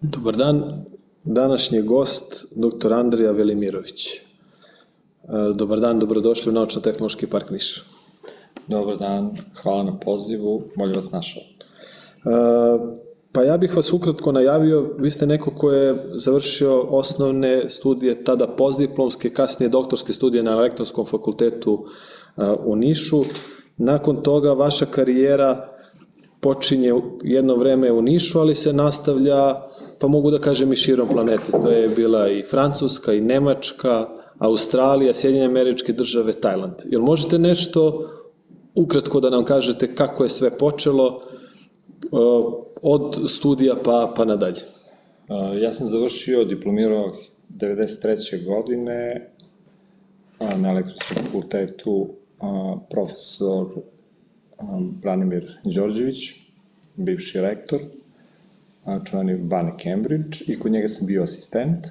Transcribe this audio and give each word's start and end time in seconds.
Dobar 0.00 0.36
dan, 0.36 0.84
današnji 1.24 1.82
gost, 1.82 2.46
dr. 2.50 2.92
Andrija 2.92 3.32
Velimirović. 3.32 4.08
E, 4.08 4.20
dobar 5.54 5.80
dan, 5.80 5.98
dobrodošli 5.98 6.50
u 6.50 6.52
Naučno-tehnološki 6.52 7.26
park 7.26 7.50
Niš. 7.50 7.82
Dobar 8.66 8.96
dan, 8.96 9.36
hvala 9.62 9.82
na 9.82 9.98
pozivu, 9.98 10.62
bolje 10.76 10.94
vas 10.94 11.10
našao. 11.10 11.42
E, 11.42 11.48
pa 13.32 13.42
ja 13.42 13.56
bih 13.58 13.76
vas 13.76 13.92
ukratko 13.92 14.32
najavio, 14.32 14.94
vi 14.98 15.10
ste 15.10 15.26
neko 15.26 15.50
ko 15.50 15.72
je 15.72 16.10
završio 16.14 16.80
osnovne 16.80 17.70
studije, 17.70 18.24
tada 18.24 18.46
postdiplomske, 18.46 19.30
kasnije 19.30 19.68
doktorske 19.68 20.12
studije 20.12 20.42
na 20.42 20.50
elektronskom 20.50 21.06
fakultetu 21.06 21.84
e, 22.36 22.42
u 22.64 22.76
Nišu. 22.76 23.24
Nakon 23.76 24.22
toga 24.22 24.52
vaša 24.52 24.86
karijera 24.86 25.77
počinje 26.40 26.92
jedno 27.22 27.56
vreme 27.56 27.92
u 27.92 28.02
Nišu, 28.02 28.40
ali 28.40 28.54
se 28.54 28.72
nastavlja 28.72 29.68
pa 29.98 30.08
mogu 30.08 30.30
da 30.30 30.38
kažem 30.38 30.72
i 30.72 30.76
širom 30.76 31.08
planete. 31.08 31.52
To 31.52 31.70
je 31.70 31.88
bila 31.88 32.28
i 32.30 32.42
Francuska, 32.42 33.12
i 33.12 33.20
Nemačka, 33.20 34.08
Australija, 34.38 35.14
Sjedinje 35.14 35.44
američke 35.44 35.92
države, 35.92 36.32
Tajland. 36.32 36.74
Jel 36.84 37.02
možete 37.02 37.38
nešto 37.38 38.10
ukratko 38.74 39.20
da 39.20 39.30
nam 39.30 39.44
kažete 39.44 39.94
kako 39.94 40.22
je 40.22 40.28
sve 40.28 40.58
počelo 40.58 41.20
od 42.82 43.30
studija 43.30 43.76
pa, 43.84 44.12
pa 44.16 44.24
nadalje? 44.24 44.60
Ja 45.60 45.72
sam 45.72 45.86
završio, 45.86 46.44
diplomirao 46.44 47.12
93. 47.50 48.44
godine 48.44 49.30
na 50.56 50.70
elektronskom 50.70 51.16
fakultetu 51.16 52.08
profesor 52.90 53.66
Branimir 55.02 55.58
Đorđević, 55.64 56.16
bivši 56.96 57.40
rektor, 57.40 57.80
čuveni 59.04 59.36
Bane 59.36 59.72
Cambridge 59.82 60.38
i 60.46 60.58
kod 60.58 60.72
njega 60.72 60.88
sam 60.88 61.06
bio 61.06 61.22
asistent. 61.22 61.86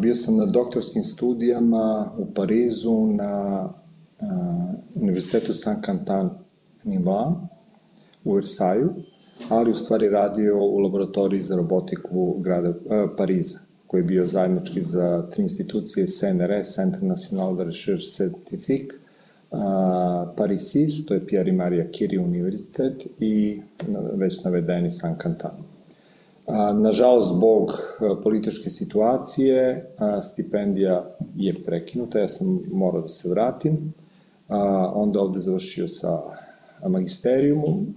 Bio 0.00 0.14
sam 0.14 0.36
na 0.36 0.46
doktorskim 0.46 1.02
studijama 1.02 2.12
u 2.18 2.34
Parizu 2.34 3.06
na 3.06 3.68
Univerzitetu 4.94 5.52
Saint-Quentin 5.52 6.28
Niva 6.84 7.48
u 8.24 8.32
Versailles, 8.32 8.90
ali 9.48 9.70
u 9.70 9.74
stvari 9.74 10.08
radio 10.08 10.58
u 10.58 10.78
laboratoriji 10.78 11.42
za 11.42 11.56
robotiku 11.56 12.38
grada 12.38 12.74
Pariza, 13.16 13.58
koji 13.86 14.00
je 14.00 14.04
bio 14.04 14.24
zajednički 14.24 14.82
za 14.82 15.28
tri 15.30 15.42
institucije 15.42 16.06
CNRS, 16.06 16.74
Centre 16.74 17.02
National 17.02 17.56
de 17.56 17.64
Recherche 17.64 18.06
Scientifique, 18.06 18.98
Paris 20.36 21.06
to 21.08 21.14
je 21.14 21.26
Pierre 21.26 21.50
i 21.50 21.92
Curie 21.92 22.20
univerzitet 22.20 23.06
i 23.20 23.60
već 24.12 24.44
navedeni 24.44 24.90
San 24.90 25.16
Cantan. 25.22 25.56
Nažalost, 26.82 27.34
zbog 27.34 27.72
političke 28.22 28.70
situacije, 28.70 29.86
stipendija 30.22 31.16
je 31.36 31.64
prekinuta, 31.64 32.18
ja 32.18 32.28
sam 32.28 32.60
morao 32.72 33.00
da 33.00 33.08
se 33.08 33.28
vratim, 33.28 33.94
onda 34.94 35.20
ovde 35.20 35.38
završio 35.38 35.88
sa 35.88 36.20
magisterijumom 36.88 37.94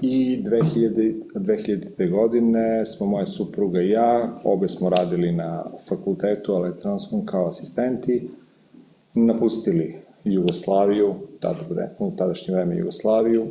i 0.00 0.42
2000, 0.42 1.14
2000. 1.34 2.10
godine 2.10 2.86
smo 2.86 3.06
moja 3.06 3.26
supruga 3.26 3.82
i 3.82 3.90
ja, 3.90 4.38
obe 4.44 4.68
smo 4.68 4.88
radili 4.88 5.32
na 5.32 5.64
fakultetu 5.88 6.52
elektronskom 6.52 7.26
kao 7.26 7.46
asistenti, 7.46 8.30
napustili 9.14 9.96
Jugoslaviju, 10.24 11.14
tada, 11.40 11.94
u 11.98 12.10
tadašnje 12.16 12.54
vreme 12.54 12.76
Jugoslaviju, 12.76 13.46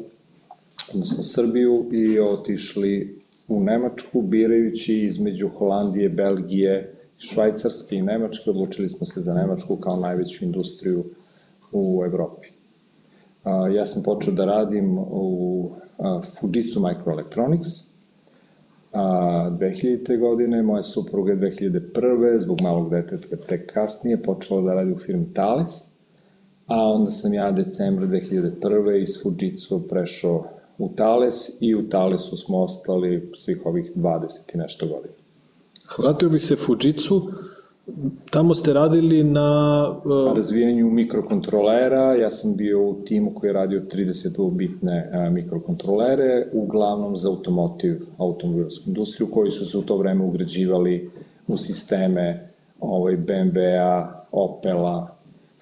odnosno 0.93 1.23
Srbiju 1.23 1.89
i 1.91 2.19
otišli 2.19 3.19
u 3.47 3.63
Nemačku, 3.63 4.21
birajući 4.21 4.99
između 4.99 5.47
Holandije, 5.47 6.09
Belgije, 6.09 6.95
Švajcarske 7.17 7.95
i 7.95 8.01
Nemačke, 8.01 8.49
odlučili 8.49 8.89
smo 8.89 9.05
se 9.05 9.19
za 9.19 9.33
Nemačku 9.33 9.75
kao 9.75 9.95
najveću 9.95 10.45
industriju 10.45 11.03
u 11.71 12.03
Evropi. 12.05 12.47
Ja 13.75 13.85
sam 13.85 14.03
počeo 14.03 14.33
da 14.33 14.45
radim 14.45 14.97
u 14.97 15.71
Fujitsu 16.39 16.79
Microelectronics, 16.79 17.88
a, 18.93 19.51
2000. 19.59 20.19
godine, 20.19 20.63
moja 20.63 20.81
supruga 20.81 21.31
je 21.31 21.37
2001. 21.37 22.39
zbog 22.39 22.61
malog 22.61 22.89
deteta 22.91 23.35
tek 23.35 23.73
kasnije 23.73 24.23
počela 24.23 24.61
da 24.61 24.73
radi 24.73 24.91
u 24.91 24.97
firmi 24.97 25.33
Thales, 25.33 25.69
a 26.65 26.87
onda 26.87 27.11
sam 27.11 27.33
ja 27.33 27.51
decembra 27.51 28.07
2001. 28.07 29.01
iz 29.01 29.23
Fujitsu 29.23 29.87
prešao 29.87 30.45
u 30.77 30.89
Thales 30.95 31.61
i 31.61 31.75
u 31.75 31.89
Thalesu 31.89 32.37
smo 32.37 32.61
ostali 32.61 33.31
svih 33.35 33.65
ovih 33.65 33.91
20 33.95 34.55
i 34.55 34.57
nešto 34.57 34.87
godina. 34.87 35.13
Vratio 36.03 36.29
bih 36.29 36.43
se 36.43 36.55
Fujitsu, 36.55 37.31
Tamo 38.29 38.53
ste 38.53 38.73
radili 38.73 39.23
na... 39.23 39.89
Uh... 40.05 40.35
Razvijanju 40.35 40.89
mikrokontrolera, 40.89 42.15
ja 42.15 42.29
sam 42.29 42.55
bio 42.55 42.89
u 42.89 42.93
timu 43.05 43.33
koji 43.33 43.49
je 43.49 43.53
radio 43.53 43.81
32-bitne 43.81 45.11
uh, 45.13 45.33
mikrokontrolere, 45.33 46.47
uglavnom 46.53 47.15
za 47.15 47.29
automotiv, 47.29 47.99
automobilsku 48.17 48.83
industriju, 48.87 49.31
koji 49.31 49.51
su 49.51 49.65
se 49.65 49.77
u 49.77 49.81
to 49.81 49.97
vreme 49.97 50.23
ugrađivali 50.23 51.09
u 51.47 51.57
sisteme 51.57 52.49
ovaj, 52.79 53.17
BMW-a, 53.17 54.25
Opela, 54.31 55.15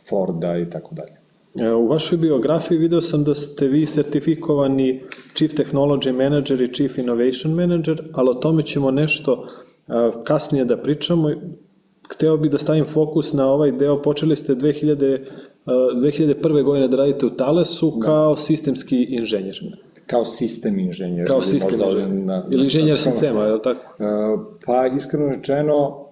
Forda 0.09 0.57
i 0.57 0.69
tako 0.69 0.95
dalje. 0.95 1.13
E, 1.59 1.73
u 1.73 1.85
vašoj 1.85 2.17
biografiji 2.17 2.77
video 2.77 3.01
sam 3.01 3.23
da 3.23 3.35
ste 3.35 3.67
vi 3.67 3.85
sertifikovani 3.85 5.01
Chief 5.33 5.53
Technology 5.53 6.11
Manager 6.11 6.61
i 6.61 6.73
Chief 6.73 6.97
Innovation 6.97 7.53
Manager, 7.53 8.03
ali 8.13 8.29
o 8.29 8.33
tome 8.33 8.63
ćemo 8.63 8.91
nešto 8.91 9.47
kasnije 10.23 10.65
da 10.65 10.77
pričamo 10.77 11.31
hteo 12.13 12.37
bih 12.37 12.51
da 12.51 12.57
stavim 12.57 12.85
fokus 12.85 13.33
na 13.33 13.47
ovaj 13.47 13.71
deo, 13.71 14.01
počeli 14.01 14.35
ste 14.35 14.55
2000, 14.55 15.19
2001. 15.65 16.63
godine 16.63 16.87
da 16.87 16.97
radite 16.97 17.25
u 17.25 17.29
Talesu 17.29 17.93
da. 17.95 18.05
kao 18.05 18.37
sistemski 18.37 19.03
inženjer. 19.03 19.77
Kao 20.07 20.25
sistem 20.25 20.79
inženjer. 20.79 21.27
Kao 21.27 21.41
sistem 21.41 21.81
inženjer. 21.81 22.25
Na, 22.25 22.45
Ili 22.51 22.63
inženjer 22.63 22.97
sistema, 22.97 23.43
je 23.43 23.53
li 23.53 23.61
tako? 23.61 24.03
Uh, 24.03 24.41
pa, 24.65 24.87
iskreno 24.95 25.29
rečeno, 25.29 26.05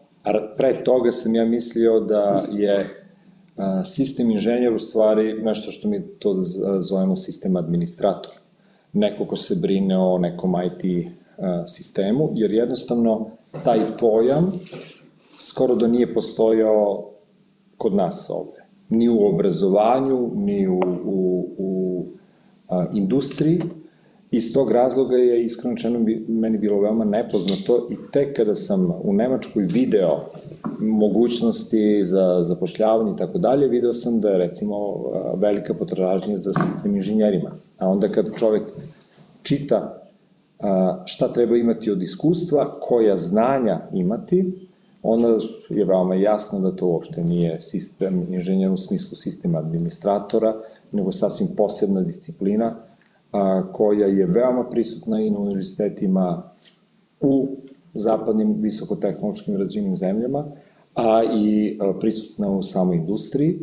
pre 0.57 0.83
toga 0.83 1.11
sam 1.11 1.35
ja 1.35 1.45
mislio 1.45 1.99
da 1.99 2.45
je 2.51 2.79
uh, 2.79 3.63
sistem 3.83 4.31
inženjer 4.31 4.73
u 4.73 4.79
stvari 4.79 5.33
nešto 5.33 5.71
što 5.71 5.87
mi 5.87 6.07
to 6.19 6.37
zovemo 6.79 7.15
sistem 7.15 7.55
administrator. 7.55 8.31
Neko 8.93 9.25
ko 9.25 9.35
se 9.35 9.55
brine 9.55 9.97
o 9.97 10.17
nekom 10.17 10.53
IT 10.65 11.07
sistemu, 11.67 12.31
jer 12.35 12.51
jednostavno 12.51 13.29
taj 13.63 13.79
pojam 13.99 14.59
skoro 15.37 15.75
da 15.75 15.87
nije 15.87 16.13
postojao 16.13 17.11
kod 17.77 17.93
nas 17.93 18.31
ovde. 18.33 18.65
Ni 18.89 19.09
u 19.09 19.25
obrazovanju, 19.25 20.31
ni 20.35 20.67
u, 20.67 20.79
u, 21.05 21.47
u 21.57 22.05
a, 22.69 22.85
industriji. 22.93 23.61
Iz 24.31 24.53
tog 24.53 24.71
razloga 24.71 25.15
je 25.15 25.43
iskreno 25.43 25.75
meni 26.27 26.57
bilo 26.57 26.81
veoma 26.81 27.05
nepoznato 27.05 27.87
i 27.91 27.95
tek 28.11 28.35
kada 28.35 28.55
sam 28.55 28.91
u 29.03 29.13
Nemačkoj 29.13 29.63
video 29.63 30.25
mogućnosti 30.79 32.03
za 32.03 32.41
zapošljavanje 32.41 33.11
i 33.11 33.17
tako 33.17 33.37
dalje, 33.37 33.67
video 33.67 33.93
sam 33.93 34.21
da 34.21 34.29
je 34.29 34.37
recimo 34.37 34.75
velika 35.35 35.73
potražnja 35.73 36.37
za 36.37 36.53
sistem 36.53 36.95
inženjerima. 36.95 37.51
A 37.77 37.89
onda 37.89 38.09
kad 38.09 38.35
čovek 38.35 38.63
čita 39.43 40.01
šta 41.05 41.33
treba 41.33 41.57
imati 41.57 41.91
od 41.91 42.01
iskustva, 42.01 42.79
koja 42.81 43.17
znanja 43.17 43.79
imati, 43.93 44.69
onda 45.07 45.37
je 45.69 45.85
veoma 45.85 46.15
jasno 46.15 46.59
da 46.59 46.75
to 46.75 46.87
uopšte 46.87 47.23
nije 47.23 47.59
sistem 47.59 48.33
inženjera 48.33 48.73
u 48.73 48.77
smislu 48.77 49.15
sistema 49.15 49.59
administratora, 49.59 50.55
nego 50.91 51.11
sasvim 51.11 51.49
posebna 51.57 52.01
disciplina 52.01 52.75
a, 53.31 53.63
koja 53.71 54.07
je 54.07 54.25
veoma 54.25 54.69
prisutna 54.69 55.21
i 55.21 55.29
na 55.29 55.39
univerzitetima 55.39 56.43
u 57.19 57.47
zapadnim 57.93 58.55
visokotehnološkim 58.61 59.57
razvijenim 59.57 59.95
zemljama, 59.95 60.45
a 60.93 61.23
i 61.23 61.77
a, 61.81 61.93
prisutna 61.99 62.49
u 62.49 62.63
samoj 62.63 62.95
industriji, 62.95 63.59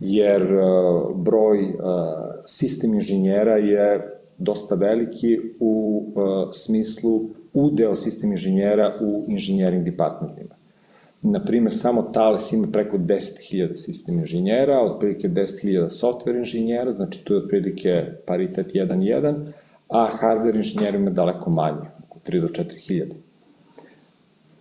jer 0.00 0.42
a, 0.42 1.04
broj 1.14 1.76
a, 1.80 2.32
sistem 2.46 2.94
inženjera 2.94 3.56
je 3.56 4.18
dosta 4.38 4.74
veliki 4.74 5.38
u 5.60 6.04
a, 6.16 6.50
smislu 6.52 7.20
udeo 7.54 7.94
sistem 7.94 8.30
inženjera 8.32 8.98
u 9.00 9.24
inženjering 9.28 9.84
departmentima. 9.84 10.54
Naprimer, 11.22 11.72
samo 11.72 12.02
Thales 12.02 12.52
ima 12.52 12.66
preko 12.72 12.98
10.000 12.98 13.74
sistem 13.74 14.18
inženjera, 14.18 14.80
otprilike 14.80 15.28
10.000 15.28 15.88
software 15.88 16.38
inženjera, 16.38 16.92
znači 16.92 17.24
tu 17.24 17.34
je 17.34 17.38
otprilike 17.38 18.04
paritet 18.26 18.72
1.1, 18.74 19.34
a 19.88 20.08
hardware 20.20 20.56
inženjera 20.56 20.96
ima 20.98 21.10
daleko 21.10 21.50
manje, 21.50 21.88
oko 22.08 22.18
3 22.26 22.40
do 22.40 22.48
4.000. 22.48 23.12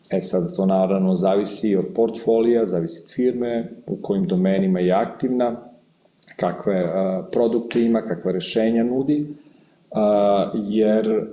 E 0.09 0.21
sad, 0.21 0.55
to 0.55 0.65
naravno 0.65 1.15
zavisi 1.15 1.75
od 1.75 1.85
portfolija, 1.95 2.65
zavisi 2.65 2.99
od 3.03 3.13
firme, 3.13 3.71
u 3.87 3.95
kojim 4.01 4.23
domenima 4.23 4.79
je 4.79 4.91
aktivna, 4.91 5.55
kakve 6.35 6.83
a, 6.85 7.27
produkte 7.31 7.83
ima, 7.85 8.01
kakve 8.01 8.31
rešenja 8.31 8.83
nudi, 8.83 9.27
jer 10.63 11.27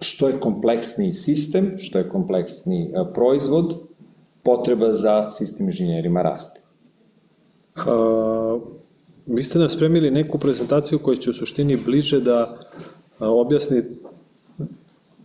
što 0.00 0.28
je 0.28 0.40
kompleksniji 0.40 1.12
sistem, 1.12 1.74
što 1.78 1.98
je 1.98 2.08
kompleksniji 2.08 2.90
proizvod, 3.14 3.74
potreba 4.42 4.92
za 4.92 5.28
sistem 5.28 5.66
inženjerima 5.66 6.22
raste. 6.22 6.60
A, 7.76 8.58
vi 9.26 9.42
ste 9.42 9.58
nam 9.58 9.68
spremili 9.68 10.10
neku 10.10 10.38
prezentaciju 10.38 10.98
koja 10.98 11.16
će 11.16 11.30
u 11.30 11.32
suštini 11.32 11.76
bliže 11.76 12.20
da 12.20 12.58
objasni 13.18 13.82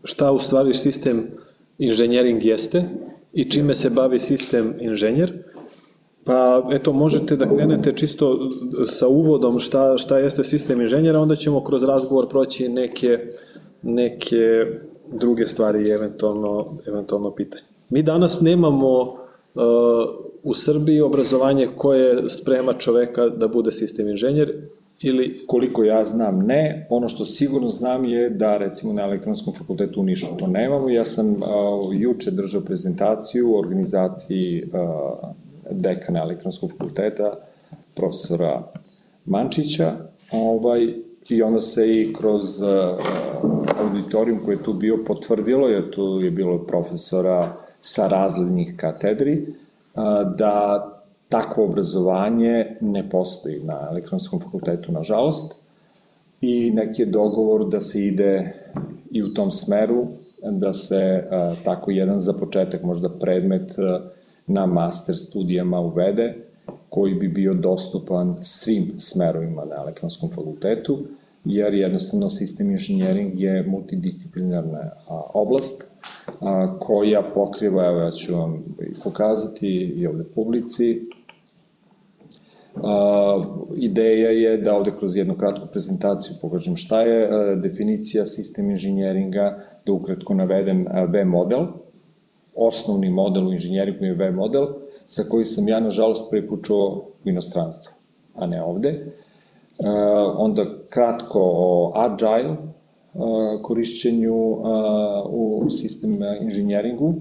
šta 0.03 0.31
u 0.31 0.39
stvari 0.39 0.73
sistem 0.73 1.27
inženjering 1.77 2.45
jeste 2.45 2.83
i 3.33 3.51
čime 3.51 3.75
se 3.75 3.89
bavi 3.89 4.19
sistem 4.19 4.73
inženjer. 4.79 5.33
Pa 6.25 6.63
eto, 6.71 6.93
možete 6.93 7.35
da 7.35 7.49
krenete 7.49 7.91
čisto 7.95 8.49
sa 8.87 9.07
uvodom 9.07 9.59
šta, 9.59 9.97
šta 9.97 10.17
jeste 10.19 10.43
sistem 10.43 10.81
inženjera, 10.81 11.19
onda 11.19 11.35
ćemo 11.35 11.63
kroz 11.63 11.83
razgovor 11.83 12.29
proći 12.29 12.69
neke, 12.69 13.19
neke 13.83 14.65
druge 15.11 15.47
stvari 15.47 15.87
i 15.87 15.91
eventualno, 15.91 16.77
eventualno 16.87 17.31
pitanje. 17.31 17.63
Mi 17.89 18.03
danas 18.03 18.41
nemamo 18.41 18.99
uh, 19.01 19.13
u 20.43 20.53
Srbiji 20.53 21.01
obrazovanje 21.01 21.67
koje 21.77 22.29
sprema 22.29 22.73
čoveka 22.73 23.29
da 23.29 23.47
bude 23.47 23.71
sistem 23.71 24.09
inženjer 24.09 24.51
ili... 25.01 25.43
Koliko 25.47 25.83
ja 25.83 26.03
znam, 26.03 26.39
ne. 26.39 26.87
Ono 26.89 27.07
što 27.07 27.25
sigurno 27.25 27.69
znam 27.69 28.05
je 28.05 28.29
da 28.29 28.57
recimo 28.57 28.93
na 28.93 29.01
elektronskom 29.01 29.53
fakultetu 29.53 30.01
u 30.01 30.03
Nišu 30.03 30.27
to 30.39 30.47
nemamo. 30.47 30.89
Ja 30.89 31.03
sam 31.03 31.29
uh, 31.29 31.39
juče 31.91 32.31
držao 32.31 32.61
prezentaciju 32.61 33.51
u 33.51 33.57
organizaciji 33.57 34.63
uh, 34.63 35.29
dekana 35.71 36.19
elektronskog 36.19 36.71
fakulteta, 36.71 37.33
profesora 37.95 38.63
Mančića, 39.25 39.91
ovaj, 40.31 40.93
i 41.29 41.41
onda 41.41 41.59
se 41.59 41.91
i 41.91 42.13
kroz 42.13 42.61
uh, 42.61 42.69
auditorijum 43.79 44.39
koji 44.45 44.55
je 44.55 44.63
tu 44.63 44.73
bio 44.73 44.97
potvrdilo, 45.07 45.67
jer 45.67 45.91
tu 45.91 46.19
je 46.21 46.31
bilo 46.31 46.57
profesora 46.57 47.55
sa 47.79 48.07
razrednih 48.07 48.73
katedri, 48.77 49.45
da 50.37 50.89
takvo 51.29 51.65
obrazovanje 51.65 52.77
ne 52.81 53.09
postoji 53.09 53.59
na 53.63 53.87
elektronskom 53.91 54.39
fakultetu, 54.39 54.91
nažalost, 54.91 55.55
i 56.41 56.71
neki 56.71 57.01
je 57.01 57.05
dogovor 57.05 57.69
da 57.69 57.79
se 57.79 58.05
ide 58.05 58.53
i 59.11 59.23
u 59.23 59.33
tom 59.33 59.51
smeru, 59.51 60.07
da 60.51 60.73
se 60.73 61.27
a, 61.31 61.53
tako 61.63 61.91
jedan 61.91 62.19
za 62.19 62.33
početak 62.33 62.83
možda 62.83 63.09
predmet 63.09 63.71
na 64.47 64.65
master 64.65 65.17
studijama 65.17 65.79
uvede, 65.79 66.35
koji 66.89 67.13
bi 67.13 67.27
bio 67.27 67.53
dostupan 67.53 68.35
svim 68.41 68.93
smerovima 68.97 69.65
na 69.65 69.75
elektronskom 69.75 70.29
fakultetu, 70.29 70.99
jer 71.45 71.73
jednostavno 71.73 72.29
sistem 72.29 72.71
inženjering 72.71 73.39
je 73.39 73.63
multidisciplinarna 73.67 74.91
oblast 75.33 75.83
a, 76.39 76.79
koja 76.79 77.21
pokriva, 77.21 77.85
evo 77.85 77.99
ja 77.99 78.11
ću 78.11 78.35
vam 78.35 78.63
pokazati 79.03 79.67
i 79.95 80.07
ovde 80.07 80.23
publici, 80.23 81.01
a, 82.75 83.43
ideja 83.75 84.29
je 84.29 84.57
da 84.57 84.75
ovde 84.75 84.91
kroz 84.99 85.17
jednu 85.17 85.33
kratku 85.33 85.67
prezentaciju 85.71 86.35
pokažem 86.41 86.75
šta 86.75 87.01
je 87.01 87.27
a, 87.27 87.55
definicija 87.55 88.25
sistem 88.25 88.69
inženjeringa, 88.69 89.63
da 89.85 89.91
ukratko 89.93 90.33
navedem 90.33 90.85
V 91.07 91.25
model, 91.25 91.65
osnovni 92.55 93.09
model 93.09 93.47
u 93.47 93.53
inženjeringu 93.53 94.05
je 94.05 94.13
V 94.13 94.31
model, 94.31 94.67
sa 95.13 95.23
koji 95.29 95.45
sam 95.45 95.67
ja, 95.67 95.79
nažalost, 95.79 96.29
prepučuo 96.31 97.05
u 97.25 97.29
inostranstvu, 97.29 97.93
a 98.35 98.47
ne 98.47 98.63
ovde. 98.63 99.13
onda 100.37 100.65
kratko 100.89 101.39
o 101.43 101.91
Agile, 101.95 102.55
korišćenju 103.61 104.35
u 105.29 105.67
sistem 105.69 106.11
inženjeringu. 106.41 107.13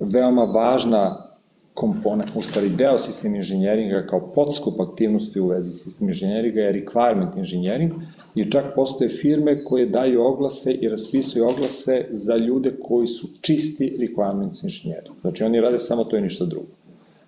Veoma 0.00 0.44
važna 0.44 1.32
komponent, 1.74 2.30
u 2.36 2.42
stvari 2.42 2.68
deo 2.68 2.98
sistem 2.98 3.34
inženjeringa 3.34 4.06
kao 4.06 4.32
podskup 4.34 4.80
aktivnosti 4.80 5.40
u 5.40 5.46
vezi 5.46 5.72
sistem 5.72 6.08
inženjeringa 6.08 6.60
je 6.60 6.72
requirement 6.72 7.38
inženjering 7.38 7.92
i 8.34 8.50
čak 8.50 8.64
postoje 8.74 9.08
firme 9.10 9.64
koje 9.64 9.86
daju 9.86 10.22
oglase 10.22 10.72
i 10.72 10.88
raspisuju 10.88 11.48
oglase 11.48 12.06
za 12.10 12.36
ljude 12.36 12.76
koji 12.82 13.06
su 13.06 13.26
čisti 13.40 13.96
requirements 14.00 14.64
inženjeri. 14.64 15.10
Znači 15.20 15.44
oni 15.44 15.60
rade 15.60 15.78
samo 15.78 16.04
to 16.04 16.16
i 16.16 16.20
ništa 16.20 16.44
drugo. 16.44 16.66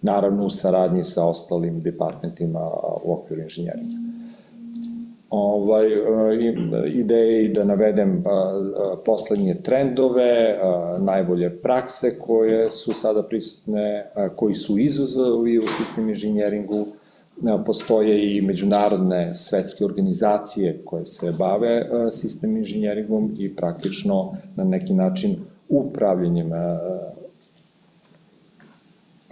Naravno 0.04 0.46
u 0.46 0.50
saradnji 0.50 1.04
sa 1.04 1.26
ostalim 1.26 1.80
departmentima 1.80 2.70
u 3.04 3.12
okviru 3.12 3.42
inženjeringa 3.42 4.14
ovaj, 5.36 5.86
e, 5.86 6.90
ideje 6.92 7.44
i 7.44 7.52
da 7.52 7.64
navedem 7.64 8.24
poslednje 9.04 9.54
trendove, 9.62 10.58
najbolje 10.98 11.58
prakse 11.58 12.18
koje 12.18 12.70
su 12.70 12.92
sada 12.92 13.22
prisutne, 13.22 14.10
koji 14.36 14.54
su 14.54 14.78
izuzovi 14.78 15.58
u 15.58 15.62
sistem 15.62 16.08
inženjeringu, 16.08 16.86
postoje 17.66 18.36
i 18.36 18.42
međunarodne 18.42 19.34
svetske 19.34 19.84
organizacije 19.84 20.82
koje 20.84 21.04
se 21.04 21.32
bave 21.38 21.86
sistem 22.10 22.56
inženjeringom 22.56 23.34
i 23.38 23.56
praktično 23.56 24.36
na 24.56 24.64
neki 24.64 24.94
način 24.94 25.36
upravljanjem 25.68 26.50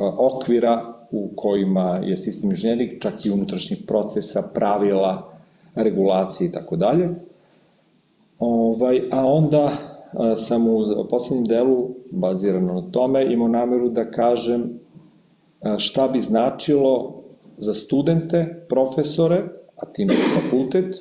okvira 0.06 0.94
u 1.10 1.28
kojima 1.36 2.00
je 2.04 2.16
sistem 2.16 2.50
inženjering, 2.50 2.90
čak 3.00 3.26
i 3.26 3.30
unutrašnjih 3.30 3.78
procesa, 3.86 4.50
pravila, 4.54 5.32
regulacije 5.74 6.48
i 6.48 6.52
tako 6.52 6.76
dalje. 6.76 7.08
Ovaj, 8.38 9.02
a 9.12 9.26
onda 9.26 9.72
a, 10.12 10.36
sam 10.36 10.68
u 10.68 10.84
poslednjem 11.10 11.46
delu, 11.46 11.88
bazirano 12.10 12.72
na 12.72 12.90
tome, 12.90 13.32
imao 13.32 13.48
nameru 13.48 13.88
da 13.88 14.10
kažem 14.10 14.78
a, 15.60 15.78
šta 15.78 16.08
bi 16.08 16.20
značilo 16.20 17.22
za 17.56 17.74
studente, 17.74 18.64
profesore, 18.68 19.42
a 19.76 19.86
tim 19.86 20.08
fakultet, 20.34 20.96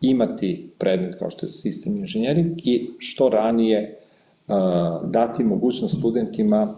imati 0.00 0.70
predmet 0.78 1.14
kao 1.18 1.30
što 1.30 1.46
je 1.46 1.50
sistem 1.50 1.96
inženjering 1.96 2.60
i 2.64 2.90
što 2.98 3.28
ranije 3.28 3.98
dati 5.04 5.44
mogućnost 5.44 5.98
studentima 5.98 6.74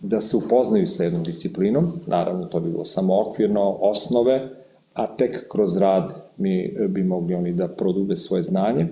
da 0.00 0.20
se 0.20 0.36
upoznaju 0.36 0.86
sa 0.86 1.04
jednom 1.04 1.22
disciplinom, 1.22 1.92
naravno 2.06 2.46
to 2.46 2.60
bi 2.60 2.70
bilo 2.70 2.84
samo 2.84 3.20
okvirno, 3.20 3.76
osnove, 3.80 4.48
a 4.94 5.16
tek 5.16 5.48
kroz 5.52 5.76
rad 5.76 6.12
mi 6.36 6.76
bi 6.88 7.02
mogli 7.02 7.34
oni 7.34 7.52
da 7.52 7.68
prodube 7.68 8.16
svoje 8.16 8.42
znanje 8.42 8.88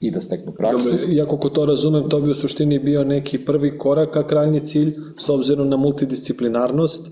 i 0.00 0.10
da 0.10 0.20
steknu 0.20 0.52
praksu. 0.52 0.90
Dobre, 0.90 1.14
ja 1.14 1.26
kako 1.26 1.48
to 1.48 1.66
razumem, 1.66 2.08
to 2.08 2.20
bi 2.20 2.30
u 2.30 2.34
suštini 2.34 2.78
bio 2.78 3.04
neki 3.04 3.38
prvi 3.38 3.78
korak, 3.78 4.16
a 4.16 4.26
krajnji 4.26 4.60
cilj, 4.60 4.94
s 5.18 5.28
obzirom 5.28 5.68
na 5.68 5.76
multidisciplinarnost, 5.76 7.10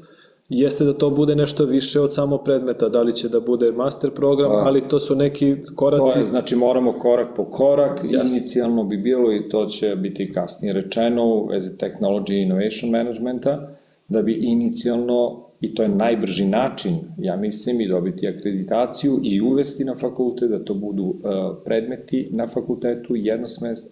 jeste 0.50 0.84
da 0.84 0.92
to 0.92 1.10
bude 1.10 1.36
nešto 1.36 1.64
više 1.64 2.00
od 2.00 2.14
samo 2.14 2.38
predmeta, 2.38 2.88
da 2.88 3.02
li 3.02 3.16
će 3.16 3.28
da 3.28 3.40
bude 3.40 3.72
master 3.72 4.10
program, 4.10 4.52
a, 4.52 4.62
ali 4.66 4.88
to 4.88 5.00
su 5.00 5.14
neki 5.14 5.56
koraci... 5.74 6.12
To 6.14 6.18
je, 6.18 6.26
znači 6.26 6.56
moramo 6.56 6.98
korak 6.98 7.28
po 7.36 7.44
korak, 7.44 8.00
Jasne. 8.04 8.30
inicijalno 8.30 8.84
bi 8.84 8.96
bilo 8.96 9.32
i 9.32 9.48
to 9.48 9.66
će 9.66 9.96
biti 9.96 10.32
kasnije 10.32 10.72
rečeno 10.72 11.24
u 11.24 11.46
vezi 11.46 11.70
Technology 11.70 12.42
Innovation 12.42 12.90
Managementa, 12.90 13.68
da 14.08 14.22
bi 14.22 14.32
inicijalno 14.32 15.46
i 15.60 15.74
to 15.74 15.82
je 15.82 15.88
najbrži 15.88 16.44
način, 16.44 16.96
ja 17.18 17.36
mislim, 17.36 17.80
i 17.80 17.88
dobiti 17.88 18.28
akreditaciju 18.28 19.20
i 19.22 19.40
uvesti 19.40 19.84
na 19.84 19.94
fakultet, 19.94 20.50
da 20.50 20.64
to 20.64 20.74
budu 20.74 21.04
uh, 21.04 21.16
predmeti 21.64 22.24
na 22.30 22.48
fakultetu, 22.48 23.14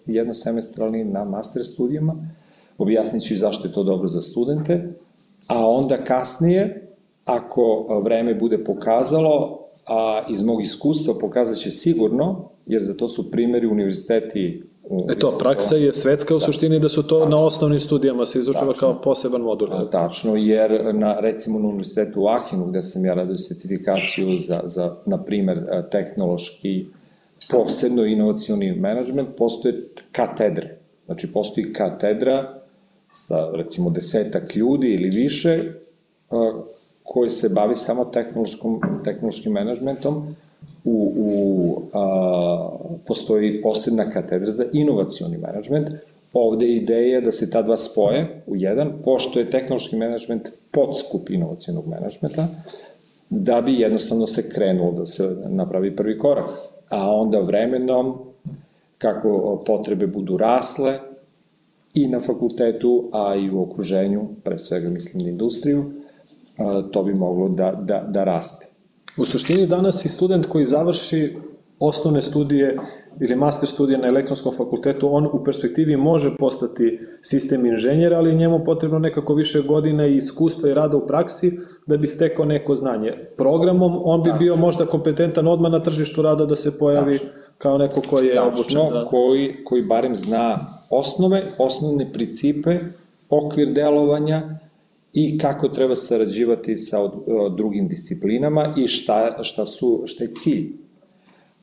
jednosemestralni 0.06 1.04
na 1.04 1.24
master 1.24 1.64
studijama, 1.64 2.14
objasnit 2.78 3.22
ću 3.22 3.34
i 3.34 3.36
zašto 3.36 3.68
je 3.68 3.74
to 3.74 3.84
dobro 3.84 4.06
za 4.06 4.22
studente, 4.22 4.92
a 5.48 5.68
onda 5.68 6.04
kasnije, 6.04 6.88
ako 7.24 7.86
vreme 8.04 8.34
bude 8.34 8.64
pokazalo, 8.64 9.64
a 9.88 10.22
iz 10.28 10.42
mog 10.42 10.62
iskustva 10.62 11.14
pokazat 11.20 11.58
će 11.58 11.70
sigurno, 11.70 12.48
jer 12.66 12.82
za 12.82 12.94
to 12.94 13.08
su 13.08 13.30
primeri 13.30 13.66
univerziteti 13.66 14.62
E 15.10 15.14
to, 15.14 15.38
praksa 15.38 15.76
je 15.76 15.92
svetska 15.92 16.34
u 16.34 16.38
da. 16.38 16.46
suštini 16.46 16.80
da 16.80 16.88
su 16.88 17.02
to 17.02 17.18
tačno. 17.18 17.36
na 17.36 17.44
osnovnim 17.44 17.80
studijama 17.80 18.26
se 18.26 18.38
izučava 18.38 18.72
kao 18.72 19.00
poseban 19.04 19.40
modul. 19.40 19.68
A, 19.72 19.90
tačno, 19.90 20.36
jer 20.36 20.94
na, 20.94 21.20
recimo 21.20 21.58
na 21.58 21.68
univerzitetu 21.68 22.22
u 22.22 22.26
Ahinu, 22.26 22.66
gde 22.66 22.82
sam 22.82 23.04
ja 23.04 23.14
radio 23.14 23.36
sertifikaciju 23.36 24.38
za, 24.38 24.60
za 24.64 24.96
na 25.06 25.24
primer, 25.24 25.58
e, 25.58 25.88
tehnološki 25.90 26.86
posebno 27.50 28.04
inovacioni 28.04 28.72
management, 28.72 29.28
postoje 29.36 29.88
katedre. 30.12 30.78
Znači, 31.06 31.32
postoji 31.32 31.72
katedra 31.72 32.57
sa, 33.12 33.50
recimo, 33.52 33.90
desetak 33.90 34.56
ljudi 34.56 34.88
ili 34.88 35.10
više, 35.10 35.72
koji 37.02 37.28
se 37.28 37.48
bavi 37.48 37.74
samo 37.74 38.04
tehnološkom, 38.04 38.80
tehnološkim 39.04 39.52
menadžmentom, 39.52 40.36
u, 40.84 41.12
u 41.16 41.82
a, 41.92 42.70
postoji 43.06 43.62
posebna 43.62 44.10
katedra 44.10 44.50
za 44.50 44.64
inovacioni 44.72 45.38
menadžment. 45.38 45.88
Ovde 46.32 46.66
je 46.66 46.76
ideja 46.76 47.20
da 47.20 47.32
se 47.32 47.50
ta 47.50 47.62
dva 47.62 47.76
spoje 47.76 48.42
u 48.46 48.56
jedan, 48.56 48.92
pošto 49.04 49.38
je 49.38 49.50
tehnološki 49.50 49.96
menadžment 49.96 50.48
podskup 50.70 51.30
inovacijonog 51.30 51.86
menadžmenta, 51.86 52.46
da 53.30 53.60
bi 53.60 53.80
jednostavno 53.80 54.26
se 54.26 54.50
krenulo 54.50 54.92
da 54.92 55.06
se 55.06 55.36
napravi 55.48 55.96
prvi 55.96 56.18
korak. 56.18 56.50
A 56.90 57.10
onda 57.10 57.40
vremenom, 57.40 58.18
kako 58.98 59.62
potrebe 59.66 60.06
budu 60.06 60.36
rasle, 60.36 60.98
i 62.02 62.08
na 62.08 62.20
fakultetu, 62.20 63.08
a 63.12 63.34
i 63.36 63.50
u 63.50 63.62
okruženju, 63.62 64.28
pre 64.44 64.58
svega 64.58 64.88
mislim 64.88 65.22
na 65.24 65.30
industriju, 65.30 65.84
to 66.92 67.02
bi 67.02 67.14
moglo 67.14 67.48
da, 67.48 67.72
da, 67.72 68.04
da 68.08 68.24
raste. 68.24 68.66
U 69.16 69.24
suštini 69.24 69.66
danas 69.66 70.04
i 70.04 70.08
student 70.08 70.46
koji 70.46 70.64
završi 70.64 71.36
osnovne 71.80 72.22
studije 72.22 72.76
ili 73.20 73.36
master 73.36 73.68
studije 73.68 73.98
na 73.98 74.06
elektronskom 74.06 74.52
fakultetu, 74.52 75.08
on 75.14 75.26
u 75.26 75.44
perspektivi 75.44 75.96
može 75.96 76.36
postati 76.36 77.00
sistem 77.22 77.66
inženjera, 77.66 78.16
ali 78.16 78.34
njemu 78.34 78.64
potrebno 78.64 78.98
nekako 78.98 79.34
više 79.34 79.62
godina 79.62 80.06
i 80.06 80.16
iskustva 80.16 80.70
i 80.70 80.74
rada 80.74 80.96
u 80.96 81.06
praksi 81.06 81.58
da 81.86 81.96
bi 81.96 82.06
stekao 82.06 82.44
neko 82.44 82.76
znanje. 82.76 83.12
Programom 83.36 84.00
on 84.04 84.22
bi 84.22 84.28
Tačno. 84.28 84.38
bio 84.38 84.56
možda 84.56 84.86
kompetentan 84.86 85.48
odmah 85.48 85.72
na 85.72 85.82
tržištu 85.82 86.22
rada 86.22 86.46
da 86.46 86.56
se 86.56 86.78
pojavi 86.78 87.12
Tačno. 87.12 87.28
kao 87.58 87.78
neko 87.78 88.02
koji 88.10 88.26
je 88.26 88.34
Tačno, 88.34 88.48
obučen. 88.48 88.92
Da... 88.92 89.04
koji, 89.04 89.64
koji 89.64 89.82
barem 89.82 90.16
zna 90.16 90.77
osnove, 90.90 91.42
osnovne 91.58 92.12
principe, 92.12 92.78
okvir 93.28 93.72
delovanja, 93.72 94.58
i 95.12 95.38
kako 95.38 95.68
treba 95.68 95.94
sarađivati 95.94 96.76
sa 96.76 96.98
drugim 97.56 97.88
disciplinama 97.88 98.74
i 98.76 98.86
šta, 98.86 99.42
šta, 99.42 99.66
su, 99.66 100.02
šta 100.06 100.24
je 100.24 100.30
cilj. 100.34 100.72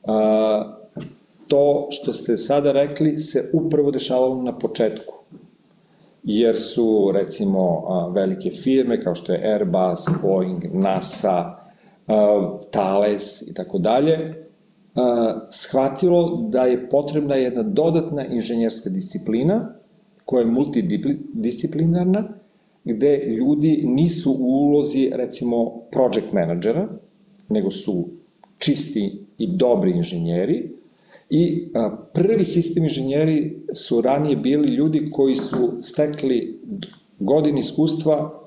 A, 0.04 0.76
to 1.48 1.88
što 1.90 2.12
ste 2.12 2.36
sada 2.36 2.72
rekli 2.72 3.16
se 3.16 3.50
upravo 3.52 3.90
dešavalo 3.90 4.42
na 4.42 4.58
početku. 4.58 5.14
Jer 6.24 6.56
su, 6.58 7.10
recimo, 7.14 7.84
velike 8.14 8.50
firme 8.50 9.02
kao 9.02 9.14
što 9.14 9.32
je 9.32 9.52
Airbus, 9.52 10.22
Boeing, 10.22 10.64
NASA, 10.72 11.56
Thales 12.70 13.42
i 13.42 13.54
tako 13.54 13.78
dalje, 13.78 14.45
shvatilo 15.50 16.48
da 16.50 16.62
je 16.62 16.88
potrebna 16.88 17.34
jedna 17.34 17.62
dodatna 17.62 18.26
inženjerska 18.26 18.90
disciplina 18.90 19.74
koja 20.24 20.40
je 20.40 20.46
multidisciplinarna, 20.46 22.28
gde 22.84 23.24
ljudi 23.26 23.84
nisu 23.86 24.32
u 24.32 24.44
ulozi, 24.44 25.10
recimo, 25.14 25.80
project 25.90 26.32
menadžera, 26.32 26.88
nego 27.48 27.70
su 27.70 28.08
čisti 28.58 29.24
i 29.38 29.46
dobri 29.46 29.90
inženjeri, 29.90 30.76
I 31.30 31.68
a, 31.74 31.96
prvi 32.12 32.44
sistem 32.44 32.84
inženjeri 32.84 33.62
su 33.74 34.00
ranije 34.00 34.36
bili 34.36 34.68
ljudi 34.68 35.10
koji 35.10 35.36
su 35.36 35.78
stekli 35.82 36.60
godin 37.18 37.58
iskustva 37.58 38.42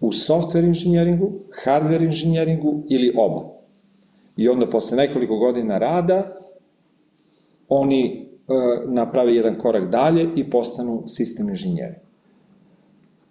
u 0.00 0.12
software 0.12 0.66
inženjeringu, 0.66 1.32
hardware 1.64 2.04
inženjeringu 2.04 2.82
ili 2.88 3.12
oba. 3.16 3.55
I 4.36 4.48
onda 4.48 4.70
posle 4.70 4.96
nekoliko 4.96 5.36
godina 5.36 5.78
rada 5.78 6.36
oni 7.68 8.28
a, 8.48 8.82
naprave 8.86 9.34
jedan 9.34 9.58
korak 9.58 9.90
dalje 9.90 10.28
i 10.36 10.50
postanu 10.50 11.02
sistem 11.06 11.48
inženjeri. 11.48 11.94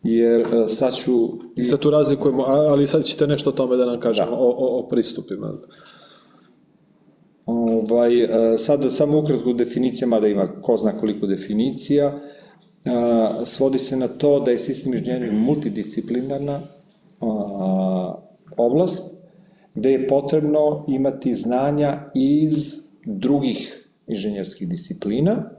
Jer 0.03 0.47
a, 0.53 0.67
sad 0.67 0.95
ću... 0.95 1.11
I 1.57 1.63
sad 1.63 1.79
tu 1.79 1.89
razlikujemo, 1.89 2.43
ali 2.47 2.87
sad 2.87 3.03
ćete 3.03 3.27
nešto 3.27 3.49
o 3.49 3.53
tome 3.53 3.75
da 3.75 3.85
nam 3.85 3.99
kažemo, 3.99 4.31
da. 4.31 4.37
o, 4.37 4.49
o, 4.49 4.79
o 4.79 4.87
pristupima. 4.87 5.53
Ovaj, 7.45 8.23
e, 8.23 8.57
sad 8.57 8.93
samo 8.93 9.19
ukratko 9.19 9.53
definicija, 9.53 10.07
mada 10.07 10.27
ima 10.27 10.61
ko 10.61 10.77
zna 10.77 10.91
koliko 10.91 11.27
definicija, 11.27 12.05
e, 12.05 12.15
svodi 13.45 13.79
se 13.79 13.97
na 13.97 14.07
to 14.07 14.39
da 14.39 14.51
je 14.51 14.57
sistem 14.57 14.93
inženjeringa 14.93 15.39
multidisciplinarna 15.39 16.61
oblast, 18.57 19.14
gde 19.75 19.91
je 19.91 20.07
potrebno 20.07 20.85
imati 20.87 21.33
znanja 21.33 22.11
iz 22.13 22.53
drugih 23.05 23.87
inženjerskih 24.07 24.69
disciplina 24.69 25.49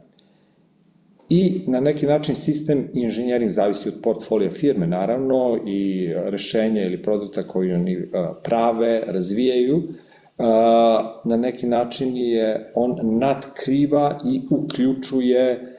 i 1.28 1.60
na 1.66 1.80
neki 1.80 2.06
način 2.06 2.34
sistem 2.34 2.88
inženjering 2.94 3.50
zavisi 3.50 3.88
od 3.88 3.94
portfolija 4.02 4.50
firme, 4.50 4.86
naravno, 4.86 5.58
i 5.66 6.10
rešenja 6.26 6.82
ili 6.82 7.02
produkta 7.02 7.42
koji 7.42 7.72
oni 7.72 8.08
prave, 8.42 9.02
razvijaju, 9.06 9.82
na 11.24 11.36
neki 11.36 11.66
način 11.66 12.16
je 12.16 12.72
on 12.74 12.98
nadkriva 13.02 14.20
i 14.24 14.42
uključuje 14.50 15.72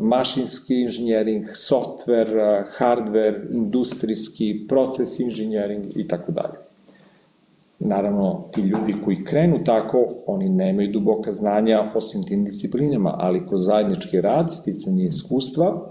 mašinski 0.00 0.80
inženjering, 0.80 1.44
software, 1.44 2.64
hardware, 2.78 3.46
industrijski, 3.50 4.66
proces 4.68 5.20
inženjering 5.20 5.84
i 5.96 6.08
tako 6.08 6.32
dalje. 6.32 6.69
Naravno, 7.82 8.48
ti 8.52 8.60
ljudi 8.60 8.94
koji 9.04 9.24
krenu 9.24 9.64
tako, 9.64 10.06
oni 10.26 10.48
nemaju 10.48 10.92
duboka 10.92 11.30
znanja 11.30 11.80
o 11.94 12.00
svim 12.00 12.22
tim 12.22 12.44
disciplinama, 12.44 13.14
ali 13.18 13.46
kroz 13.46 13.66
zajednički 13.66 14.20
rad, 14.20 14.54
sticanje 14.54 15.04
iskustva, 15.04 15.90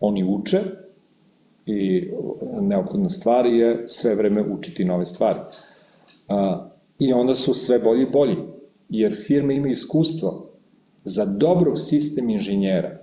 oni 0.00 0.24
uče 0.24 0.60
i 1.66 2.10
neophodna 2.60 3.08
stvar 3.08 3.46
je 3.46 3.84
sve 3.86 4.14
vreme 4.14 4.42
učiti 4.42 4.84
nove 4.84 5.04
stvari. 5.04 5.38
A, 6.28 6.68
I 6.98 7.12
onda 7.12 7.34
su 7.34 7.54
sve 7.54 7.78
bolji 7.78 8.02
i 8.02 8.10
bolji, 8.12 8.36
jer 8.88 9.14
firme 9.26 9.54
imaju 9.54 9.72
iskustvo 9.72 10.50
za 11.04 11.24
dobrog 11.24 11.78
sistem 11.78 12.30
inženjera, 12.30 12.98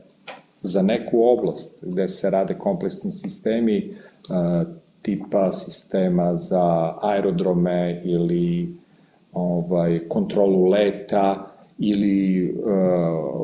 za 0.62 0.82
neku 0.82 1.24
oblast 1.24 1.84
gde 1.88 2.08
se 2.08 2.30
rade 2.30 2.54
kompleksni 2.54 3.12
sistemi 3.12 3.96
tipa 5.02 5.52
sistema 5.52 6.36
za 6.36 6.94
aerodrome 7.02 8.02
ili 8.06 8.76
ovaj, 9.34 10.00
kontrolu 10.10 10.66
leta 10.66 11.52
ili 11.80 12.50
uh, 12.52 12.62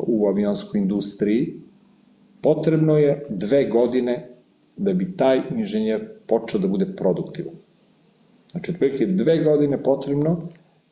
u 0.07 0.27
avionskoj 0.27 0.79
industriji, 0.79 1.53
potrebno 2.41 2.97
je 2.97 3.25
dve 3.29 3.65
godine 3.65 4.27
da 4.77 4.93
bi 4.93 5.17
taj 5.17 5.41
inženjer 5.51 6.07
počeo 6.27 6.59
da 6.59 6.67
bude 6.67 6.85
produktivan. 6.95 7.53
Znači, 8.51 8.71
otprilike 8.71 9.05
dve 9.05 9.43
godine 9.43 9.83
potrebno 9.83 10.41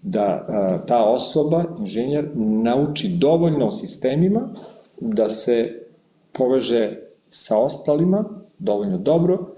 da 0.02 0.46
a, 0.48 0.86
ta 0.88 1.04
osoba, 1.04 1.64
inženjer, 1.80 2.30
nauči 2.36 3.18
dovoljno 3.20 3.68
o 3.68 3.72
sistemima 3.72 4.50
da 5.00 5.30
se 5.30 5.82
poveže 6.32 7.00
sa 7.28 7.58
ostalima 7.58 8.26
dovoljno 8.60 8.98
dobro, 8.98 9.55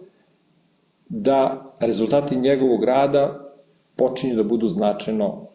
da 1.10 1.74
rezultati 1.80 2.36
njegovog 2.36 2.84
rada 2.84 3.54
počinju 3.96 4.36
da 4.36 4.44
budu 4.44 4.68
značajno 4.68 5.48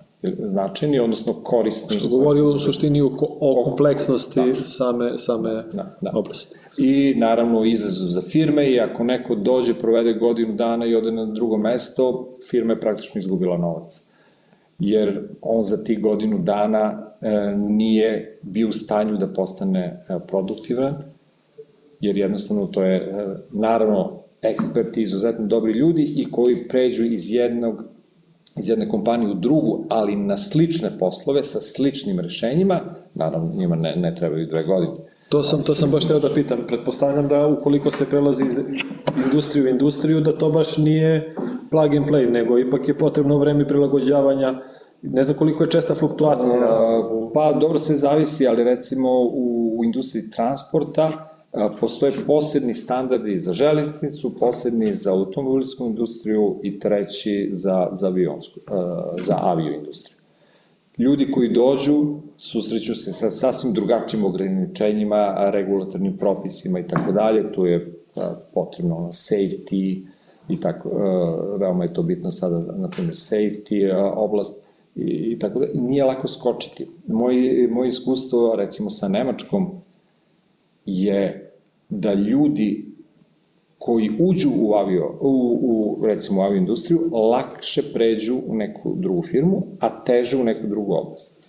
značajni, 0.45 0.99
odnosno 0.99 1.33
korisni. 1.33 1.97
Što 1.97 2.09
govori 2.09 2.41
u 2.41 2.59
suštini 2.59 3.03
o, 3.03 3.11
o 3.41 3.65
kompleksnosti 3.65 4.41
da, 4.41 4.55
same, 4.55 5.19
same 5.19 5.51
da, 5.51 5.97
da. 6.01 6.13
oblasti. 6.15 6.59
I 6.79 7.15
naravno 7.17 7.65
izazov 7.65 8.09
za 8.09 8.23
firme 8.23 8.71
i 8.71 8.81
ako 8.81 9.05
neko 9.05 9.35
dođe, 9.35 9.75
provede 9.75 10.13
godinu 10.13 10.55
dana 10.55 10.87
i 10.87 10.95
ode 10.95 11.13
na 11.13 11.27
drugo 11.27 11.57
mesto, 11.57 12.37
firma 12.51 12.73
je 12.73 12.81
praktično 12.81 13.19
izgubila 13.19 13.59
novac. 13.59 14.09
Jer 14.79 15.29
on 15.41 15.63
za 15.63 15.85
ti 15.85 15.97
godinu 15.97 16.39
dana 16.39 17.13
e, 17.21 17.55
nije 17.57 18.39
bio 18.43 18.69
u 18.69 18.73
stanju 18.73 19.17
da 19.17 19.27
postane 19.27 20.05
e, 20.09 20.19
produktivan, 20.27 20.97
jer 22.01 22.17
jednostavno 22.17 22.67
to 22.67 22.83
je, 22.83 22.97
e, 22.97 23.27
naravno, 23.51 24.22
eksperti, 24.43 25.03
izuzetno 25.03 25.47
dobri 25.47 25.73
ljudi 25.73 26.15
i 26.17 26.31
koji 26.31 26.69
pređu 26.69 27.05
iz 27.05 27.31
jednog 27.31 27.85
iz 28.59 28.69
jedne 28.69 28.89
kompanije 28.89 29.31
u 29.31 29.35
drugu, 29.35 29.85
ali 29.89 30.17
na 30.17 30.37
slične 30.37 30.99
poslove 30.99 31.43
sa 31.43 31.61
sličnim 31.61 32.21
rešenjima, 32.21 32.81
naravno 33.15 33.55
njima 33.55 33.77
ne, 33.77 33.97
ne 33.97 34.15
trebaju 34.15 34.47
dve 34.47 34.65
godine. 34.65 34.95
To 35.29 35.45
sam, 35.45 35.63
to 35.63 35.75
sam 35.75 35.91
baš 35.91 36.09
teo 36.09 36.19
da 36.19 36.29
pitam. 36.35 36.59
Pretpostavljam 36.69 37.29
da 37.29 37.47
ukoliko 37.47 37.91
se 37.91 38.07
prelazi 38.11 38.45
iz 38.45 38.59
industriju 39.25 39.65
u 39.65 39.69
industriju, 39.69 40.21
da 40.21 40.39
to 40.39 40.51
baš 40.51 40.77
nije 40.77 41.35
plug 41.71 41.95
and 41.95 42.07
play, 42.07 42.31
nego 42.31 42.59
ipak 42.59 42.89
je 42.89 42.99
potrebno 42.99 43.39
vreme 43.39 43.69
prilagođavanja 43.69 44.55
Ne 45.03 45.25
znam 45.25 45.39
koliko 45.39 45.65
je 45.65 45.71
česta 45.71 45.95
fluktuacija. 45.95 46.55
Pa 47.35 47.53
dobro 47.53 47.79
se 47.79 47.95
zavisi, 47.95 48.47
ali 48.47 48.65
recimo 48.65 49.09
u, 49.21 49.75
u 49.79 49.85
industriji 49.85 50.31
transporta 50.31 51.32
Postoje 51.81 52.13
posebni 52.27 52.75
standardi 52.75 53.39
za 53.39 53.53
železnicu, 53.53 54.39
posebni 54.39 54.93
za 54.93 55.13
automobilsku 55.13 55.85
industriju 55.85 56.61
i 56.63 56.79
treći 56.79 57.49
za, 57.51 57.89
za, 57.93 58.07
avionsku, 58.07 58.61
za 59.21 59.39
avioindustriju. 59.41 60.17
Ljudi 60.99 61.33
koji 61.33 61.53
dođu 61.53 62.17
susreću 62.39 62.95
se 62.95 63.13
sa 63.13 63.31
sasvim 63.31 63.73
drugačijim 63.73 64.25
ograničenjima, 64.25 65.51
regulatornim 65.51 66.17
propisima 66.17 66.79
i 66.79 66.87
tako 66.87 67.13
dalje, 67.13 67.53
tu 67.53 67.67
je 67.67 67.95
potrebno 68.55 68.97
ono 68.97 69.09
safety 69.09 70.07
i 70.49 70.61
tako, 70.61 70.89
veoma 71.59 71.85
je 71.85 71.95
to 71.95 72.03
bitno 72.03 72.31
sada, 72.31 72.73
na 72.77 72.89
primjer, 72.89 73.15
safety 73.15 73.93
oblast 74.17 74.67
i, 74.97 75.03
i 75.05 75.39
tako 75.39 75.59
da, 75.59 75.67
nije 75.75 76.05
lako 76.05 76.29
skočiti. 76.29 76.89
Moj, 77.07 77.69
moj 77.71 77.89
iskustvo, 77.89 78.55
recimo, 78.57 78.91
sa 78.91 79.09
Nemačkom, 79.09 79.71
je 80.87 81.51
da 81.89 82.15
ljudi 82.15 82.93
koji 83.79 84.11
uđu 84.21 84.51
u 84.57 84.75
avio, 84.75 85.11
u, 85.21 85.59
u 85.63 86.07
recimo 86.07 86.41
u 86.41 86.45
avioindustriju, 86.45 87.11
lakše 87.13 87.83
pređu 87.93 88.41
u 88.47 88.55
neku 88.55 88.95
drugu 88.97 89.23
firmu, 89.23 89.63
a 89.81 90.05
teže 90.05 90.37
u 90.37 90.45
neku 90.45 90.67
drugu 90.67 90.95
oblast. 90.95 91.43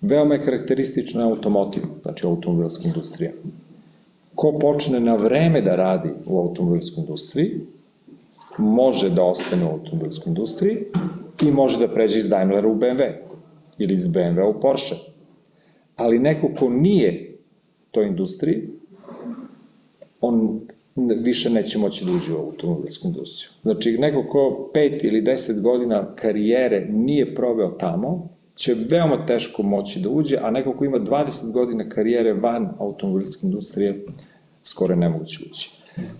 Veoma 0.00 0.34
je 0.34 0.42
karakteristična 0.42 1.28
automotiv, 1.28 1.82
znači 2.02 2.26
automobilska 2.26 2.88
industrija. 2.88 3.32
Ko 4.34 4.58
počne 4.60 5.00
na 5.00 5.14
vreme 5.14 5.60
da 5.60 5.76
radi 5.76 6.08
u 6.26 6.38
automobilskoj 6.38 7.00
industriji, 7.00 7.60
može 8.58 9.10
da 9.10 9.22
ostane 9.22 9.64
u 9.64 9.72
automobilskoj 9.72 10.30
industriji 10.30 10.76
i 11.42 11.50
može 11.50 11.78
da 11.78 11.88
pređe 11.88 12.18
iz 12.18 12.28
Daimlera 12.28 12.68
u 12.68 12.74
BMW 12.74 13.12
ili 13.78 13.94
iz 13.94 14.06
BMW 14.06 14.56
u 14.56 14.60
Porsche. 14.60 14.94
Ali 15.96 16.18
neko 16.18 16.50
ko 16.58 16.68
nije 16.68 17.27
toj 17.90 18.06
industriji, 18.06 18.68
on 20.20 20.60
više 20.96 21.50
neće 21.50 21.78
moći 21.78 22.04
da 22.04 22.10
uđe 22.12 22.32
u 22.34 22.46
automobilsku 22.46 23.06
industriju. 23.08 23.50
Znači, 23.62 23.98
neko 23.98 24.22
ko 24.22 24.70
pet 24.74 25.04
ili 25.04 25.20
deset 25.20 25.62
godina 25.62 26.14
karijere 26.14 26.86
nije 26.90 27.34
proveo 27.34 27.70
tamo, 27.70 28.28
će 28.54 28.76
veoma 28.90 29.26
teško 29.26 29.62
moći 29.62 30.00
da 30.00 30.08
uđe, 30.08 30.38
a 30.42 30.50
neko 30.50 30.72
ko 30.72 30.84
ima 30.84 30.98
20 30.98 31.52
godina 31.52 31.88
karijere 31.88 32.32
van 32.32 32.68
automobilske 32.78 33.46
industrije, 33.46 34.06
skoro 34.62 34.96
nemoguće 34.96 35.38
ući. 35.50 35.70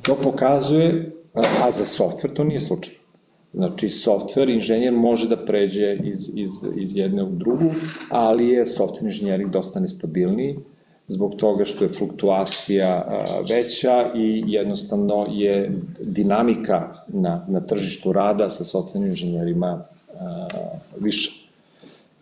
To 0.03 0.15
pokazuje, 0.23 1.13
a 1.35 1.73
za 1.73 1.85
software 1.85 2.35
to 2.35 2.45
nije 2.45 2.61
slučaj. 2.61 2.95
Znači, 3.55 3.89
software 3.89 4.55
inženjer 4.55 4.93
može 4.93 5.29
da 5.29 5.45
pređe 5.45 5.99
iz, 6.05 6.29
iz, 6.37 6.51
iz 6.77 6.97
jedne 6.97 7.23
u 7.23 7.31
drugu, 7.31 7.71
ali 8.11 8.49
je 8.49 8.65
software 8.65 9.05
inženjering 9.05 9.51
dosta 9.51 9.81
nestabilniji, 9.81 10.59
zbog 11.09 11.35
toga 11.37 11.65
što 11.65 11.85
je 11.85 11.89
fluktuacija 11.89 13.07
veća 13.49 14.13
i 14.15 14.45
jednostavno 14.47 15.27
je 15.31 15.73
dinamika 16.01 16.95
na, 17.09 17.45
na 17.49 17.61
tržištu 17.61 18.13
rada 18.13 18.49
sa 18.49 18.65
software 18.65 19.07
inženjerima 19.07 19.85
više. 21.01 21.49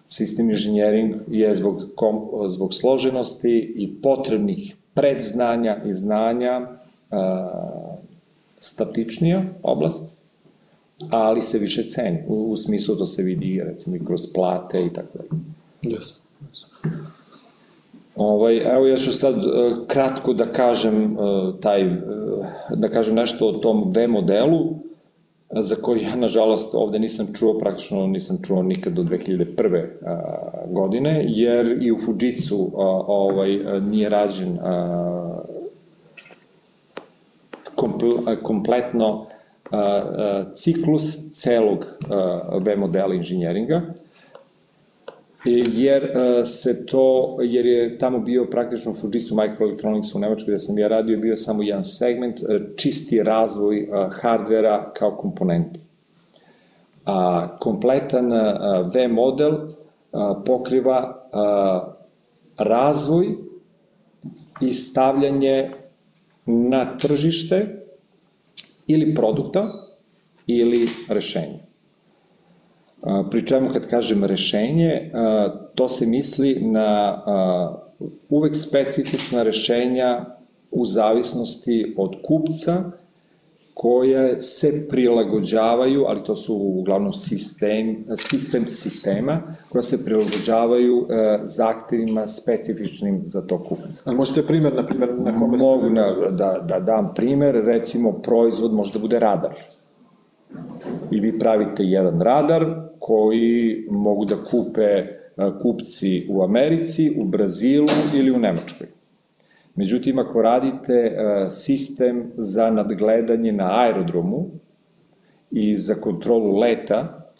Sistem 0.08 0.50
inženjering 0.50 1.14
je 1.30 1.54
zbog, 1.54 1.82
kom, 1.94 2.28
zbog 2.48 2.74
složenosti 2.74 3.74
i 3.76 4.00
potrebnih 4.02 4.76
predznanja 4.94 5.76
i 5.86 5.92
znanja 5.92 6.68
statičnija 8.58 9.42
oblast, 9.62 10.16
ali 11.10 11.42
se 11.42 11.58
više 11.58 11.82
ceni. 11.82 12.22
U, 12.28 12.34
u 12.34 12.56
smislu 12.56 12.96
to 12.96 13.06
se 13.06 13.22
vidi 13.22 13.62
recimo 13.64 13.96
i 13.96 14.04
kroz 14.04 14.20
plate 14.34 14.86
i 14.86 14.92
tako 14.92 15.18
dalje. 15.18 15.42
Yes. 15.82 16.16
Ovaj, 18.16 18.56
evo 18.74 18.86
ja 18.86 18.96
ću 18.96 19.12
sad 19.12 19.36
uh, 19.36 19.42
kratko 19.86 20.32
da 20.32 20.46
kažem 20.46 21.18
uh, 21.18 21.60
taj, 21.60 21.86
uh, 21.86 21.94
da 22.70 22.88
kažem 22.88 23.14
nešto 23.14 23.48
o 23.48 23.52
tom 23.52 23.92
V 23.94 24.06
modelu, 24.06 24.74
za 25.50 25.74
koji 25.74 26.02
ja 26.02 26.16
nažalost 26.16 26.74
ovde 26.74 26.98
nisam 26.98 27.26
čuo, 27.34 27.58
praktično 27.58 28.06
nisam 28.06 28.38
čuo 28.46 28.62
nikad 28.62 28.92
do 28.92 29.02
2001. 29.02 29.86
godine, 30.70 31.24
jer 31.28 31.78
i 31.82 31.92
u 31.92 31.96
Fujitsu 31.98 32.70
ovaj, 33.06 33.58
nije 33.80 34.08
rađen 34.08 34.58
kompletno 38.42 39.26
ciklus 40.54 41.30
celog 41.32 41.84
V 42.60 42.76
modela 42.76 43.14
inženjeringa, 43.14 43.82
jer 45.46 46.12
se 46.44 46.86
to, 46.86 47.36
jer 47.42 47.66
je 47.66 47.98
tamo 47.98 48.18
bio 48.18 48.44
praktično 48.44 48.94
Fujitsu 48.94 49.34
Microelectronics 49.34 50.14
u 50.14 50.18
Nemačkoj 50.18 50.52
gde 50.52 50.58
sam 50.58 50.78
ja 50.78 50.88
radio, 50.88 51.18
bio 51.18 51.36
samo 51.36 51.62
jedan 51.62 51.84
segment, 51.84 52.36
čisti 52.76 53.22
razvoj 53.22 53.88
hardvera 54.22 54.92
kao 54.92 55.16
komponenti. 55.16 55.80
A, 57.04 57.48
kompletan 57.60 58.30
V 58.94 59.08
model 59.08 59.52
pokriva 60.46 61.28
razvoj 62.58 63.26
i 64.60 64.72
stavljanje 64.72 65.70
na 66.46 66.96
tržište 66.96 67.82
ili 68.86 69.14
produkta 69.14 69.72
ili 70.46 70.88
rešenja. 71.08 71.65
Pri 73.30 73.46
čemu 73.46 73.68
kad 73.72 73.86
kažem 73.90 74.24
rešenje, 74.24 75.10
to 75.74 75.88
se 75.88 76.06
misli 76.06 76.58
na 76.60 77.22
uvek 78.28 78.56
specifična 78.56 79.42
rešenja 79.42 80.24
u 80.70 80.86
zavisnosti 80.86 81.94
od 81.98 82.14
kupca 82.24 82.84
koje 83.74 84.40
se 84.40 84.88
prilagođavaju, 84.88 86.04
ali 86.08 86.24
to 86.24 86.34
su 86.34 86.54
uglavnom 86.54 87.12
sistem, 87.12 88.04
sistem 88.16 88.66
sistema, 88.66 89.40
koja 89.68 89.82
se 89.82 90.04
prilagođavaju 90.04 91.06
zahtevima 91.42 92.26
specifičnim 92.26 93.20
za 93.24 93.46
to 93.46 93.64
kupca. 93.64 94.10
A 94.10 94.12
možete 94.12 94.46
primjer, 94.46 94.74
na 94.74 94.86
primjer, 94.86 95.10
na 95.18 95.38
kome 95.38 95.58
ste... 95.58 95.66
Mogu 95.66 95.90
na, 95.90 96.30
da, 96.30 96.64
da 96.68 96.80
dam 96.80 97.14
primer, 97.14 97.54
recimo 97.64 98.12
proizvod 98.12 98.72
može 98.72 98.92
da 98.92 98.98
bude 98.98 99.18
radar. 99.18 99.54
I 101.10 101.20
vi 101.20 101.38
pravite 101.38 101.82
jedan 101.82 102.20
radar 102.20 102.85
koji 103.06 103.86
mogu 103.90 104.24
da 104.24 104.44
kupe 104.44 105.06
kupci 105.62 106.26
u 106.30 106.42
Americi, 106.42 107.12
u 107.18 107.24
Brazilu 107.24 107.88
ili 108.14 108.30
u 108.30 108.38
Nemačkoj. 108.38 108.86
Međutim, 109.74 110.18
ako 110.18 110.42
radite 110.42 111.16
sistem 111.50 112.32
za 112.36 112.70
nadgledanje 112.70 113.52
na 113.52 113.80
aerodromu 113.80 114.46
i 115.50 115.74
za 115.74 115.94
kontrolu 115.94 116.58
leta, 116.58 117.30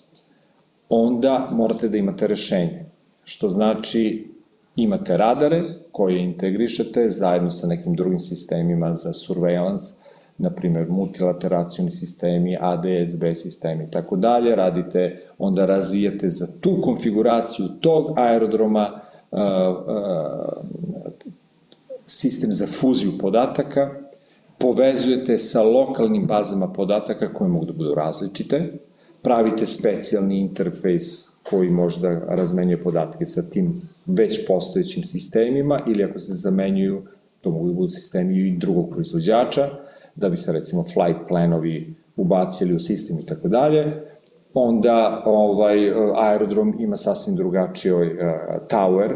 onda 0.88 1.48
morate 1.52 1.88
da 1.88 1.98
imate 1.98 2.26
rešenje. 2.26 2.84
Što 3.24 3.48
znači 3.48 4.28
imate 4.76 5.16
radare 5.16 5.60
koje 5.92 6.22
integrišete 6.22 7.08
zajedno 7.08 7.50
sa 7.50 7.66
nekim 7.66 7.94
drugim 7.94 8.20
sistemima 8.20 8.94
za 8.94 9.12
surveillance, 9.12 9.94
na 10.38 10.50
primjer 10.50 10.88
multilateracioni 10.88 11.90
sistemi, 11.90 12.56
ADSB 12.60 13.24
sistemi 13.34 13.84
i 13.84 13.90
tako 13.90 14.16
dalje, 14.16 14.56
radite, 14.56 15.22
onda 15.38 15.66
razvijate 15.66 16.28
za 16.28 16.46
tu 16.60 16.80
konfiguraciju 16.84 17.66
tog 17.80 18.18
aerodroma 18.18 19.00
uh, 19.30 19.40
uh, 19.40 20.76
sistem 22.06 22.52
za 22.52 22.66
fuziju 22.66 23.12
podataka, 23.18 23.90
povezujete 24.58 25.38
sa 25.38 25.62
lokalnim 25.62 26.26
bazama 26.26 26.72
podataka 26.72 27.32
koje 27.32 27.48
mogu 27.48 27.64
da 27.64 27.72
budu 27.72 27.94
različite, 27.94 28.72
pravite 29.22 29.66
specijalni 29.66 30.40
interfejs 30.40 31.36
koji 31.42 31.68
može 31.68 32.00
da 32.00 32.08
razmenjuje 32.28 32.82
podatke 32.82 33.26
sa 33.26 33.42
tim 33.42 33.82
već 34.06 34.46
postojećim 34.46 35.04
sistemima 35.04 35.80
ili 35.86 36.04
ako 36.04 36.18
se 36.18 36.34
zamenjuju, 36.34 37.02
to 37.40 37.50
mogu 37.50 37.68
da 37.68 37.74
budu 37.74 37.88
sistemi 37.88 38.48
i 38.48 38.56
drugog 38.58 38.90
proizvođača, 38.90 39.68
da 40.16 40.28
bi 40.28 40.36
se 40.36 40.52
recimo 40.52 40.82
flight 40.82 41.28
planovi 41.28 41.94
ubacili 42.16 42.74
u 42.74 42.78
sistem 42.78 43.18
i 43.18 43.26
tako 43.26 43.48
dalje, 43.48 44.02
onda 44.54 45.22
ovaj 45.24 45.92
aerodrom 46.16 46.76
ima 46.78 46.96
sasvim 46.96 47.36
drugačijoj 47.36 48.06
uh, 48.06 48.18
tower, 48.70 49.12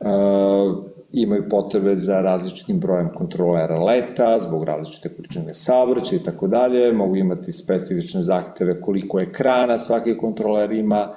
uh, 0.00 0.84
imaju 1.12 1.48
potrebe 1.50 1.96
za 1.96 2.20
različitim 2.20 2.80
brojem 2.80 3.08
kontrolera 3.14 3.84
leta, 3.84 4.38
zbog 4.40 4.64
različite 4.64 5.08
količine 5.08 5.54
saobraćaja 5.54 6.20
i 6.20 6.24
tako 6.24 6.46
dalje, 6.46 6.92
mogu 6.92 7.16
imati 7.16 7.52
specifične 7.52 8.22
zahteve 8.22 8.80
koliko 8.80 9.20
ekrana 9.20 9.78
svaki 9.78 10.18
kontroler 10.18 10.72
ima, 10.72 11.10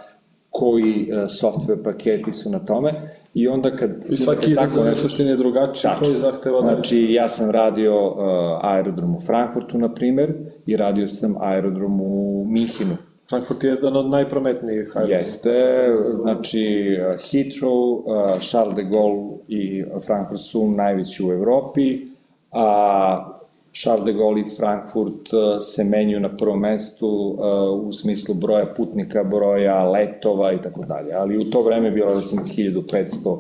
koji 0.50 1.10
uh, 1.12 1.18
software 1.24 1.84
paketi 1.84 2.32
su 2.32 2.50
na 2.50 2.60
tome 2.60 2.92
i 3.34 3.48
onda 3.48 3.76
kad... 3.76 4.06
I 4.10 4.18
svaki 4.18 4.52
izazov 4.52 4.88
je 4.88 4.96
suštini 4.96 5.38
drugačiji, 5.38 5.92
koji 6.04 6.16
zahteva... 6.16 6.62
Znači, 6.62 7.08
ja 7.10 7.28
sam 7.28 7.52
radio 7.52 8.08
uh, 8.08 8.16
aerodrom 8.62 9.16
u 9.16 9.20
Frankfurtu, 9.20 9.78
na 9.78 9.94
primer, 9.94 10.34
i 10.66 10.78
radio 10.78 11.08
sam 11.08 11.36
aerodrom 11.40 12.02
u 12.02 12.46
Minhinu. 12.48 12.98
Frankfurt 13.30 13.64
je 13.64 13.70
jedan 13.70 13.96
od 13.96 14.10
najprometnijih 14.10 14.92
aerodroma. 14.96 15.20
Jeste, 15.20 15.88
znači 16.14 16.98
Heathrow, 17.18 18.02
uh, 18.04 18.42
Charles 18.42 18.76
de 18.76 18.84
Gaulle 18.84 19.38
i 19.48 19.84
Frankfurt 20.06 20.40
su 20.40 20.72
najveći 20.72 21.24
u 21.24 21.32
Evropi, 21.32 22.08
a 22.52 23.41
Charles 23.74 24.06
de 24.06 24.14
Gaulle 24.14 24.42
i 24.42 24.56
Frankfurt 24.58 25.34
uh, 25.34 25.40
se 25.62 25.84
menjuju 25.84 26.20
na 26.20 26.38
prvom 26.38 26.60
mestu 26.60 27.08
uh, 27.08 27.88
u 27.88 27.94
smislu 27.94 28.36
broja 28.36 28.74
putnika, 28.78 29.24
broja 29.24 29.84
letova 29.90 30.54
i 30.54 30.62
tako 30.62 30.86
dalje. 30.86 31.14
Ali 31.14 31.38
u 31.38 31.50
to 31.50 31.62
vreme 31.62 31.88
je 31.88 31.92
bilo 31.92 32.14
recimo 32.14 32.42
1500 32.42 33.40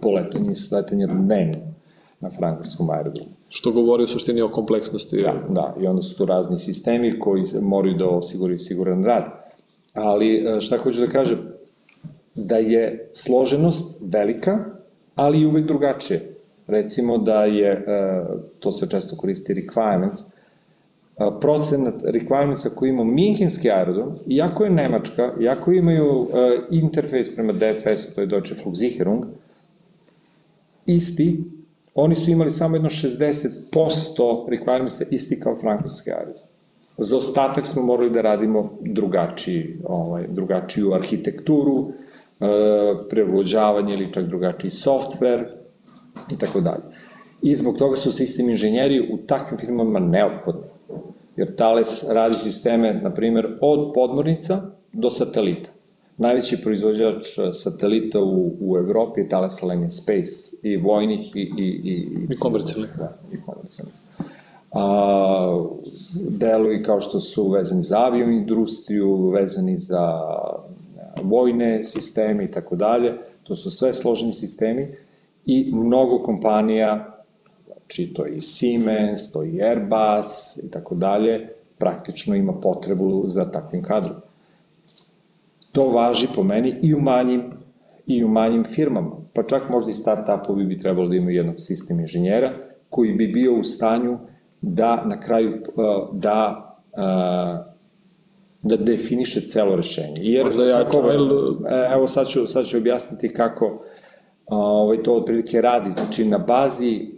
poletanja 0.00 0.50
i 0.50 0.54
sletanja 0.54 1.06
dnevno 1.06 1.58
na 2.20 2.30
frankfurtskom 2.30 2.90
aerodromu. 2.90 3.30
Što 3.48 3.72
govori 3.72 4.04
u 4.04 4.08
suštini 4.08 4.40
o 4.40 4.48
kompleksnosti. 4.48 5.22
Da, 5.22 5.34
da, 5.48 5.74
i 5.80 5.86
onda 5.86 6.02
su 6.02 6.16
tu 6.16 6.24
razni 6.24 6.58
sistemi 6.58 7.18
koji 7.20 7.44
moraju 7.60 7.94
da 7.94 8.08
osiguraju 8.08 8.58
siguran 8.58 9.04
rad. 9.04 9.24
Ali 9.94 10.46
uh, 10.46 10.60
šta 10.60 10.76
hoću 10.76 11.00
da 11.00 11.06
kažem, 11.06 11.38
da 12.34 12.56
je 12.56 13.10
složenost 13.12 14.02
velika, 14.02 14.64
ali 15.14 15.40
i 15.40 15.46
uvek 15.46 15.66
drugačije 15.66 16.37
recimo 16.68 17.18
da 17.18 17.44
je, 17.44 17.72
e, 17.72 18.24
to 18.58 18.72
se 18.72 18.90
često 18.90 19.16
koristi 19.16 19.54
requirements, 19.54 20.38
procenat 21.40 21.94
requirementsa 22.04 22.68
koji 22.74 22.90
ima 22.90 23.04
Minhenski 23.04 23.70
aerodrom, 23.70 24.18
iako 24.26 24.64
je 24.64 24.70
Nemačka, 24.70 25.32
iako 25.40 25.72
imaju 25.72 26.20
uh, 26.20 26.28
interfejs 26.70 27.34
prema 27.34 27.52
DFS-u, 27.52 28.14
to 28.14 28.20
je 28.20 28.26
Deutsche 28.26 28.54
Flugsicherung, 28.54 29.24
isti, 30.86 31.44
oni 31.94 32.14
su 32.14 32.30
imali 32.30 32.50
samo 32.50 32.76
jedno 32.76 32.88
60% 32.88 34.48
requirementsa 34.48 35.04
isti 35.10 35.40
kao 35.40 35.56
francuski 35.56 36.10
aerodrom. 36.10 36.44
Za 36.98 37.16
ostatak 37.16 37.66
smo 37.66 37.82
morali 37.82 38.10
da 38.10 38.22
radimo 38.22 38.78
drugačiji, 38.80 39.78
ovaj, 39.84 40.26
drugačiju 40.28 40.92
arhitekturu, 40.94 41.92
e, 42.40 42.46
ili 43.92 44.12
čak 44.12 44.24
drugačiji 44.24 44.70
softver 44.70 45.57
i 46.30 46.38
tako 46.38 46.60
dalje. 46.60 46.82
I 47.42 47.56
zbog 47.56 47.78
toga 47.78 47.96
su 47.96 48.12
sistem 48.12 48.48
inženjeri 48.48 49.10
u 49.12 49.16
takvim 49.26 49.58
firmama 49.58 49.98
neophodni. 49.98 50.66
Jer 51.36 51.54
Thales 51.54 52.04
radi 52.08 52.34
sisteme, 52.34 53.00
na 53.02 53.14
primer, 53.14 53.58
od 53.60 53.92
podmornica 53.94 54.62
do 54.92 55.10
satelita. 55.10 55.70
Najveći 56.16 56.56
proizvođač 56.62 57.24
satelita 57.52 58.20
u, 58.20 58.52
u 58.60 58.76
Evropi 58.76 59.20
je 59.20 59.28
Thales 59.28 59.62
Alenia 59.62 59.90
Space, 59.90 60.56
i 60.62 60.76
vojnih 60.76 61.36
i, 61.36 61.40
i, 61.40 61.44
i, 61.58 61.90
i, 61.90 62.26
i 62.30 62.36
komercijalnih. 62.40 62.90
Da, 62.98 63.18
i 63.32 63.40
komercijalnih 63.40 63.94
a, 64.72 65.68
delovi 66.28 66.82
kao 66.82 67.00
što 67.00 67.20
su 67.20 67.48
vezani 67.48 67.82
za 67.82 67.98
avioindustriju, 67.98 69.30
vezani 69.30 69.76
za 69.76 70.20
vojne 71.22 71.84
sisteme 71.84 72.44
i 72.44 72.50
tako 72.50 72.76
dalje. 72.76 73.16
To 73.42 73.54
su 73.54 73.70
sve 73.70 73.92
složeni 73.92 74.32
sistemi 74.32 74.94
i 75.48 75.70
mnogo 75.72 76.22
kompanija, 76.22 77.20
znači 77.66 78.12
to 78.14 78.26
je 78.26 78.36
i 78.36 78.40
Siemens, 78.40 79.32
to 79.32 79.42
je 79.42 79.50
i 79.50 79.62
Airbus 79.62 80.56
i 80.64 80.70
tako 80.70 80.94
dalje, 80.94 81.48
praktično 81.78 82.34
ima 82.34 82.52
potrebu 82.52 83.22
za 83.26 83.50
takvim 83.50 83.82
kadrom. 83.82 84.16
To 85.72 85.88
važi 85.88 86.26
po 86.34 86.42
meni 86.42 86.74
i 86.82 86.94
u 86.94 87.00
manjim 87.00 87.42
i 88.06 88.24
u 88.24 88.28
manjim 88.28 88.64
firmama, 88.64 89.10
pa 89.34 89.42
čak 89.42 89.62
možda 89.70 89.90
i 89.90 89.94
start-upovi 89.94 90.66
bi 90.66 90.78
trebalo 90.78 91.08
da 91.08 91.16
imaju 91.16 91.36
jednog 91.36 91.54
sistem 91.58 92.00
inženjera 92.00 92.52
koji 92.90 93.12
bi 93.12 93.26
bio 93.26 93.54
u 93.54 93.64
stanju 93.64 94.18
da 94.60 95.04
na 95.04 95.20
kraju 95.20 95.50
uh, 95.50 96.18
da 96.18 96.64
uh, 96.92 97.68
da 98.62 98.76
definiše 98.76 99.40
celo 99.40 99.76
rešenje. 99.76 100.20
Jer, 100.20 100.44
Možda 100.44 100.64
ja 100.64 100.84
kako, 100.84 100.98
e, 101.70 101.88
evo 101.94 102.08
sad 102.08 102.28
ću, 102.28 102.46
sad 102.46 102.66
ću 102.66 102.76
objasniti 102.76 103.32
kako 103.32 103.84
ovaj, 104.48 105.02
to 105.02 105.14
otprilike 105.14 105.60
radi. 105.60 105.90
Znači, 105.90 106.24
na 106.24 106.38
bazi 106.38 107.10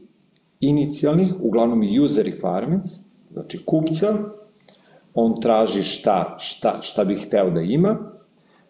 inicijalnih, 0.61 1.33
uglavnom 1.41 1.83
user 2.05 2.27
requirements, 2.27 3.11
znači 3.33 3.65
kupca, 3.65 4.15
on 5.15 5.41
traži 5.43 5.83
šta, 5.83 6.37
šta, 6.39 6.79
šta 6.83 7.05
bi 7.05 7.15
hteo 7.15 7.51
da 7.51 7.61
ima, 7.61 7.99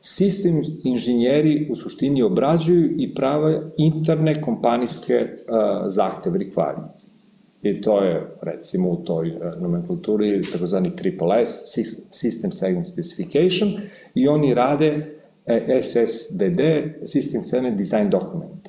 sistem 0.01 0.63
inženjeri 0.85 1.69
u 1.71 1.75
suštini 1.75 2.23
obrađuju 2.23 2.95
i 2.99 3.15
prave 3.15 3.63
interne 3.77 4.43
kompanijske 4.43 5.15
uh, 5.15 5.83
zahteve 5.87 6.39
requirements. 6.39 7.21
I 7.63 7.81
to 7.81 8.03
je, 8.03 8.37
recimo, 8.43 8.91
u 8.91 8.97
toj 8.97 9.29
e, 9.29 9.39
nomenklaturi 9.61 10.43
takozvani 10.53 10.97
triple 10.97 11.47
S, 11.47 11.77
System 12.11 12.53
Segment 12.53 12.87
Specification, 12.87 13.71
i 14.15 14.29
oni 14.29 14.55
rade 14.55 15.20
SSDD, 15.47 16.61
System 17.03 17.43
Segment 17.43 17.77
Design 17.77 18.11
Document. 18.11 18.69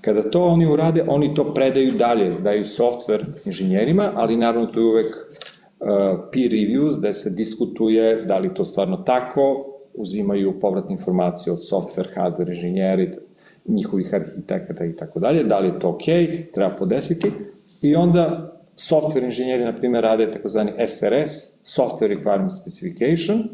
Kada 0.00 0.22
to 0.22 0.44
oni 0.44 0.66
urade, 0.66 1.04
oni 1.08 1.34
to 1.34 1.54
predaju 1.54 1.92
dalje, 1.92 2.30
daju 2.40 2.64
software 2.64 3.24
inženjerima, 3.44 4.12
ali 4.14 4.36
naravno 4.36 4.66
to 4.66 4.80
je 4.80 4.86
uvek 4.86 5.14
uh, 5.16 5.88
peer 6.32 6.50
reviews, 6.50 7.00
da 7.00 7.12
se 7.12 7.30
diskutuje 7.30 8.24
da 8.24 8.38
li 8.38 8.54
to 8.54 8.64
stvarno 8.64 8.96
tako, 8.96 9.72
uzimaju 9.94 10.60
povratne 10.60 10.92
informacije 10.92 11.52
od 11.52 11.58
software, 11.58 12.14
hardware 12.14 12.48
inženjeri, 12.48 13.10
njihovih 13.66 14.14
arhitekata 14.14 14.84
i 14.84 14.96
tako 14.96 15.20
dalje, 15.20 15.44
da 15.44 15.58
li 15.58 15.68
je 15.68 15.78
to 15.78 15.88
ok, 15.88 16.04
treba 16.52 16.76
podesiti, 16.76 17.30
I 17.82 17.94
onda 17.94 18.52
software 18.76 19.24
inženjeri, 19.24 19.64
na 19.64 19.74
primjer, 19.74 20.02
rade 20.02 20.30
takozvani 20.30 20.72
SRS, 20.86 21.60
Software 21.62 22.08
Requirement 22.08 22.50
Specification, 22.60 23.48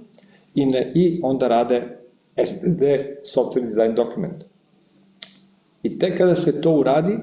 i, 0.55 0.66
ne, 0.66 0.92
i 0.95 1.21
onda 1.23 1.49
rade 1.49 1.99
SDD, 2.37 2.83
Software 3.23 3.64
Design 3.64 3.95
Document. 3.95 4.45
I 5.83 5.99
tek 5.99 6.18
kada 6.18 6.37
se 6.37 6.61
to 6.61 6.73
uradi, 6.73 7.18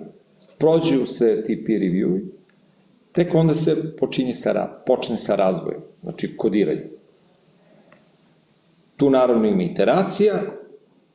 prođu 0.60 1.06
se 1.06 1.44
ti 1.44 1.64
peer 1.66 1.80
review 1.80 2.40
tek 3.12 3.36
onda 3.36 3.56
se 3.56 3.98
počinje 3.98 4.34
sa, 4.34 4.70
počne 4.86 5.18
sa 5.18 5.36
razvojem, 5.36 5.82
znači 6.02 6.38
kodiranje. 6.38 6.90
Tu 8.98 9.10
naravno 9.10 9.48
ima 9.48 9.64
iteracija 9.64 10.42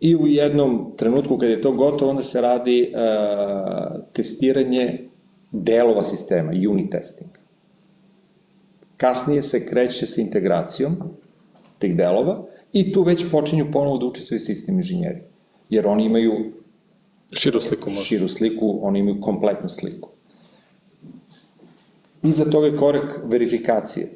i 0.00 0.16
u 0.16 0.26
jednom 0.26 0.92
trenutku 0.96 1.38
kad 1.38 1.48
je 1.48 1.62
to 1.62 1.72
gotovo, 1.72 2.10
onda 2.10 2.22
se 2.22 2.40
radi 2.40 2.92
uh, 2.92 4.02
testiranje 4.12 5.08
delova 5.50 6.02
sistema, 6.02 6.52
unit 6.70 6.90
testing. 6.90 7.30
Kasnije 8.96 9.42
se 9.42 9.66
kreće 9.66 10.06
sa 10.06 10.20
integracijom 10.20 10.96
tih 11.78 11.96
delova 11.96 12.44
i 12.74 12.92
tu 12.92 13.02
već 13.02 13.24
počinju 13.30 13.66
ponovo 13.72 13.98
da 13.98 14.06
učestvuju 14.06 14.40
sistem 14.40 14.74
inženjeri. 14.74 15.22
Jer 15.70 15.86
oni 15.86 16.04
imaju 16.04 16.32
širu 17.32 17.60
sliku, 17.60 17.90
možda. 17.90 18.04
širu 18.04 18.28
sliku, 18.28 18.78
oni 18.82 18.98
imaju 18.98 19.20
kompletnu 19.20 19.68
sliku. 19.68 20.08
Iza 22.22 22.44
toga 22.44 22.66
je 22.66 22.76
korak 22.76 23.20
verifikacije, 23.24 24.08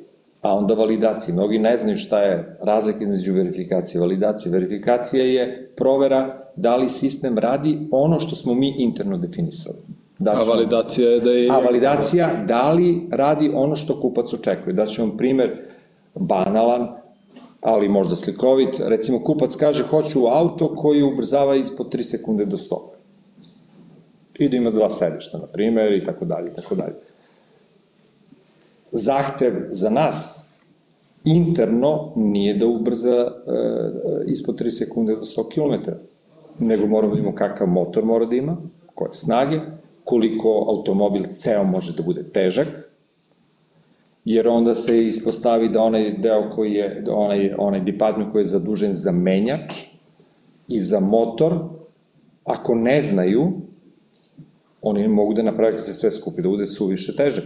a 0.43 0.55
onda 0.55 0.75
validacije. 0.75 1.35
Mnogi 1.35 1.59
ne 1.59 1.77
znaju 1.77 1.97
šta 1.99 2.21
je 2.23 2.59
razlika 2.63 3.05
između 3.05 3.33
verifikacije 3.33 3.99
i 3.99 4.01
validacije. 4.01 4.53
Verifikacija 4.53 5.25
je 5.25 5.71
provera 5.77 6.51
da 6.57 6.77
li 6.77 6.89
sistem 6.89 7.39
radi 7.39 7.79
ono 7.91 8.21
što 8.21 8.37
smo 8.37 8.55
mi 8.55 8.75
interno 8.79 9.19
definisali. 9.19 9.79
Da 10.19 10.31
a 10.31 10.43
validacija 10.45 11.11
je 11.11 11.21
da 11.21 11.31
je... 11.31 11.49
A 11.51 11.59
validacija, 11.59 12.45
da 12.49 12.73
li 12.73 13.07
radi 13.11 13.51
ono 13.55 13.77
što 13.77 14.01
kupac 14.01 14.33
očekuje. 14.33 14.73
Da 14.73 14.87
ću 14.87 15.03
vam 15.03 15.17
primer 15.17 15.63
banalan, 16.15 16.89
ali 17.61 17.89
možda 17.89 18.17
slikovit. 18.17 18.81
Recimo, 18.81 19.25
kupac 19.25 19.57
kaže, 19.57 19.83
hoću 19.83 20.27
auto 20.27 20.75
koji 20.75 21.03
ubrzava 21.03 21.57
ispod 21.57 21.95
3 21.95 22.03
sekunde 22.03 22.45
do 22.45 22.57
100. 22.57 22.77
I 24.39 24.49
da 24.49 24.57
ima 24.57 24.71
dva 24.71 24.91
sedišta, 24.91 25.39
na 25.39 25.47
primer, 25.47 25.93
i 25.93 26.05
tako 26.05 26.25
dalje, 26.25 26.51
i 26.51 26.55
tako 26.55 26.75
dalje. 26.75 26.95
Zahtev 28.93 29.53
za 29.71 29.91
nas 29.91 30.49
interno 31.25 32.13
nije 32.17 32.55
da 32.55 32.67
ubrza 32.67 33.17
e, 33.17 33.31
ispod 34.27 34.61
3 34.61 34.71
sekunde 34.71 35.15
do 35.15 35.23
100 35.23 35.49
km, 35.55 35.91
nego 36.59 36.87
moramo 36.87 37.15
da 37.15 37.21
imamo 37.21 37.35
kakav 37.35 37.67
motor 37.67 38.05
mora 38.05 38.27
da 38.27 38.37
ima, 38.37 38.57
koje 38.95 39.13
snage, 39.13 39.61
koliko 40.05 40.49
automobil 40.69 41.25
ceo 41.25 41.65
može 41.65 41.93
da 41.93 42.03
bude 42.03 42.23
težak, 42.23 42.69
jer 44.29 44.49
onda 44.49 44.75
se 44.75 45.07
ispostavi 45.07 45.69
da 45.69 45.83
onaj 45.83 46.11
deo 46.19 46.51
koji 46.55 46.73
je, 46.73 47.03
da 47.07 47.15
onaj, 47.15 47.51
onaj 47.59 47.81
department 47.81 48.33
koji 48.33 48.43
je 48.43 48.47
zadužen 48.47 48.93
za 48.93 49.13
menjač 49.13 49.73
i 50.69 50.81
za 50.81 51.01
motor, 51.01 51.55
ako 52.45 52.75
ne 52.75 53.03
znaju, 53.03 53.53
oni 54.83 55.09
mogu 55.09 55.35
da 55.35 55.43
naprave 55.43 55.73
kad 55.73 55.85
se 55.85 55.93
sve 55.93 56.11
skupi, 56.11 56.43
da 56.43 56.49
bude 56.49 56.67
suviše 56.67 57.17
težak. 57.17 57.45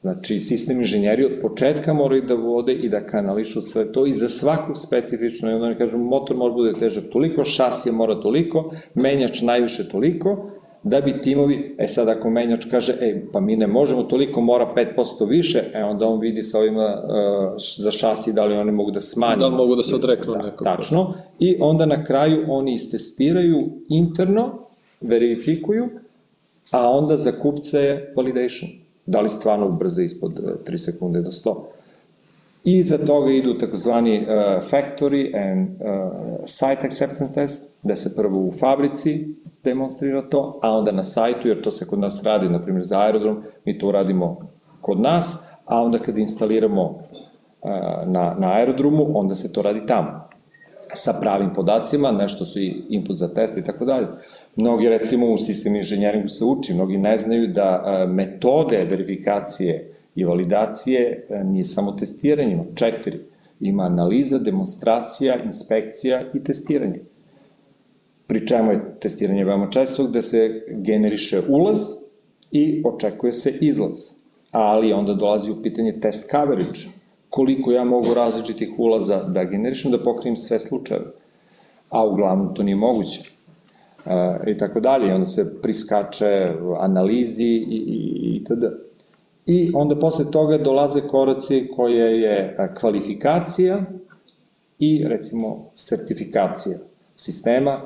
Znači, 0.00 0.38
sistem 0.38 0.78
inženjeri 0.78 1.24
od 1.24 1.32
početka 1.42 1.94
moraju 1.94 2.22
da 2.22 2.34
vode 2.34 2.72
i 2.72 2.88
da 2.88 3.06
kanališu 3.06 3.62
sve 3.62 3.92
to 3.92 4.06
i 4.06 4.12
za 4.12 4.28
svakog 4.28 4.76
specifično, 4.76 5.50
i 5.50 5.54
onda 5.54 5.66
oni 5.66 5.76
kažu, 5.76 5.98
motor 5.98 6.36
mora 6.36 6.50
da 6.50 6.56
bude 6.56 6.78
težak 6.78 7.04
toliko, 7.12 7.44
šasije 7.44 7.92
mora 7.92 8.20
toliko, 8.20 8.70
menjač 8.94 9.42
najviše 9.42 9.88
toliko, 9.88 10.50
da 10.82 11.00
bi 11.00 11.20
timovi, 11.22 11.74
e 11.78 11.88
sad 11.88 12.08
ako 12.08 12.30
menjač 12.30 12.66
kaže, 12.70 12.94
e, 13.00 13.22
pa 13.32 13.40
mi 13.40 13.56
ne 13.56 13.66
možemo, 13.66 14.02
toliko 14.02 14.40
mora 14.40 14.74
5% 14.96 15.28
više, 15.28 15.62
e 15.74 15.84
onda 15.84 16.06
on 16.06 16.20
vidi 16.20 16.42
sa 16.42 16.58
ovima 16.58 17.02
uh, 17.04 17.54
za 17.78 17.90
šasi 17.90 18.32
da 18.32 18.44
li 18.44 18.56
oni 18.56 18.72
mogu 18.72 18.90
da 18.90 19.00
smanju. 19.00 19.40
Da 19.40 19.48
mogu 19.48 19.76
da 19.76 19.82
se 19.82 19.94
odreknu 19.94 20.32
da, 20.32 20.38
nekako. 20.38 20.64
Tačno. 20.64 21.14
I 21.38 21.56
onda 21.60 21.86
na 21.86 22.04
kraju 22.04 22.44
oni 22.48 22.74
istestiraju 22.74 23.60
interno, 23.88 24.58
verifikuju, 25.00 25.88
a 26.72 26.90
onda 26.90 27.16
za 27.16 27.32
kupce 27.32 27.78
je 27.78 28.12
validation. 28.16 28.70
Da 29.06 29.20
li 29.20 29.28
stvarno 29.28 29.68
ubrze 29.68 30.04
ispod 30.04 30.40
3 30.66 30.74
e, 30.74 30.78
sekunde 30.78 31.20
do 31.22 31.30
100. 31.30 31.54
I 32.68 32.72
iza 32.78 32.98
toga 32.98 33.32
idu 33.32 33.54
takozvani 33.54 34.18
uh, 34.18 34.26
factory 34.70 35.50
and 35.50 35.68
uh, 35.68 36.44
site 36.44 36.86
acceptance 36.86 37.34
test, 37.34 37.78
da 37.82 37.96
se 37.96 38.16
prvo 38.16 38.38
u 38.38 38.52
fabrici 38.52 39.34
demonstrira 39.64 40.22
to, 40.28 40.58
a 40.62 40.72
onda 40.72 40.92
na 40.92 41.02
sajtu, 41.02 41.48
jer 41.48 41.62
to 41.62 41.70
se 41.70 41.86
kod 41.86 41.98
nas 41.98 42.22
radi, 42.24 42.48
na 42.48 42.62
primjer 42.62 42.84
za 42.84 43.00
aerodrom, 43.00 43.42
mi 43.64 43.78
to 43.78 43.92
radimo 43.92 44.50
kod 44.80 45.00
nas, 45.00 45.36
a 45.64 45.82
onda 45.82 45.98
kad 45.98 46.18
instaliramo 46.18 46.84
uh, 46.84 47.00
na, 48.06 48.36
na 48.38 48.52
aerodromu, 48.52 49.06
onda 49.14 49.34
se 49.34 49.52
to 49.52 49.62
radi 49.62 49.86
tamo 49.86 50.28
sa 50.92 51.12
pravim 51.20 51.52
podacima, 51.52 52.12
nešto 52.12 52.44
su 52.44 52.58
i 52.60 52.82
input 52.88 53.16
za 53.16 53.28
test 53.34 53.56
i 53.56 53.64
tako 53.64 53.84
dalje. 53.84 54.06
Mnogi, 54.56 54.88
recimo, 54.88 55.32
u 55.32 55.38
sistem 55.38 55.76
inženjeringu 55.76 56.28
se 56.28 56.44
uči, 56.44 56.74
mnogi 56.74 56.98
ne 56.98 57.18
znaju 57.18 57.46
da 57.46 57.82
uh, 57.82 58.10
metode 58.10 58.86
verifikacije 58.90 59.94
I 60.18 60.24
validacije 60.24 61.26
e, 61.28 61.44
nije 61.44 61.64
samo 61.64 61.92
testiranje, 61.92 62.52
ima 62.52 62.64
četiri. 62.74 63.18
Ima 63.60 63.82
analiza, 63.82 64.38
demonstracija, 64.38 65.42
inspekcija 65.44 66.22
i 66.34 66.44
testiranje. 66.44 67.00
Pri 68.26 68.46
čemu 68.46 68.72
je 68.72 68.96
testiranje 69.00 69.44
veoma 69.44 69.70
često 69.70 70.06
gde 70.06 70.22
se 70.22 70.62
generiše 70.70 71.40
ulaz 71.48 71.78
i 72.52 72.82
očekuje 72.86 73.32
se 73.32 73.50
izlaz. 73.60 73.96
Ali 74.50 74.92
onda 74.92 75.14
dolazi 75.14 75.50
u 75.50 75.62
pitanje 75.62 76.00
test 76.00 76.30
coverage. 76.30 76.80
Koliko 77.28 77.72
ja 77.72 77.84
mogu 77.84 78.14
različitih 78.14 78.78
ulaza 78.78 79.22
da 79.22 79.44
generišem 79.44 79.90
da 79.90 79.98
pokrijem 79.98 80.36
sve 80.36 80.58
slučajeve. 80.58 81.06
A 81.88 82.06
uglavnom 82.06 82.54
to 82.54 82.62
nije 82.62 82.76
moguće. 82.76 83.30
E, 84.06 84.50
I 84.50 84.56
tako 84.56 84.80
dalje. 84.80 85.14
Onda 85.14 85.26
se 85.26 85.62
priskače 85.62 86.52
analizi 86.78 87.44
i, 87.44 87.82
i, 87.86 88.36
i 88.36 88.44
td. 88.44 88.87
I 89.48 89.70
onda 89.74 89.96
posle 89.96 90.30
toga 90.30 90.58
dolaze 90.58 91.00
koraci 91.00 91.68
koje 91.76 92.22
je 92.22 92.56
kvalifikacija 92.80 93.78
i 94.78 95.04
recimo 95.08 95.70
sertifikacija 95.74 96.78
sistema 97.14 97.80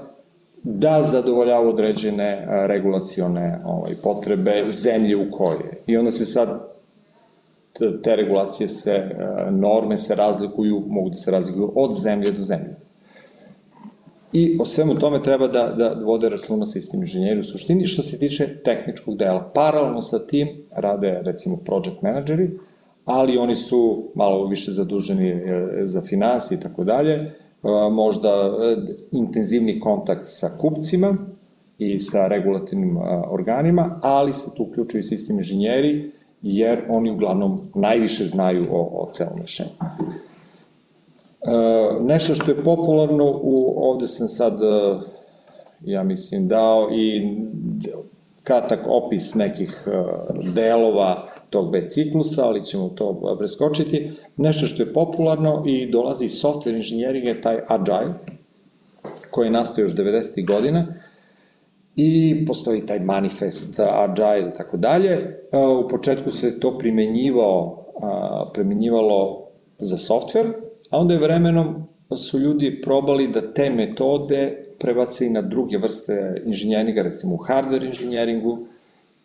da 0.63 1.03
zadovoljava 1.03 1.69
određene 1.69 2.47
regulacione 2.67 3.61
ovaj, 3.65 3.95
potrebe 4.03 4.65
zemlje 4.69 5.17
u 5.17 5.31
kojoj 5.31 5.79
I 5.87 5.97
onda 5.97 6.11
se 6.11 6.25
sad 6.25 6.73
te 8.03 8.17
regulacije 8.17 8.69
se, 8.69 9.11
norme 9.51 9.99
se 9.99 10.15
razlikuju, 10.15 10.83
mogu 10.89 11.09
da 11.09 11.15
se 11.15 11.31
razlikuju 11.31 11.73
od 11.75 11.97
zemlje 11.97 12.33
do 12.33 12.41
zemlje. 12.41 12.77
I 14.33 14.57
o 14.61 14.65
svemu 14.65 14.95
tome 14.95 15.23
treba 15.23 15.49
da, 15.49 15.67
da 15.79 16.05
vode 16.05 16.29
računa 16.29 16.67
sistem 16.67 17.01
inženjeri 17.01 17.41
u 17.41 17.45
suštini 17.45 17.87
što 17.87 18.03
se 18.03 18.19
tiče 18.19 18.49
tehničkog 18.65 19.17
dela. 19.17 19.51
Paralelno 19.55 20.03
sa 20.03 20.27
tim 20.27 20.49
rade 20.71 21.21
recimo 21.25 21.57
project 21.57 22.03
menadžeri, 22.03 22.51
ali 23.05 23.39
oni 23.39 23.57
su 23.57 24.11
malo 24.15 24.47
više 24.47 24.71
zaduženi 24.71 25.29
e, 25.29 25.69
za 25.85 26.01
financije 26.01 26.59
i 26.59 26.61
tako 26.61 26.85
dalje, 26.85 27.13
e, 27.13 27.31
možda 27.91 28.29
e, 28.29 28.77
intenzivni 29.11 29.81
kontakt 29.81 30.23
sa 30.25 30.51
kupcima 30.61 31.17
i 31.79 31.99
sa 31.99 32.29
regulativnim 32.29 32.99
organima, 33.31 33.99
ali 34.03 34.33
se 34.33 34.51
tu 34.57 34.63
uključuju 34.63 35.03
sistem 35.03 35.37
inženjeri, 35.37 36.13
jer 36.43 36.79
oni 36.89 37.11
uglavnom 37.11 37.61
najviše 37.75 38.25
znaju 38.25 38.67
o, 38.71 38.81
o 38.81 39.09
celom 39.13 39.41
rešenju. 39.41 39.71
E, 41.43 42.01
nešto 42.01 42.35
što 42.35 42.51
je 42.51 42.65
popularno, 42.65 43.41
u, 43.43 43.75
ovde 43.77 44.07
sam 44.07 44.29
sad, 44.29 44.63
e, 44.63 44.99
ja 45.85 46.03
mislim, 46.03 46.49
dao 46.49 46.89
i 46.93 47.37
kratak 48.43 48.81
opis 48.87 49.35
nekih 49.35 49.85
e, 49.87 49.91
delova 50.55 51.29
tog 51.51 51.73
B 51.73 51.89
ciklusa, 51.89 52.47
ali 52.47 52.65
ćemo 52.65 52.89
to 52.89 53.37
preskočiti. 53.39 54.13
Nešto 54.37 54.67
što 54.67 54.83
je 54.83 54.93
popularno 54.93 55.65
i 55.67 55.91
dolazi 55.91 56.25
iz 56.25 56.33
software 56.33 56.77
inženjeringa 56.77 57.29
je 57.29 57.41
taj 57.41 57.59
Agile, 57.69 58.15
koji 59.31 59.47
je 59.47 59.51
nastao 59.51 59.83
još 59.83 59.95
90. 59.95 60.47
godina, 60.47 60.87
i 61.97 62.45
postoji 62.47 62.87
taj 62.87 62.99
manifest 62.99 63.81
Agile 63.81 64.49
i 64.49 64.57
tako 64.57 64.77
dalje. 64.77 65.41
U 65.85 65.89
početku 65.89 66.31
se 66.31 66.61
to 66.61 66.79
primenjivao, 66.79 67.85
primenjivalo 68.55 69.47
za 69.79 69.97
software, 69.97 70.53
A 70.93 70.99
onda 70.99 71.15
je 71.15 71.21
vremenom 71.21 71.89
su 72.17 72.39
ljudi 72.39 72.81
probali 72.83 73.29
da 73.29 73.53
te 73.55 73.71
metode 73.71 74.67
prebace 74.79 75.27
i 75.27 75.31
na 75.31 75.41
druge 75.41 75.79
vrste 75.79 76.43
inženjeringa, 76.47 77.03
recimo 77.03 77.35
u 77.35 77.39
hardware 77.39 77.87
inženjeringu 77.87 78.59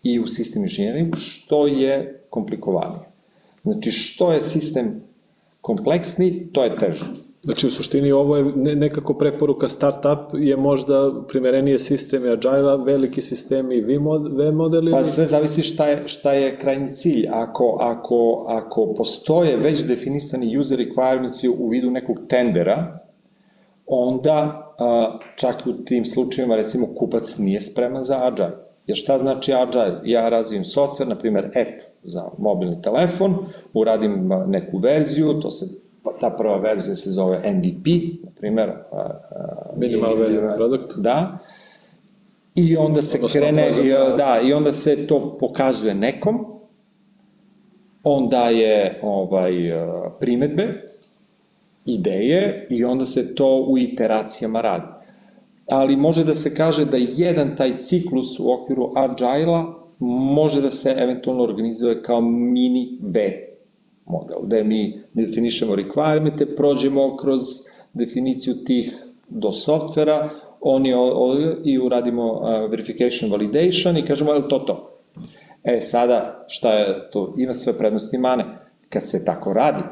i 0.03 0.19
u 0.19 0.27
sistem 0.27 0.63
inženjeringu, 0.63 1.15
što 1.15 1.67
je 1.67 2.23
komplikovanije. 2.29 3.05
Znači, 3.63 3.91
što 3.91 4.31
je 4.31 4.41
sistem 4.41 5.01
kompleksni, 5.61 6.47
to 6.53 6.63
je 6.63 6.77
teže. 6.77 7.05
Znači, 7.47 7.67
u 7.67 7.71
suštini 7.71 8.11
ovo 8.11 8.37
je 8.37 8.43
nekako 8.75 9.13
preporuka 9.13 9.69
startup, 9.69 10.33
je 10.33 10.57
možda 10.57 11.11
primerenije 11.27 11.79
sistemi 11.79 12.29
agile 12.29 12.77
veliki 12.85 13.21
sistemi 13.21 13.81
V 13.81 14.51
modeli? 14.51 14.91
Pa 14.91 15.03
sve 15.03 15.25
zavisi 15.25 15.63
šta 15.63 15.85
je, 15.85 16.07
šta 16.07 16.33
je 16.33 16.59
krajni 16.59 16.87
cilj. 16.87 17.27
Ako, 17.31 17.77
ako, 17.81 18.45
ako 18.47 18.93
postoje 18.97 19.57
već 19.57 19.83
definisani 19.83 20.57
user 20.57 20.79
requirements 20.79 21.47
u 21.59 21.67
vidu 21.67 21.91
nekog 21.91 22.17
tendera, 22.27 22.99
onda 23.85 24.67
čak 25.35 25.55
u 25.67 25.73
tim 25.73 26.05
slučajima, 26.05 26.55
recimo, 26.55 26.87
kupac 26.97 27.37
nije 27.37 27.61
spreman 27.61 28.01
za 28.01 28.19
agile. 28.23 28.51
Jer 28.87 28.97
šta 28.97 29.17
znači 29.17 29.53
agile? 29.53 29.99
Ja 30.03 30.29
razvijem 30.29 30.63
software, 30.63 31.07
na 31.07 31.17
primer 31.17 31.45
app 31.45 31.81
za 32.03 32.29
mobilni 32.37 32.81
telefon, 32.81 33.35
uradim 33.73 34.29
neku 34.47 34.77
verziju, 34.77 35.39
to 35.41 35.51
se 35.51 35.86
ta 36.19 36.29
prva 36.29 36.57
verzija 36.57 36.95
se 36.95 37.11
zove 37.11 37.37
MVP, 37.37 37.87
na 38.23 38.31
primjer. 38.39 38.71
Minimal 39.75 40.15
value 40.15 40.55
product. 40.57 40.97
Da. 40.97 41.37
I 42.55 42.77
onda 42.77 43.01
se 43.01 43.17
Odnosno, 43.17 43.39
krene, 43.39 43.69
i, 43.69 44.17
da, 44.17 44.39
i 44.43 44.53
onda 44.53 44.71
se 44.71 45.07
to 45.07 45.37
pokazuje 45.39 45.93
nekom, 45.93 46.35
on 48.03 48.29
daje 48.29 48.99
ovaj, 49.03 49.53
primetbe, 50.19 50.87
ideje 51.85 52.67
i 52.69 52.83
onda 52.83 53.05
se 53.05 53.35
to 53.35 53.65
u 53.69 53.77
iteracijama 53.77 54.61
radi. 54.61 54.87
Ali 55.69 55.95
može 55.95 56.23
da 56.23 56.35
se 56.35 56.55
kaže 56.55 56.85
da 56.85 56.97
jedan 56.97 57.55
taj 57.57 57.77
ciklus 57.77 58.39
u 58.39 58.51
okviru 58.51 58.93
Agile-a 58.95 59.63
može 59.99 60.61
da 60.61 60.71
se 60.71 60.95
eventualno 60.97 61.43
organizuje 61.43 62.01
kao 62.01 62.21
mini 62.21 62.99
V 63.01 63.46
model, 64.07 64.37
gde 64.43 64.63
mi 64.63 65.01
definišemo 65.13 65.75
requiremente, 65.75 66.55
prođemo 66.55 67.17
kroz 67.17 67.41
definiciju 67.93 68.55
tih 68.63 68.93
do 69.29 69.51
softvera, 69.51 70.29
oni 70.61 70.93
i 71.63 71.79
uradimo 71.79 72.41
verification 72.69 73.31
validation 73.31 73.97
i 73.97 74.05
kažemo 74.05 74.31
je 74.31 74.39
li 74.39 74.49
to 74.49 74.59
to? 74.59 74.99
E 75.63 75.81
sada, 75.81 76.45
šta 76.47 76.73
je 76.73 77.09
to? 77.11 77.33
Ima 77.37 77.53
sve 77.53 77.77
prednosti 77.77 78.15
i 78.15 78.19
mane. 78.19 78.45
Kad 78.89 79.03
se 79.03 79.25
tako 79.25 79.53
radi, 79.53 79.83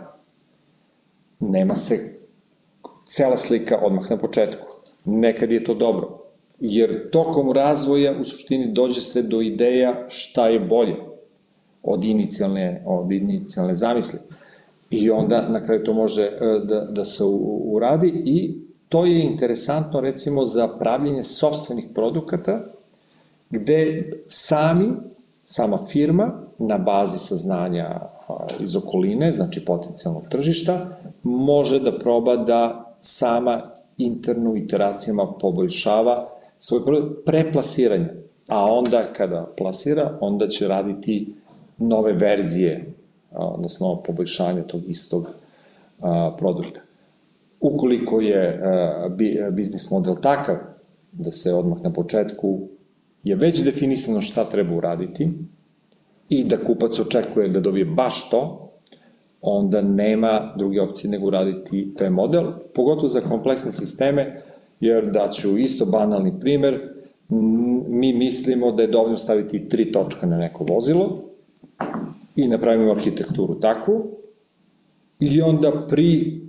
nema 1.39 1.75
se 1.75 1.99
cela 3.06 3.38
slika 3.38 3.80
odmah 3.82 4.12
na 4.12 4.17
početku. 4.17 4.67
Nekad 5.06 5.51
je 5.51 5.63
to 5.63 5.73
dobro. 5.73 6.21
Jer 6.60 7.10
tokom 7.10 7.51
razvoja 7.51 8.15
u 8.21 8.23
suštini 8.23 8.73
dođe 8.73 9.01
se 9.01 9.23
do 9.23 9.41
ideja 9.41 10.06
šta 10.10 10.47
je 10.47 10.60
bolje 10.60 10.95
od 11.86 12.04
inicijalne, 12.04 12.84
od 12.86 13.12
inicijalne 13.12 13.74
zamisli. 13.74 14.19
I 14.89 15.12
onda 15.12 15.50
na 15.50 15.63
kraju 15.63 15.84
to 15.84 15.93
može 15.93 16.21
e, 16.21 16.39
da, 16.63 16.82
da 16.82 17.06
se 17.06 17.24
uradi 17.65 18.08
i 18.26 18.65
to 18.89 19.06
je 19.06 19.24
interesantno 19.24 20.02
recimo 20.02 20.45
za 20.45 20.67
pravljenje 20.67 21.24
sobstvenih 21.24 21.86
produkata 21.93 22.60
gde 23.50 24.12
sami, 24.28 24.88
sama 25.45 25.78
firma 25.78 26.34
na 26.60 26.78
bazi 26.78 27.17
saznanja 27.19 28.00
iz 28.60 28.76
okoline, 28.76 29.32
znači 29.32 29.65
potencijalnog 29.65 30.24
tržišta, 30.30 30.89
može 31.24 31.80
da 31.80 32.00
proba 32.00 32.36
da 32.36 32.93
sama 33.00 33.62
internu 33.98 34.56
iteracijama 34.58 35.34
poboljšava 35.39 36.30
svoj 36.58 36.82
preplasiranje. 37.26 38.10
A 38.48 38.74
onda 38.74 39.04
kada 39.13 39.54
plasira, 39.58 40.17
onda 40.21 40.48
će 40.48 40.67
raditi 40.67 41.34
nove 41.77 42.13
verzije, 42.13 42.93
odnosno 43.31 44.03
poboljšanje 44.03 44.61
tog 44.61 44.81
istog 44.88 45.27
produkta. 46.38 46.79
Ukoliko 47.59 48.21
je 48.21 48.61
biznis 49.51 49.91
model 49.91 50.15
takav 50.21 50.55
da 51.11 51.31
se 51.31 51.53
odmah 51.53 51.83
na 51.83 51.93
početku 51.93 52.59
je 53.23 53.35
već 53.35 53.63
definisano 53.63 54.21
šta 54.21 54.43
treba 54.43 54.75
uraditi 54.75 55.29
i 56.29 56.43
da 56.43 56.63
kupac 56.63 56.99
očekuje 56.99 57.49
da 57.49 57.59
dobije 57.59 57.85
baš 57.85 58.29
to, 58.29 58.71
onda 59.41 59.81
nema 59.81 60.53
druge 60.57 60.81
opcije 60.81 61.11
nego 61.11 61.27
uraditi 61.27 61.93
P 61.97 62.09
model, 62.09 62.51
pogotovo 62.73 63.07
za 63.07 63.21
kompleksne 63.21 63.71
sisteme, 63.71 64.41
jer 64.79 65.11
daću 65.11 65.57
isto 65.57 65.85
banalni 65.85 66.39
primer, 66.39 66.93
mi 67.88 68.13
mislimo 68.13 68.71
da 68.71 68.83
je 68.83 68.88
dovoljno 68.88 69.17
staviti 69.17 69.69
tri 69.69 69.91
točka 69.91 70.27
na 70.27 70.38
neko 70.38 70.63
vozilo, 70.63 71.23
i 72.35 72.47
napravimo 72.47 72.91
arhitekturu 72.91 73.59
takvu 73.59 74.07
i 75.19 75.41
onda 75.41 75.71
pri 75.89 76.41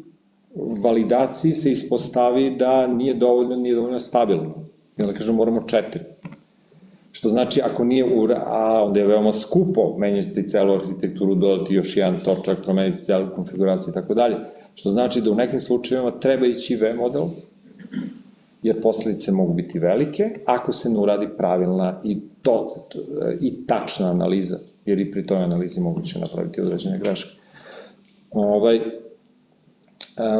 validaciji 0.82 1.52
se 1.52 1.72
ispostavi 1.72 2.56
da 2.58 2.86
nije 2.86 3.14
dovoljno, 3.14 3.56
nije 3.56 3.74
dovoljno 3.74 4.00
stabilno. 4.00 4.54
I 4.98 5.02
onda 5.02 5.14
kažemo 5.14 5.36
moramo 5.36 5.62
četiri. 5.66 6.02
Što 7.12 7.28
znači, 7.28 7.60
ako 7.60 7.84
nije 7.84 8.04
u, 8.04 8.28
a 8.46 8.84
onda 8.84 9.00
je 9.00 9.06
veoma 9.06 9.32
skupo 9.32 9.98
menjati 9.98 10.48
celu 10.48 10.74
arhitekturu, 10.74 11.34
dodati 11.34 11.74
još 11.74 11.96
jedan 11.96 12.18
točak, 12.20 12.58
promeniti 12.64 12.98
celu 12.98 13.26
konfiguraciju 13.34 13.90
i 13.90 13.94
tako 13.94 14.14
dalje. 14.14 14.36
Što 14.74 14.90
znači 14.90 15.20
da 15.20 15.30
u 15.30 15.34
nekim 15.34 15.60
slučajevima 15.60 16.20
treba 16.20 16.46
ići 16.46 16.76
V 16.76 16.94
model, 16.94 17.24
jer 18.66 18.80
posledice 18.80 19.32
mogu 19.32 19.52
biti 19.54 19.78
velike 19.78 20.24
ako 20.46 20.72
se 20.72 20.88
ne 20.88 20.98
uradi 20.98 21.28
pravilna 21.38 22.00
i, 22.04 22.20
to, 22.42 22.86
i 23.40 23.66
tačna 23.66 24.10
analiza, 24.10 24.58
jer 24.84 25.00
i 25.00 25.10
pri 25.10 25.22
toj 25.22 25.38
analizi 25.38 25.80
moguće 25.80 26.18
napraviti 26.18 26.60
određene 26.60 26.98
greške. 26.98 27.30
Ovaj, 28.30 28.80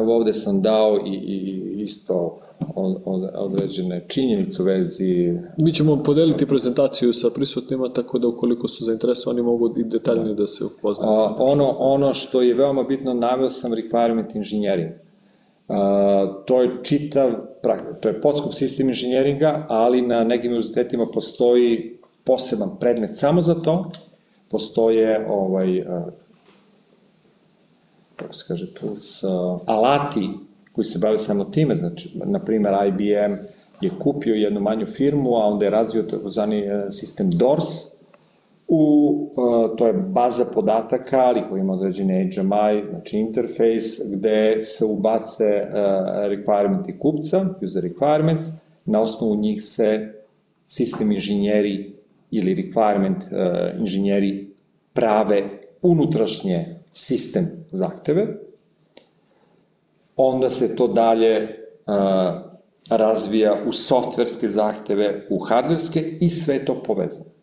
ovde 0.07 0.33
sam 0.33 0.61
dao 0.61 0.97
i, 1.05 1.13
i 1.13 1.83
isto 1.83 2.39
od, 2.75 3.01
od, 3.05 3.29
određene 3.35 4.05
činjenice 4.07 4.61
u 4.61 4.65
vezi... 4.65 5.33
Mi 5.57 5.73
ćemo 5.73 6.03
podeliti 6.03 6.45
prezentaciju 6.45 7.13
sa 7.13 7.29
prisutnima, 7.29 7.93
tako 7.93 8.19
da 8.19 8.27
ukoliko 8.27 8.67
su 8.67 8.83
zainteresovani 8.83 9.41
mogu 9.41 9.73
i 9.79 9.83
detaljnije 9.83 10.35
da 10.35 10.47
se 10.47 10.65
upoznaju. 10.65 11.13
A, 11.13 11.35
ono, 11.39 11.65
ono 11.79 12.13
što 12.13 12.41
je 12.41 12.53
veoma 12.53 12.83
bitno, 12.83 13.13
naveo 13.13 13.49
sam 13.49 13.71
requirement 13.71 14.35
engineering. 14.35 14.91
A, 15.67 16.43
to 16.45 16.61
je 16.61 16.79
čitav, 16.83 17.31
to 18.01 18.09
je 18.09 18.21
podskup 18.21 18.53
sistem 18.53 18.89
inženjeringa, 18.89 19.65
ali 19.69 20.01
na 20.01 20.23
nekim 20.23 20.51
univerzitetima 20.51 21.05
postoji 21.13 21.99
poseban 22.23 22.69
predmet 22.79 23.09
samo 23.13 23.41
za 23.41 23.55
to, 23.55 23.91
postoje 24.49 25.27
ovaj, 25.29 25.83
kako 28.15 28.33
se 28.33 28.45
kaže, 28.47 28.73
tools, 28.73 29.23
alati 29.65 30.29
koji 30.71 30.85
se 30.85 30.99
bave 30.99 31.17
samo 31.17 31.43
time, 31.43 31.75
znači, 31.75 32.11
na 32.25 32.39
primer, 32.39 32.73
IBM 32.87 33.33
je 33.81 33.89
kupio 33.99 34.35
jednu 34.35 34.59
manju 34.59 34.85
firmu, 34.85 35.35
a 35.35 35.45
onda 35.45 35.65
je 35.65 35.71
razvio 35.71 36.03
takozvani 36.03 36.59
e, 36.59 36.85
sistem 36.89 37.29
DORS, 37.29 37.96
u, 38.67 39.31
to 39.77 39.87
je 39.87 39.93
baza 39.93 40.45
podataka, 40.45 41.19
ali 41.19 41.43
koji 41.49 41.59
ima 41.59 41.73
određeni 41.73 42.31
HMI, 42.35 42.85
znači 42.85 43.17
interface, 43.17 44.03
gde 44.13 44.63
se 44.63 44.85
ubace 44.85 45.65
requirementi 46.29 46.99
kupca, 46.99 47.45
user 47.61 47.83
requirements, 47.83 48.51
na 48.85 49.01
osnovu 49.01 49.35
njih 49.35 49.61
se 49.61 50.13
sistem 50.67 51.11
inženjeri 51.11 51.93
ili 52.31 52.55
requirement 52.55 53.21
inženjeri 53.79 54.47
prave 54.93 55.43
unutrašnje 55.81 56.75
sistem 56.91 57.47
zahteve, 57.71 58.27
onda 60.15 60.49
se 60.49 60.75
to 60.75 60.87
dalje 60.87 61.57
razvija 62.89 63.55
u 63.67 63.71
softverske 63.71 64.49
zahteve, 64.49 65.27
u 65.29 65.39
hardverske 65.39 66.03
i 66.19 66.29
sve 66.29 66.65
to 66.65 66.83
povezano. 66.83 67.36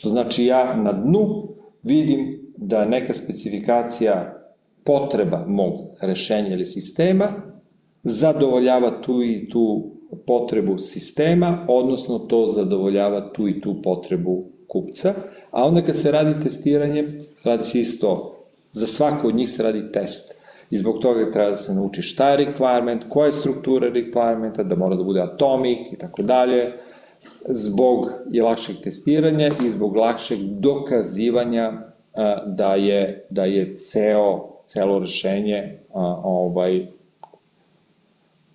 Što 0.00 0.08
znači 0.08 0.44
ja 0.44 0.76
na 0.76 0.92
dnu 0.92 1.48
vidim 1.82 2.52
da 2.56 2.84
neka 2.84 3.12
specifikacija 3.12 4.42
potreba 4.84 5.44
mog 5.48 5.72
rešenja 6.00 6.48
ili 6.48 6.66
sistema 6.66 7.26
zadovoljava 8.02 9.02
tu 9.02 9.22
i 9.22 9.48
tu 9.48 9.90
potrebu 10.26 10.78
sistema, 10.78 11.66
odnosno 11.68 12.18
to 12.18 12.46
zadovoljava 12.46 13.32
tu 13.32 13.48
i 13.48 13.60
tu 13.60 13.82
potrebu 13.82 14.44
kupca, 14.66 15.14
a 15.50 15.64
onda 15.64 15.82
kad 15.82 15.96
se 15.96 16.10
radi 16.10 16.40
testiranje, 16.42 17.06
radi 17.44 17.64
se 17.64 17.80
isto, 17.80 18.36
za 18.72 18.86
svako 18.86 19.28
od 19.28 19.34
njih 19.34 19.50
se 19.50 19.62
radi 19.62 19.92
test. 19.92 20.34
I 20.70 20.78
zbog 20.78 20.98
toga 20.98 21.30
treba 21.30 21.50
da 21.50 21.56
se 21.56 21.74
nauči 21.74 22.02
šta 22.02 22.30
je 22.30 22.46
requirement, 22.46 23.00
koja 23.08 23.26
je 23.26 23.32
struktura 23.32 23.90
requirementa, 23.90 24.62
da 24.62 24.76
mora 24.76 24.96
da 24.96 25.04
bude 25.04 25.20
atomic 25.20 25.92
i 25.92 25.98
tako 25.98 26.22
dalje, 26.22 26.72
zbog 27.48 28.06
je 28.30 28.42
lakšeg 28.42 28.76
testiranja 28.82 29.50
i 29.66 29.70
zbog 29.70 29.96
lakšeg 29.96 30.38
dokazivanja 30.38 31.72
da 32.46 32.74
je, 32.74 33.26
da 33.30 33.44
je 33.44 33.74
ceo, 33.76 34.50
celo 34.66 34.98
rešenje 34.98 35.78
ovaj, 36.22 36.86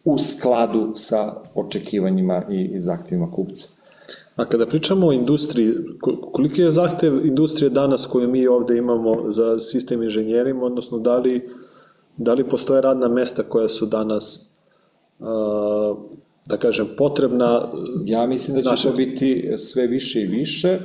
u 0.03 0.17
skladu 0.17 0.91
sa 0.93 1.33
očekivanjima 1.55 2.43
i, 2.49 2.63
i 2.63 2.79
zahtevima 2.79 3.31
kupca. 3.31 3.67
A 4.35 4.45
kada 4.45 4.67
pričamo 4.67 5.07
o 5.07 5.11
industriji, 5.11 5.73
koliki 6.31 6.61
je 6.61 6.71
zahtev 6.71 7.25
industrije 7.25 7.69
danas 7.69 8.05
koju 8.05 8.29
mi 8.29 8.47
ovde 8.47 8.77
imamo 8.77 9.31
za 9.31 9.59
sistem 9.59 10.03
inženjerima, 10.03 10.65
odnosno 10.65 10.99
da 10.99 11.17
li 11.17 11.49
Da 12.17 12.33
li 12.33 12.49
postoje 12.49 12.81
radna 12.81 13.07
mesta 13.07 13.43
koja 13.43 13.69
su 13.69 13.85
danas, 13.85 14.55
da 16.45 16.57
kažem, 16.57 16.87
potrebna? 16.97 17.71
Ja 18.05 18.25
mislim 18.27 18.57
da 18.57 18.63
će 18.63 18.69
naše... 18.69 18.89
to 18.89 18.95
biti 18.95 19.53
sve 19.57 19.87
više 19.87 20.21
i 20.21 20.25
više. 20.25 20.79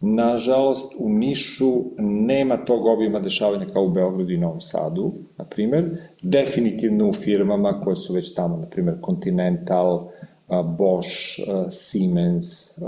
Nažalost, 0.00 0.94
u 0.98 1.08
Nišu 1.08 1.84
nema 1.98 2.64
tog 2.64 2.86
obima 2.86 3.20
dešavanja 3.20 3.66
kao 3.72 3.84
u 3.84 3.90
Beogradu 3.90 4.32
i 4.32 4.38
Novom 4.38 4.60
Sadu, 4.60 5.12
na 5.38 5.44
primer. 5.44 5.98
Definitivno 6.22 7.08
u 7.08 7.12
firmama 7.12 7.80
koje 7.80 7.96
su 7.96 8.14
već 8.14 8.34
tamo, 8.34 8.56
na 8.56 8.66
primer 8.66 8.94
Continental, 9.06 10.08
Bosch, 10.78 11.40
Siemens, 11.70 12.78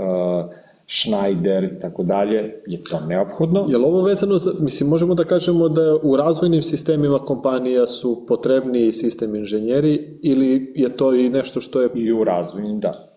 Schneider 0.87 1.63
i 1.63 1.79
tako 1.79 2.03
dalje, 2.03 2.61
je 2.67 2.81
to 2.81 2.99
neophodno. 3.07 3.65
Je 3.69 3.77
li 3.77 3.83
ovo 3.83 4.01
vezano, 4.01 4.37
za, 4.37 4.51
mislim, 4.59 4.89
možemo 4.89 5.15
da 5.15 5.23
kažemo 5.23 5.69
da 5.69 5.95
u 6.03 6.17
razvojnim 6.17 6.63
sistemima 6.63 7.19
kompanija 7.19 7.87
su 7.87 8.25
potrebni 8.27 8.93
sistem 8.93 9.35
inženjeri 9.35 10.19
ili 10.21 10.73
je 10.75 10.97
to 10.97 11.13
i 11.15 11.29
nešto 11.29 11.61
što 11.61 11.81
je... 11.81 11.89
I 11.95 12.13
u 12.13 12.23
razvojnim, 12.23 12.79
da. 12.79 13.15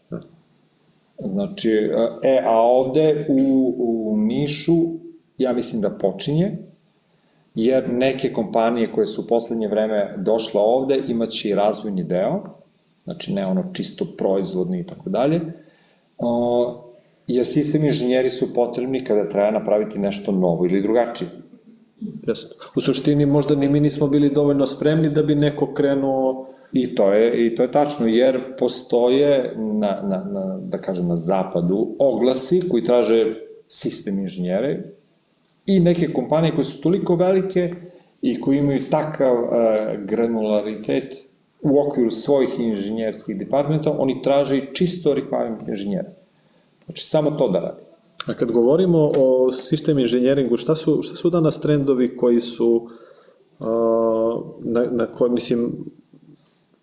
Znači, 1.18 1.70
e, 2.22 2.42
a 2.46 2.60
ovde 2.60 3.26
u, 3.28 3.74
u 3.78 4.16
Nišu, 4.16 4.76
ja 5.38 5.52
mislim 5.52 5.82
da 5.82 5.90
počinje, 5.90 6.58
jer 7.54 7.92
neke 7.92 8.32
kompanije 8.32 8.92
koje 8.92 9.06
su 9.06 9.22
u 9.22 9.26
poslednje 9.26 9.68
vreme 9.68 10.14
došle 10.16 10.60
ovde 10.60 11.02
imaće 11.08 11.48
i 11.48 11.54
razvojni 11.54 12.04
deo, 12.04 12.42
znači 13.04 13.32
ne 13.32 13.46
ono 13.46 13.64
čisto 13.72 14.06
proizvodni 14.18 14.80
i 14.80 14.86
tako 14.86 15.10
dalje, 15.10 15.40
jer 17.28 17.46
sistem 17.46 17.84
inženjeri 17.84 18.30
su 18.30 18.54
potrebni 18.54 19.04
kada 19.04 19.28
treba 19.28 19.50
napraviti 19.50 19.98
nešto 19.98 20.32
novo 20.32 20.66
ili 20.66 20.82
drugačije. 20.82 21.30
Jasno. 22.26 22.56
U 22.76 22.80
suštini 22.80 23.26
možda 23.26 23.54
ni 23.54 23.68
mi 23.68 23.80
nismo 23.80 24.06
bili 24.06 24.30
dovoljno 24.30 24.66
spremni 24.66 25.10
da 25.10 25.22
bi 25.22 25.34
neko 25.34 25.74
krenuo 25.74 26.48
I 26.72 26.94
to 26.94 27.12
je, 27.12 27.46
i 27.46 27.54
to 27.54 27.62
je 27.62 27.70
tačno, 27.70 28.06
jer 28.06 28.56
postoje, 28.58 29.54
na, 29.56 30.00
na, 30.02 30.24
na, 30.32 30.58
da 30.60 30.78
kažem, 30.78 31.08
na 31.08 31.16
zapadu 31.16 31.96
oglasi 31.98 32.68
koji 32.68 32.84
traže 32.84 33.34
sistem 33.66 34.18
inženjere 34.18 34.82
i 35.66 35.80
neke 35.80 36.12
kompanije 36.12 36.54
koje 36.54 36.64
su 36.64 36.80
toliko 36.80 37.16
velike 37.16 37.74
i 38.22 38.40
koji 38.40 38.58
imaju 38.58 38.80
takav 38.90 39.34
uh, 39.34 39.50
granularitet 40.04 41.14
u 41.62 41.80
okviru 41.80 42.10
svojih 42.10 42.60
inženjerskih 42.60 43.38
departmenta, 43.38 43.96
oni 43.98 44.22
traže 44.22 44.58
i 44.58 44.74
čisto 44.74 45.14
requirement 45.14 45.68
inženjera. 45.68 46.10
Znači, 46.88 47.04
samo 47.04 47.30
to 47.30 47.48
da 47.48 47.60
radi. 47.60 47.82
A 48.26 48.34
kad 48.34 48.52
govorimo 48.52 49.12
o 49.18 49.52
sistem 49.52 49.98
inženjeringu, 49.98 50.56
šta 50.56 50.74
su, 50.74 51.02
šta 51.02 51.16
su 51.16 51.30
danas 51.30 51.60
trendovi 51.60 52.16
koji 52.16 52.40
su, 52.40 52.88
uh, 53.58 53.66
na, 54.60 54.84
na 54.90 55.06
koje, 55.06 55.30
mislim, 55.30 55.84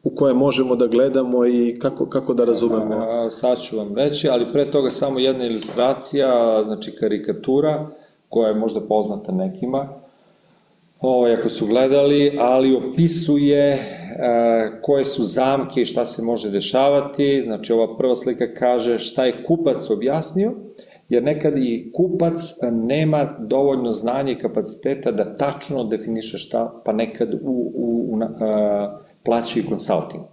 u 0.04 0.10
koje 0.10 0.34
možemo 0.34 0.76
da 0.76 0.88
gledamo 0.88 1.46
i 1.46 1.80
kako, 1.82 2.06
kako 2.06 2.34
da 2.34 2.46
razumemo? 2.46 2.96
A, 2.96 3.30
sad 3.30 3.62
ću 3.62 3.78
vam 3.78 3.96
reći, 3.96 4.30
ali 4.30 4.48
pre 4.54 4.72
toga 4.72 4.90
samo 4.90 5.20
jedna 5.20 5.46
ilustracija, 5.46 6.64
znači 6.66 6.92
karikatura, 6.92 7.88
koja 8.30 8.48
je 8.48 8.56
možda 8.56 8.82
poznata 8.82 9.32
nekima, 9.32 9.90
ovaj, 11.00 11.34
ako 11.34 11.50
su 11.50 11.68
gledali, 11.68 12.38
ali 12.40 12.76
opisuje 12.76 13.70
e, 13.70 13.80
koje 14.82 15.06
su 15.06 15.24
zamke 15.24 15.82
i 15.82 15.86
šta 15.86 16.06
se 16.06 16.22
može 16.22 16.50
dešavati. 16.50 17.42
Znači, 17.42 17.74
ova 17.74 17.98
prva 17.98 18.16
slika 18.16 18.54
kaže 18.54 19.00
šta 19.00 19.26
je 19.26 19.44
kupac 19.44 19.90
objasnio, 19.90 20.54
jer 21.10 21.24
nekad 21.24 21.58
i 21.58 21.92
kupac 21.94 22.36
nema 22.72 23.38
dovoljno 23.40 23.92
znanja 23.92 24.32
i 24.32 24.38
kapaciteta 24.38 25.12
da 25.12 25.36
tačno 25.36 25.84
definiše 25.84 26.38
šta, 26.38 26.82
pa 26.86 26.94
nekad 26.94 27.34
u, 27.34 27.72
u, 27.76 28.10
u, 28.12 28.20
a, 28.40 29.00
plaća 29.24 29.60
i 29.60 29.66
konsulting, 29.66 30.24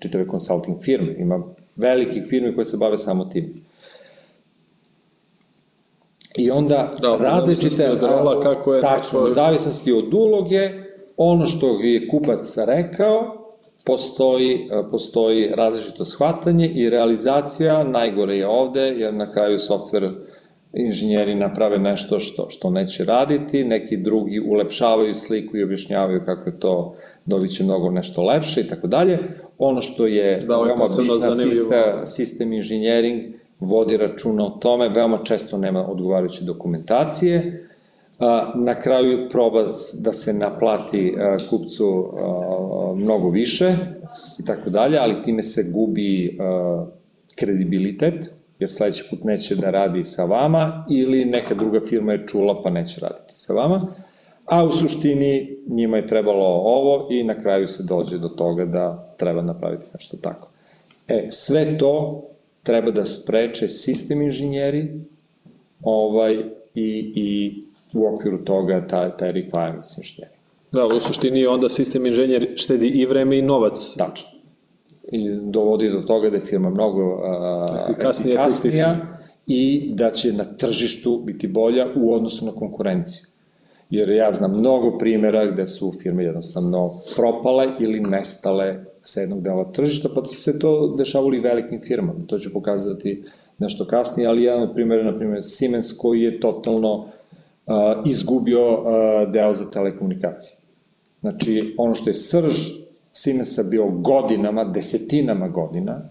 čitave 0.00 0.26
konsulting 0.26 0.76
firme. 0.82 1.14
Ima 1.18 1.42
velikih 1.76 2.24
firmi 2.28 2.54
koje 2.54 2.64
se 2.64 2.76
bave 2.76 2.98
samo 2.98 3.24
tim. 3.24 3.64
I 6.38 6.50
onda 6.50 6.94
da, 7.00 7.16
različite 7.20 7.90
od 7.90 8.02
rola, 8.02 8.40
kako 8.40 8.74
je 8.74 8.80
tačno, 8.80 9.24
u 9.24 9.28
zavisnosti 9.28 9.92
od 9.92 10.14
uloge, 10.14 10.70
ono 11.16 11.46
što 11.46 11.80
je 11.80 12.08
kupac 12.08 12.56
rekao, 12.56 13.34
postoji, 13.86 14.68
postoji 14.90 15.48
različito 15.54 16.04
shvatanje 16.04 16.68
i 16.68 16.90
realizacija, 16.90 17.84
najgore 17.84 18.36
je 18.36 18.48
ovde, 18.48 18.80
jer 18.80 19.14
na 19.14 19.32
kraju 19.32 19.58
softver 19.58 20.10
inženjeri 20.72 21.34
naprave 21.34 21.78
nešto 21.78 22.18
što, 22.18 22.50
što 22.50 22.70
neće 22.70 23.04
raditi, 23.04 23.64
neki 23.64 23.96
drugi 23.96 24.40
ulepšavaju 24.40 25.14
sliku 25.14 25.56
i 25.56 25.62
objašnjavaju 25.62 26.22
kako 26.24 26.48
je 26.48 26.60
to 26.60 26.94
dobit 27.26 27.50
će 27.50 27.64
mnogo 27.64 27.90
nešto 27.90 28.22
lepše 28.22 28.60
i 28.60 28.66
tako 28.66 28.86
dalje. 28.86 29.18
Ono 29.58 29.80
što 29.80 30.06
je 30.06 30.40
da, 30.40 30.56
veoma 30.56 30.84
bitna 30.98 31.32
sistem, 31.32 32.06
sistem 32.06 32.52
inženjering 32.52 33.22
vodi 33.60 33.96
računa 33.96 34.46
o 34.46 34.50
tome, 34.50 34.88
veoma 34.88 35.18
često 35.24 35.58
nema 35.58 35.86
odgovarajuće 35.90 36.44
dokumentacije, 36.44 37.64
na 38.54 38.74
kraju 38.74 39.28
proba 39.30 39.64
da 39.94 40.12
se 40.12 40.32
naplati 40.32 41.16
kupcu 41.50 42.12
mnogo 42.96 43.28
više 43.28 43.76
i 44.38 44.44
tako 44.44 44.70
dalje, 44.70 44.98
ali 44.98 45.22
time 45.22 45.42
se 45.42 45.70
gubi 45.72 46.38
kredibilitet, 47.38 48.30
jer 48.58 48.70
sledeći 48.70 49.04
put 49.10 49.24
neće 49.24 49.54
da 49.54 49.70
radi 49.70 50.04
sa 50.04 50.24
vama 50.24 50.86
ili 50.90 51.24
neka 51.24 51.54
druga 51.54 51.80
firma 51.80 52.12
je 52.12 52.26
čula 52.26 52.62
pa 52.62 52.70
neće 52.70 53.00
raditi 53.00 53.32
sa 53.34 53.52
vama, 53.52 53.80
a 54.44 54.64
u 54.64 54.72
suštini 54.72 55.56
njima 55.66 55.96
je 55.96 56.06
trebalo 56.06 56.44
ovo 56.44 57.08
i 57.10 57.24
na 57.24 57.38
kraju 57.38 57.68
se 57.68 57.82
dođe 57.82 58.18
do 58.18 58.28
toga 58.28 58.64
da 58.64 59.14
treba 59.16 59.42
napraviti 59.42 59.86
nešto 59.94 60.16
tako. 60.16 60.50
E, 61.08 61.26
sve 61.30 61.78
to 61.78 62.22
treba 62.68 62.90
da 62.90 63.04
spreče 63.04 63.68
sistem 63.68 64.22
inženjeri 64.22 64.88
ovaj, 65.82 66.34
i, 66.74 67.12
i 67.14 67.28
u 67.94 68.14
okviru 68.14 68.44
toga 68.44 68.86
taj, 68.86 69.16
taj 69.16 69.32
requirements 69.32 69.96
inženjeri. 69.98 70.34
Da, 70.72 70.86
u 70.86 71.00
suštini 71.00 71.46
onda 71.46 71.68
sistem 71.68 72.06
inženjer 72.06 72.52
štedi 72.56 72.88
i 72.88 73.06
vreme 73.06 73.38
i 73.38 73.42
novac. 73.42 73.94
Tačno. 73.98 74.28
I 75.12 75.28
dovodi 75.42 75.88
do 75.90 76.00
toga 76.00 76.30
da 76.30 76.36
je 76.36 76.40
firma 76.40 76.70
mnogo 76.70 77.14
uh, 77.14 77.22
efikasnija, 77.82 78.34
efikasnija 78.34 78.96
i 79.46 79.90
da 79.94 80.10
će 80.10 80.32
na 80.32 80.44
tržištu 80.44 81.22
biti 81.24 81.46
bolja 81.46 81.86
u 81.96 82.14
odnosu 82.14 82.46
na 82.46 82.52
konkurenciju. 82.52 83.26
Jer 83.90 84.08
ja 84.08 84.32
znam 84.32 84.52
mnogo 84.52 84.98
primjera 84.98 85.50
gde 85.52 85.66
su 85.66 85.92
firme 86.02 86.24
jednostavno 86.24 86.90
propale 87.16 87.66
ili 87.80 88.00
nestale 88.00 88.84
sa 89.02 89.20
jednog 89.20 89.42
dela 89.42 89.72
tržišta, 89.72 90.08
pa 90.14 90.24
se 90.24 90.58
to 90.58 90.94
dešavalo 90.98 91.34
i 91.34 91.40
velikim 91.40 91.80
firmama. 91.80 92.26
To 92.26 92.38
ću 92.38 92.52
pokazati 92.52 93.24
nešto 93.58 93.86
kasnije, 93.86 94.28
ali 94.28 94.42
jedan 94.42 94.62
od 94.62 94.74
primjera, 94.74 95.10
na 95.10 95.18
primjer, 95.18 95.42
Siemens 95.42 95.92
koji 95.92 96.20
je 96.20 96.40
totalno 96.40 96.94
uh, 96.94 97.06
izgubio 98.06 98.72
uh, 98.72 98.86
deo 99.32 99.54
za 99.54 99.70
telekomunikacije. 99.70 100.58
Znači, 101.20 101.74
ono 101.78 101.94
što 101.94 102.10
je 102.10 102.14
srž 102.14 102.54
Siemensa 103.12 103.62
bio 103.62 103.88
godinama, 103.88 104.64
desetinama 104.64 105.48
godina, 105.48 106.08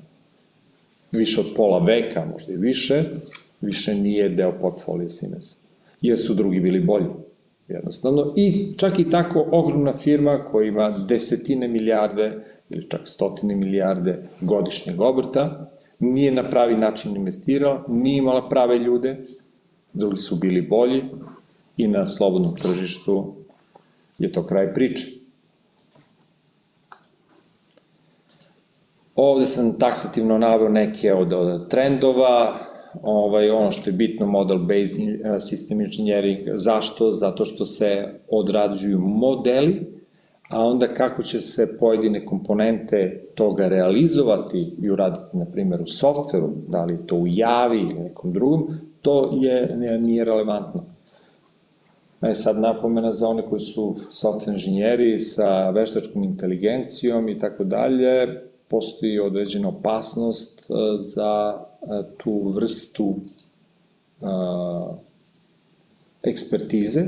više 1.11 1.39
od 1.39 1.47
pola 1.55 1.86
veka, 1.86 2.25
možda 2.32 2.53
i 2.53 2.57
više, 2.57 3.03
više 3.61 3.95
nije 3.95 4.30
deo 4.30 4.59
portfolija 4.61 5.09
Siemensa. 5.09 5.57
Jer 6.01 6.17
su 6.17 6.34
drugi 6.34 6.59
bili 6.59 6.80
bolji 6.80 7.05
jednostavno. 7.68 8.34
I 8.36 8.74
čak 8.78 8.99
i 8.99 9.09
tako 9.09 9.47
ogromna 9.51 9.93
firma 9.93 10.43
koja 10.43 10.68
ima 10.68 10.89
desetine 10.89 11.68
milijarde 11.68 12.45
ili 12.70 12.89
čak 12.89 13.01
stotine 13.03 13.55
milijarde 13.55 14.24
godišnjeg 14.41 15.01
obrta, 15.01 15.72
nije 15.99 16.32
na 16.32 16.49
pravi 16.49 16.76
način 16.76 17.15
investirala, 17.15 17.84
nije 17.88 18.18
imala 18.18 18.49
prave 18.49 18.78
ljude, 18.78 19.24
drugi 19.93 20.18
su 20.18 20.36
bili 20.36 20.61
bolji 20.61 21.03
i 21.78 21.88
na 21.88 22.05
slobodnom 22.05 22.55
tržištu 22.55 23.36
je 24.18 24.32
to 24.32 24.45
kraj 24.45 24.74
priče. 24.74 25.07
Ovde 29.15 29.45
sam 29.45 29.80
taksativno 29.80 30.38
naveo 30.38 30.70
neke 30.70 31.13
od, 31.13 31.34
od 31.34 31.70
trendova, 31.70 32.57
ovaj, 33.04 33.50
ono 33.50 33.72
što 33.72 33.89
je 33.89 33.93
bitno, 33.93 34.26
model-based 34.26 35.00
eh, 35.00 35.30
system 35.39 35.84
engineering, 35.86 36.39
zašto? 36.54 37.12
Zato 37.12 37.45
što 37.45 37.66
se 37.66 38.08
odrađuju 38.30 39.00
modeli, 39.00 39.98
a 40.50 40.66
onda 40.66 40.88
kako 40.88 41.24
će 41.24 41.41
se 41.41 41.78
pojedine 41.80 42.26
komponente 42.26 43.24
toga 43.36 43.68
realizovati 43.68 44.74
i 44.82 44.89
uraditi, 44.89 45.38
na 45.38 45.45
primjer, 45.45 45.82
u 45.82 45.88
softveru, 45.88 46.50
da 46.68 46.86
li 46.86 47.08
to 47.08 47.16
u 47.16 47.28
javi 47.28 47.80
ili 47.80 47.93
nekom 47.93 48.34
drugom, 48.34 48.68
to 49.02 49.39
je, 49.41 49.78
nije 50.00 50.26
relevantno. 50.26 50.84
E 52.22 52.34
sad 52.34 52.60
napomena 52.60 53.12
za 53.12 53.28
one 53.28 53.41
koji 53.50 53.62
su 53.62 53.95
software 54.10 54.52
inženjeri 54.52 55.20
sa 55.20 55.70
veštačkom 55.70 56.24
inteligencijom 56.24 57.30
i 57.30 57.38
tako 57.38 57.64
dalje, 57.64 58.41
postoji 58.68 59.20
određena 59.20 59.70
opasnost 59.70 60.60
eh, 60.70 60.74
za 61.00 61.60
tu 62.17 62.49
vrstu 62.49 63.15
a, 64.21 64.95
ekspertize 66.23 67.01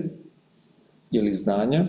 ili 1.12 1.32
znanja, 1.32 1.86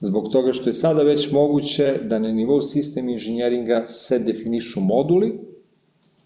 zbog 0.00 0.32
toga 0.32 0.52
što 0.52 0.68
je 0.68 0.72
sada 0.72 1.02
već 1.02 1.32
moguće 1.32 1.98
da 2.02 2.18
na 2.18 2.28
nivou 2.28 2.60
sistem 2.60 3.08
inženjeringa 3.08 3.86
se 3.86 4.18
definišu 4.18 4.80
moduli, 4.80 5.40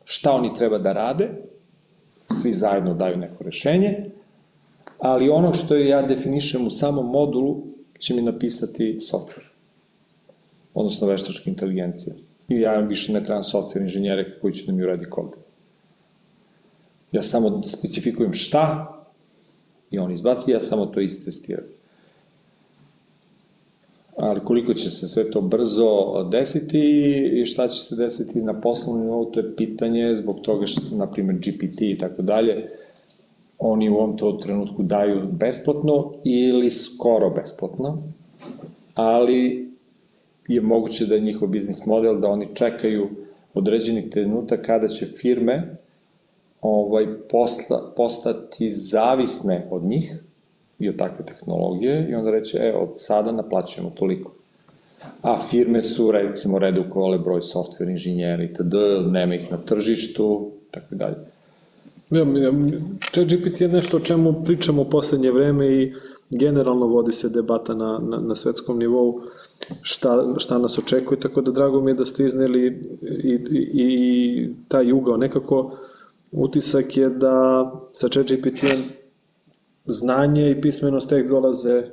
šta 0.05 0.33
oni 0.33 0.55
treba 0.55 0.79
da 0.79 0.93
rade, 0.93 1.29
svi 2.27 2.53
zajedno 2.53 2.95
daju 2.95 3.17
neko 3.17 3.45
rešenje, 3.45 4.11
ali 4.99 5.31
ono 5.31 5.55
što 5.55 5.77
ja 5.77 6.03
definišem 6.03 6.67
u 6.67 6.71
samom 6.71 7.07
modulu 7.07 7.63
će 7.99 8.15
mi 8.15 8.23
napisati 8.23 8.99
software, 9.01 9.49
odnosno 10.75 11.07
veštačka 11.07 11.51
inteligencija. 11.51 12.15
I 12.49 12.61
ja 12.61 12.81
više 12.81 13.13
ne 13.13 13.25
trebam 13.25 13.43
software 13.43 13.81
inženjere 13.81 14.39
koji 14.41 14.53
će 14.53 14.67
da 14.67 14.73
mi 14.73 14.83
uradi 14.83 15.05
kod. 15.05 15.37
Ja 17.13 17.23
samo 17.23 17.63
specifikujem 17.63 18.33
šta 18.33 18.95
i 19.91 19.99
on 19.99 20.13
izbaci, 20.13 20.51
ja 20.51 20.61
samo 20.61 20.87
to 20.87 21.01
istestiram. 21.01 21.65
Ali 24.17 24.41
koliko 24.45 24.75
će 24.75 24.91
se 24.91 25.09
sve 25.09 25.31
to 25.31 25.41
brzo 25.41 26.23
desiti 26.31 26.81
i 27.35 27.47
šta 27.47 27.69
će 27.69 27.81
se 27.81 27.97
desiti 27.97 28.43
na 28.43 28.61
poslovnom 28.61 29.05
nivou, 29.05 29.25
to 29.25 29.41
je 29.41 29.57
pitanje 29.57 30.15
zbog 30.15 30.41
toga 30.43 30.67
što, 30.67 30.97
na 30.97 31.07
primjer, 31.11 31.37
GPT 31.37 31.81
i 31.81 31.99
tako 31.99 32.23
dalje, 32.23 32.71
oni 33.59 33.91
u 33.91 33.95
ovom 33.95 34.17
to 34.17 34.33
trenutku 34.33 34.83
daju 34.83 35.29
besplatno 35.33 36.13
ili 36.25 36.71
skoro 36.71 37.31
besplatno, 37.31 38.03
ali 38.95 39.69
je 40.49 40.61
moguće 40.61 41.07
da 41.07 41.15
je 41.15 41.21
njihov 41.21 41.49
biznis 41.49 41.87
model 41.87 42.21
da 42.21 42.29
oni 42.29 42.49
čekaju 42.55 43.09
određenih 43.55 44.09
trenuta 44.11 44.63
kada 44.63 44.89
će 44.89 45.07
firme 45.07 45.77
ovaj, 46.61 47.07
posla, 47.31 47.93
postati 47.97 48.73
zavisne 48.73 49.69
od 49.71 49.85
njih 49.85 50.23
i 50.79 50.89
od 50.89 50.97
takve 50.97 51.25
tehnologije 51.25 52.09
i 52.11 52.15
onda 52.15 52.31
reće, 52.31 52.59
e, 52.59 52.75
od 52.77 52.89
sada 52.93 53.33
naplaćujemo 53.33 53.91
toliko. 53.91 54.33
A 55.23 55.39
firme 55.39 55.83
su, 55.83 56.13
recimo, 56.13 56.59
redukovale 56.59 57.19
broj 57.19 57.41
software 57.41 57.91
inženjera 57.91 58.43
i 58.43 58.53
td, 58.53 58.75
nema 59.11 59.35
ih 59.35 59.53
na 59.53 59.57
tržištu, 59.57 60.51
tako 60.71 60.95
i 60.95 60.99
dalje. 60.99 61.17
Ja, 62.11 62.25
chat 63.13 63.27
GPT 63.27 63.61
je 63.61 63.69
nešto 63.69 63.97
o 63.97 64.01
čemu 64.01 64.43
pričamo 64.45 64.83
u 64.83 64.91
poslednje 64.91 65.31
vreme 65.31 65.67
i 65.67 65.93
generalno 66.31 66.87
vodi 66.87 67.13
se 67.13 67.29
debata 67.29 67.75
na, 67.75 67.99
na, 68.03 68.19
na 68.19 68.35
svetskom 68.35 68.79
nivou 68.79 69.21
šta, 69.83 70.35
šta 70.39 70.59
nas 70.59 70.79
očekuje, 70.79 71.21
tako 71.21 71.41
da 71.41 71.53
drago 71.53 71.81
mi 71.81 71.91
je 71.91 71.95
da 71.95 72.05
ste 72.05 72.27
izneli 72.27 72.81
i, 73.25 73.33
i, 73.33 73.71
i 73.73 74.51
taj 74.69 74.93
ugao. 74.93 75.17
Nekako 75.17 75.73
utisak 76.33 76.97
je 76.97 77.09
da 77.09 77.71
sa 77.93 78.09
ChatGPT-em 78.09 78.83
znanje 79.87 80.51
i 80.51 80.61
pismenost 80.61 81.09
tek 81.09 81.29
dolaze 81.29 81.75
e, 81.79 81.85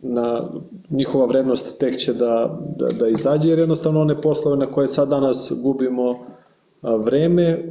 na 0.00 0.42
njihova 0.90 1.26
vrednost 1.26 1.78
tek 1.78 1.96
će 1.96 2.12
da, 2.12 2.60
da, 2.76 2.88
da 2.88 3.08
izađe, 3.08 3.48
jer 3.48 3.58
jednostavno 3.58 4.00
one 4.00 4.20
poslove 4.20 4.56
na 4.56 4.66
koje 4.66 4.88
sad 4.88 5.08
danas 5.08 5.52
gubimo 5.62 6.34
vreme, 6.98 7.68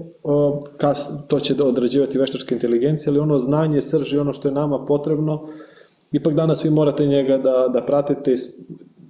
kas, 0.77 1.09
to 1.27 1.39
će 1.39 1.53
da 1.55 1.65
odrađivati 1.65 2.19
veštačka 2.19 2.55
inteligencija, 2.55 3.11
ali 3.11 3.19
ono 3.19 3.39
znanje, 3.39 3.81
srži, 3.81 4.17
ono 4.17 4.33
što 4.33 4.47
je 4.47 4.53
nama 4.53 4.85
potrebno, 4.85 5.47
ipak 6.11 6.33
danas 6.33 6.65
vi 6.65 6.69
morate 6.69 7.05
njega 7.05 7.37
da, 7.37 7.67
da 7.73 7.85
pratite, 7.85 8.35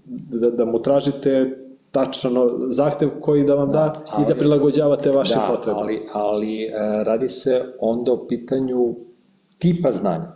da, 0.05 0.49
da 0.49 0.66
mu 0.66 0.82
tražite 0.82 1.62
tačno 1.93 2.51
zahtev 2.67 3.09
koji 3.19 3.43
da 3.43 3.55
vam 3.55 3.71
da, 3.71 3.73
da 3.73 4.03
ali, 4.09 4.23
i 4.23 4.27
da 4.27 4.35
prilagođavate 4.35 5.11
vaše 5.11 5.35
da, 5.35 5.47
potrebe. 5.55 5.79
ali, 5.79 6.05
ali 6.13 6.63
e, 6.63 6.69
radi 7.03 7.27
se 7.27 7.65
onda 7.79 8.11
o 8.11 8.27
pitanju 8.27 8.95
tipa 9.57 9.91
znanja. 9.91 10.31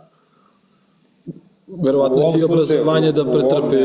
Verovatno 1.84 2.32
će 2.32 2.38
i 2.38 2.44
obrazovanje 2.44 3.12
da 3.12 3.24
pretrpi... 3.24 3.76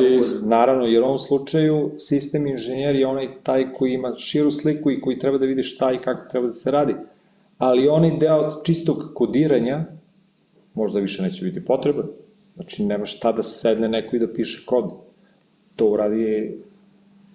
Naravno, 0.42 0.86
jer 0.86 1.04
u 1.04 1.06
ovom 1.06 1.20
slučaju 1.20 1.92
sistem 1.98 2.48
inženjer 2.48 2.96
je 2.96 3.08
onaj 3.08 3.30
taj 3.44 3.74
koji 3.74 3.94
ima 3.94 4.14
širu 4.16 4.52
sliku 4.52 4.92
i 4.92 5.02
koji 5.02 5.20
treba 5.20 5.38
da 5.38 5.46
vidi 5.46 5.64
šta 5.64 5.92
i 5.92 5.98
kako 5.98 6.30
treba 6.30 6.48
da 6.48 6.54
se 6.54 6.72
radi. 6.72 6.96
Ali 7.58 7.88
onaj 7.88 8.18
deo 8.20 8.50
čistog 8.64 9.12
kodiranja 9.14 9.86
možda 10.74 11.00
više 11.00 11.22
neće 11.22 11.46
biti 11.46 11.66
potreban. 11.66 12.08
Znači, 12.56 12.84
nema 12.84 13.06
šta 13.06 13.32
da 13.32 13.44
sedne 13.44 13.90
neko 13.90 14.16
i 14.16 14.20
da 14.20 14.34
piše 14.34 14.66
kod. 14.66 14.92
To 15.76 15.88
uradi 15.88 16.58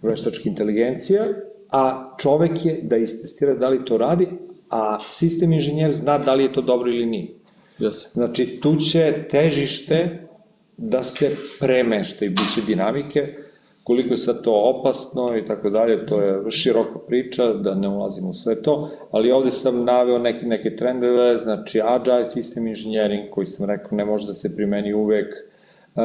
veštačka 0.03 0.49
inteligencija, 0.49 1.25
a 1.71 2.15
čovek 2.19 2.65
je 2.65 2.81
da 2.83 2.97
istestira 2.97 3.55
da 3.55 3.69
li 3.69 3.85
to 3.85 3.99
radi, 3.99 4.29
a 4.71 4.99
sistem 5.09 5.53
inženjer 5.53 5.93
zna 5.93 6.19
da 6.19 6.35
li 6.35 6.45
je 6.45 6.53
to 6.53 6.63
dobro 6.63 6.91
ili 6.91 7.07
nije. 7.07 7.29
Yes. 7.79 8.13
Znači, 8.13 8.47
tu 8.61 8.77
će 8.77 9.15
težište 9.31 10.29
da 10.77 11.03
se 11.03 11.37
premešta 11.61 12.25
i 12.25 12.29
biće 12.29 12.61
dinamike 12.67 13.35
koliko 13.89 14.15
je 14.15 14.17
sad 14.17 14.43
to 14.43 14.53
opasno 14.53 15.37
i 15.37 15.45
tako 15.45 15.71
dalje, 15.71 16.07
to 16.07 16.21
je 16.21 16.51
široka 16.51 16.99
priča, 16.99 17.53
da 17.53 17.75
ne 17.75 17.89
ulazimo 17.89 18.29
u 18.29 18.33
sve 18.33 18.63
to, 18.63 18.91
ali 19.11 19.33
ovde 19.33 19.51
sam 19.51 19.85
naveo 19.85 20.19
neke, 20.19 20.47
neke 20.47 20.77
trendove, 20.77 21.39
znači 21.39 21.81
agile 21.81 22.25
system 22.25 22.67
engineering, 22.67 23.31
koji 23.31 23.47
sam 23.47 23.71
rekao 23.71 23.97
ne 23.97 24.05
može 24.05 24.27
da 24.27 24.35
se 24.35 24.57
primeni 24.57 24.95
uvek, 24.95 25.35
uh, 25.95 26.03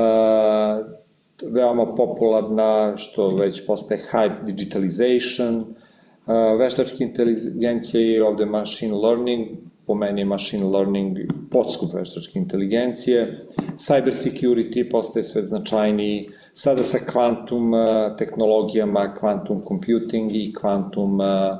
veoma 1.41 1.95
popularna, 1.95 2.97
što 2.97 3.29
već 3.29 3.65
postaje 3.65 4.01
hype 4.11 4.43
digitalization, 4.43 5.55
uh, 5.57 6.59
veštačka 6.59 7.03
inteligencija 7.03 8.01
i 8.01 8.19
ovde 8.19 8.45
machine 8.45 8.95
learning, 8.95 9.47
po 9.87 9.95
meni 9.95 10.21
je 10.21 10.25
machine 10.25 10.65
learning 10.65 11.17
podskup 11.51 11.93
veštačke 11.93 12.39
inteligencije, 12.39 13.45
cyber 13.75 14.13
security 14.13 14.91
postaje 14.91 15.23
sve 15.23 15.41
značajniji, 15.41 16.29
sada 16.53 16.83
sa 16.83 16.97
kvantum 16.97 17.73
uh, 17.73 17.79
tehnologijama, 18.17 19.13
quantum 19.21 19.67
computing 19.67 20.31
i 20.31 20.53
quantum 20.61 21.19
uh, 21.19 21.57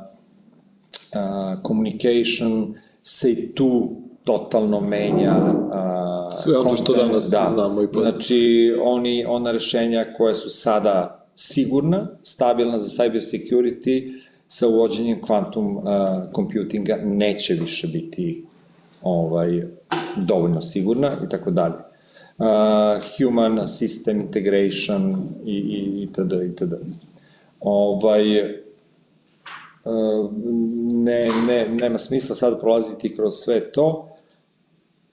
uh, 1.16 1.62
communication 1.68 2.76
se 3.02 3.54
tu 3.54 3.96
totalno 4.24 4.80
menja 4.80 5.36
uh, 5.36 5.74
sve 6.32 6.58
ono 6.58 6.76
što 6.76 6.94
danas 6.94 7.30
da, 7.30 7.46
znamo 7.54 7.82
i 7.82 7.88
poznamo. 7.88 8.12
Znači, 8.12 8.74
oni, 8.84 9.26
ona 9.26 9.52
rešenja 9.52 10.06
koja 10.18 10.36
su 10.36 10.50
sada 10.50 11.26
sigurna, 11.36 12.08
stabilna 12.22 12.78
za 12.78 13.04
cyber 13.04 13.20
security, 13.20 14.22
sa 14.48 14.68
uvođenjem 14.68 15.22
quantum 15.22 15.78
uh, 15.78 15.84
computinga 16.36 17.00
neće 17.04 17.54
više 17.54 17.88
biti 17.88 18.46
ovaj, 19.02 19.64
dovoljno 20.18 20.62
sigurna 20.62 21.18
i 21.26 21.30
tako 21.30 21.52
dalje. 21.52 21.76
Uh, 22.38 22.46
human 23.18 23.58
system 23.58 24.22
integration 24.22 25.30
i, 25.46 25.56
i, 25.56 26.04
itd. 26.04 26.34
itd. 26.52 26.74
Ovaj, 27.60 28.42
uh, 28.46 30.32
ne, 30.92 31.30
ne, 31.48 31.68
nema 31.82 31.98
smisla 31.98 32.36
sad 32.36 32.60
prolaziti 32.60 33.16
kroz 33.16 33.34
sve 33.34 33.60
to. 33.60 34.13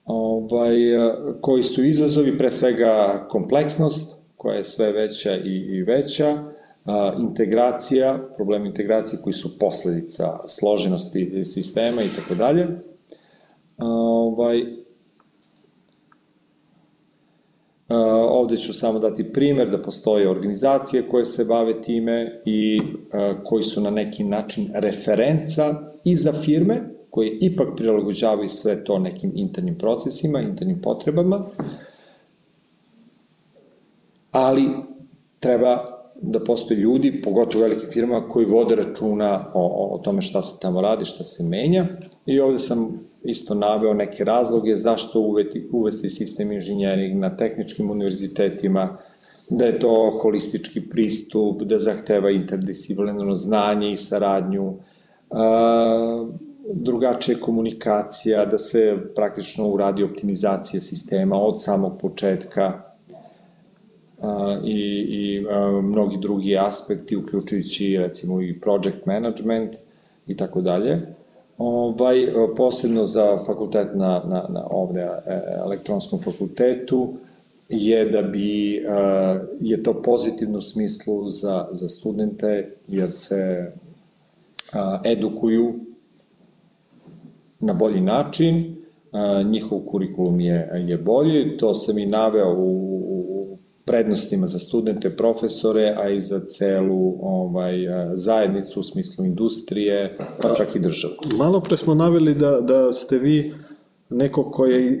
Ovaj, 0.05 0.97
uh, 0.97 1.13
koji 1.41 1.63
su 1.63 1.83
izazovi, 1.83 2.37
pre 2.37 2.51
svega 2.51 3.25
kompleksnost, 3.29 4.21
koja 4.41 4.55
je 4.55 4.63
sve 4.63 4.91
veća 4.91 5.35
i, 5.35 5.55
i 5.55 5.83
veća, 5.83 6.37
a, 6.85 7.13
integracija, 7.19 8.29
problem 8.35 8.65
integracije 8.65 9.19
koji 9.23 9.33
su 9.33 9.59
posledica 9.59 10.39
složenosti 10.47 11.43
sistema 11.43 12.01
i 12.03 12.09
tako 12.17 12.35
dalje. 12.35 12.67
Ovaj, 13.77 14.63
Ovde 18.29 18.57
ću 18.57 18.73
samo 18.73 18.99
dati 18.99 19.23
primer 19.23 19.69
da 19.69 19.81
postoje 19.81 20.29
organizacije 20.29 21.03
koje 21.09 21.25
se 21.25 21.45
bave 21.45 21.81
time 21.81 22.41
i 22.45 22.79
koji 23.43 23.63
su 23.63 23.81
na 23.81 23.89
neki 23.89 24.23
način 24.23 24.71
referenca 24.73 25.75
i 26.03 26.15
za 26.15 26.33
firme 26.33 26.90
koje 27.11 27.37
ipak 27.41 27.67
prilagođavaju 27.77 28.49
sve 28.49 28.83
to 28.83 28.99
nekim 28.99 29.31
internim 29.35 29.77
procesima, 29.77 30.41
internim 30.41 30.81
potrebama, 30.81 31.45
ali 34.31 34.69
treba 35.39 35.85
da 36.21 36.39
postoje 36.39 36.77
ljudi, 36.77 37.21
pogotovo 37.21 37.63
velike 37.63 37.85
firma, 37.93 38.29
koji 38.29 38.45
vode 38.45 38.75
računa 38.75 39.51
o, 39.53 39.95
o 39.95 39.97
tome 39.97 40.21
šta 40.21 40.41
se 40.41 40.59
tamo 40.61 40.81
radi, 40.81 41.05
šta 41.05 41.23
se 41.23 41.43
menja. 41.43 41.87
I 42.25 42.39
ovde 42.39 42.57
sam 42.57 42.99
isto 43.23 43.53
naveo 43.53 43.93
neke 43.93 44.23
razloge 44.23 44.75
zašto 44.75 45.19
uveti, 45.19 45.69
uvesti 45.71 46.09
sistem 46.09 46.51
inženjering 46.51 47.19
na 47.19 47.37
tehničkim 47.37 47.91
univerzitetima, 47.91 48.97
da 49.49 49.65
je 49.65 49.79
to 49.79 50.19
holistički 50.21 50.81
pristup, 50.89 51.61
da 51.61 51.79
zahteva 51.79 52.29
interdisciplinarno 52.31 53.35
znanje 53.35 53.91
i 53.91 53.95
saradnju, 53.95 54.73
a, 55.29 56.27
drugačija 56.73 57.37
komunikacija, 57.39 58.45
da 58.45 58.57
se 58.57 58.97
praktično 59.15 59.67
uradi 59.67 60.03
optimizacija 60.03 60.79
sistema 60.79 61.41
od 61.41 61.63
samog 61.63 61.97
početka, 62.01 62.91
i, 64.63 65.05
i 65.09 65.45
a, 65.49 65.81
mnogi 65.83 66.17
drugi 66.17 66.57
aspekti, 66.57 67.17
uključujući 67.17 67.97
recimo 67.97 68.41
i 68.41 68.59
project 68.59 69.05
management 69.05 69.75
i 70.27 70.37
tako 70.37 70.61
dalje. 70.61 71.01
Ovaj, 71.57 72.27
posebno 72.57 73.05
za 73.05 73.37
fakultet 73.45 73.87
na, 73.95 74.23
na, 74.25 74.45
na 74.49 74.67
ovde 74.69 75.01
e, 75.01 75.41
elektronskom 75.65 76.19
fakultetu 76.19 77.13
je 77.69 78.05
da 78.05 78.21
bi 78.21 78.85
a, 78.89 79.39
je 79.59 79.83
to 79.83 80.01
pozitivno 80.01 80.57
u 80.57 80.61
smislu 80.61 81.29
za, 81.29 81.67
za 81.71 81.87
studente 81.87 82.71
jer 82.87 83.11
se 83.11 83.71
a, 84.73 84.99
edukuju 85.05 85.73
na 87.61 87.73
bolji 87.73 88.01
način, 88.01 88.75
njihov 89.45 89.79
kurikulum 89.79 90.39
je, 90.39 90.69
je 90.87 90.97
bolji, 90.97 91.57
to 91.57 91.73
sam 91.73 91.97
i 91.97 92.05
naveo 92.05 92.53
u, 92.57 92.87
u 93.07 93.57
prednostima 93.85 94.47
za 94.47 94.59
studente, 94.59 95.09
profesore, 95.09 95.95
a 95.97 96.09
i 96.09 96.21
za 96.21 96.39
celu 96.39 97.17
ovaj, 97.21 97.71
zajednicu 98.13 98.79
u 98.79 98.83
smislu 98.83 99.25
industrije, 99.25 100.17
pa 100.41 100.53
čak 100.53 100.75
i 100.75 100.79
državu. 100.79 101.13
Malo 101.37 101.61
pre 101.61 101.77
smo 101.77 101.95
naveli 101.95 102.33
da, 102.33 102.61
da 102.61 102.93
ste 102.93 103.17
vi 103.17 103.53
neko 104.09 104.51
ko 104.51 104.65
je 104.65 104.97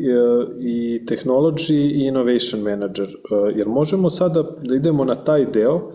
i 0.59 1.05
technology 1.05 1.73
i 1.73 2.07
innovation 2.07 2.61
manager. 2.61 3.07
Jer 3.55 3.67
možemo 3.67 4.09
sada 4.09 4.43
da 4.63 4.75
idemo 4.75 5.05
na 5.05 5.15
taj 5.15 5.45
deo, 5.45 5.91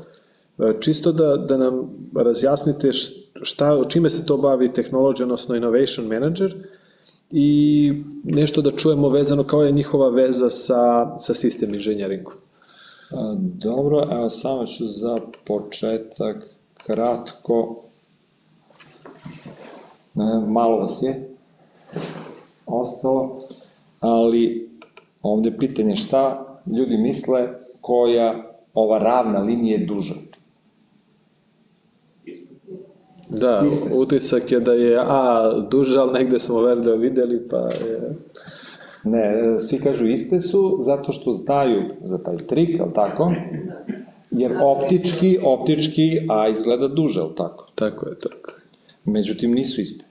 čisto 0.80 1.12
da, 1.12 1.36
da 1.36 1.56
nam 1.56 1.88
razjasnite 2.14 2.90
šta, 3.42 3.84
čime 3.88 4.10
se 4.10 4.26
to 4.26 4.36
bavi 4.36 4.68
technology, 4.68 5.22
odnosno 5.22 5.56
innovation 5.56 6.06
manager, 6.06 6.54
i 7.30 7.92
nešto 8.24 8.62
da 8.62 8.70
čujemo 8.70 9.08
vezano 9.08 9.44
kao 9.44 9.62
je 9.62 9.72
njihova 9.72 10.08
veza 10.08 10.50
sa, 10.50 11.16
sa 11.18 11.34
sistem 11.34 11.74
inženjeringom. 11.74 12.34
Dobro, 13.38 14.08
evo 14.12 14.30
samo 14.30 14.66
ću 14.66 14.86
za 14.86 15.16
početak 15.44 16.36
kratko, 16.86 17.82
malo 20.46 20.76
vas 20.78 21.02
je 21.02 21.28
ostalo, 22.66 23.38
ali 24.00 24.70
ovde 25.22 25.48
je 25.50 25.58
pitanje 25.58 25.96
šta 25.96 26.46
ljudi 26.66 26.96
misle 26.96 27.48
koja 27.80 28.56
ova 28.74 28.98
ravna 28.98 29.38
linija 29.38 29.78
je 29.78 29.86
duža. 29.86 30.14
Da, 33.28 33.62
utisak 34.02 34.52
je 34.52 34.60
da 34.60 34.72
je 34.72 34.98
A 35.00 35.52
duža, 35.70 36.00
ali 36.00 36.12
negde 36.12 36.38
smo 36.38 36.60
verljivo 36.60 36.96
videli, 36.96 37.48
pa 37.48 37.58
je... 37.58 38.16
Ne, 39.04 39.60
svi 39.60 39.78
kažu 39.78 40.06
iste 40.06 40.40
su 40.40 40.78
zato 40.80 41.12
što 41.12 41.32
znaju 41.32 41.82
za 42.04 42.18
taj 42.18 42.36
trik, 42.36 42.80
ali 42.80 42.92
tako? 42.92 43.32
Jer 44.30 44.52
optički, 44.62 45.38
optički, 45.44 46.26
a 46.28 46.48
izgleda 46.48 46.88
duže, 46.88 47.20
ali 47.20 47.34
tako? 47.36 47.70
Tako 47.74 48.08
je, 48.08 48.18
tako. 48.18 48.52
Međutim, 49.04 49.52
nisu 49.52 49.80
iste. 49.80 50.04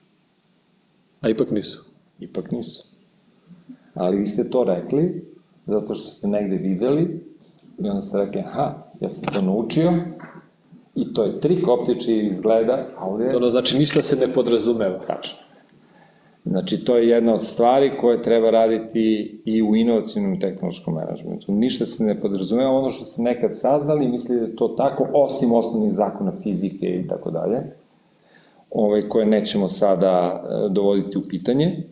A 1.21 1.29
ipak 1.29 1.51
nisu? 1.51 1.85
Ipak 2.19 2.51
nisu. 2.51 2.83
Ali 3.93 4.17
vi 4.17 4.25
ste 4.25 4.49
to 4.49 4.63
rekli, 4.63 5.25
zato 5.67 5.93
što 5.93 6.09
ste 6.09 6.27
negde 6.27 6.55
videli, 6.55 7.23
i 7.83 7.89
onda 7.89 8.01
ste 8.01 8.17
rekli, 8.17 8.41
aha, 8.41 8.73
ja 8.99 9.09
sam 9.09 9.33
to 9.33 9.41
naučio, 9.41 9.93
i 10.95 11.13
to 11.13 11.23
je 11.23 11.39
trik 11.39 11.67
optički 11.67 12.19
izgleda, 12.19 12.85
a 12.97 13.05
ovde... 13.05 13.29
To 13.29 13.37
ono 13.37 13.49
znači 13.49 13.77
ništa 13.77 14.01
se 14.01 14.15
ne 14.15 14.27
podrazumeva. 14.33 14.99
Tačno. 15.07 15.39
Znači, 16.45 16.85
to 16.85 16.97
je 16.97 17.09
jedna 17.09 17.33
od 17.33 17.43
stvari 17.43 17.91
koje 17.99 18.21
treba 18.21 18.49
raditi 18.49 19.37
i 19.45 19.63
u 19.63 19.75
inovacijnom 19.75 20.39
tehnološkom 20.39 20.95
menadžmentu. 20.95 21.51
Ništa 21.51 21.85
se 21.85 22.03
ne 22.03 22.21
podrazumeva 22.21 22.71
ono 22.71 22.91
što 22.91 23.05
ste 23.05 23.21
nekad 23.21 23.57
saznali 23.57 24.05
i 24.05 24.09
misli 24.09 24.35
da 24.35 24.45
je 24.45 24.55
to 24.55 24.67
tako, 24.67 25.07
osim 25.13 25.51
osnovnih 25.51 25.93
zakona 25.93 26.31
fizike 26.43 26.85
i 26.85 27.07
tako 27.07 27.31
dalje, 27.31 27.57
ovaj, 28.71 29.09
koje 29.09 29.25
nećemo 29.25 29.67
sada 29.67 30.43
e, 30.43 30.69
dovoditi 30.69 31.17
u 31.17 31.21
pitanje. 31.29 31.83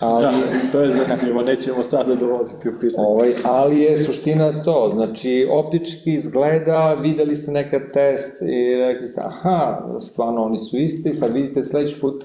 Ali, 0.00 0.22
da, 0.22 0.32
to 0.72 0.80
je 0.80 0.90
zanimljivo, 0.90 1.42
nećemo 1.42 1.82
sada 1.82 2.14
dovoditi 2.14 2.68
u 2.68 2.72
pitanje. 2.80 3.06
Ovaj, 3.06 3.34
ali 3.44 3.80
je 3.80 3.98
suština 3.98 4.64
to, 4.64 4.90
znači 4.92 5.48
optički 5.50 6.14
izgleda, 6.14 6.94
videli 6.94 7.36
ste 7.36 7.50
nekad 7.50 7.82
test 7.92 8.42
i 8.42 8.76
rekli 8.76 9.06
ste, 9.06 9.20
aha, 9.24 9.82
stvarno 10.00 10.44
oni 10.44 10.58
su 10.58 10.78
isti, 10.78 11.14
sad 11.14 11.32
vidite 11.32 11.64
sledeći 11.64 12.00
put 12.00 12.24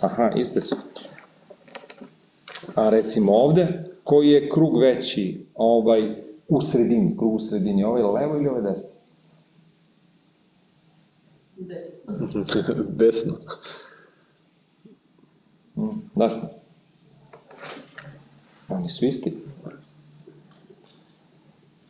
Aha, 0.00 0.30
iste 0.36 0.60
su. 0.60 0.76
A 2.74 2.90
recimo 2.90 3.32
ovde, 3.32 3.84
koji 4.04 4.28
je 4.28 4.48
krug 4.48 4.80
veći, 4.80 5.46
ovaj, 5.54 6.22
u 6.48 6.60
sredini, 6.60 7.16
krug 7.18 7.34
u 7.34 7.38
sredini, 7.38 7.84
ovaj 7.84 8.02
levo 8.02 8.36
ili 8.36 8.48
ovaj 8.48 8.62
desno? 8.62 9.00
Desno. 11.56 12.14
desno. 13.00 13.34
Mm, 15.76 16.10
desno. 16.14 16.59
Oni 18.70 18.88
su 18.88 19.06
isti. 19.06 19.36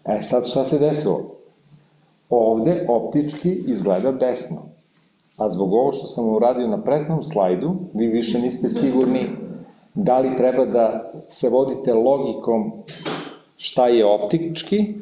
E 0.05 0.23
sad 0.23 0.47
šta 0.47 0.65
se 0.65 0.79
desilo? 0.79 1.41
ovde 2.31 2.87
optički 2.89 3.51
izgleda 3.67 4.13
desno. 4.13 4.63
A 5.37 5.51
zbog 5.51 5.73
ovo 5.73 5.93
što 5.93 6.07
sam 6.07 6.29
uradio 6.29 6.69
na 6.69 6.83
prethodnom 6.83 7.23
slajdu, 7.23 7.77
vi 7.95 8.07
više 8.07 8.39
niste 8.39 8.69
sigurni 8.69 9.31
da 9.95 10.19
li 10.19 10.37
treba 10.37 10.65
da 10.65 11.13
se 11.29 11.49
vodite 11.49 11.95
logikom 11.95 12.73
šta 13.57 13.89
je 13.89 14.05
optički, 14.07 14.95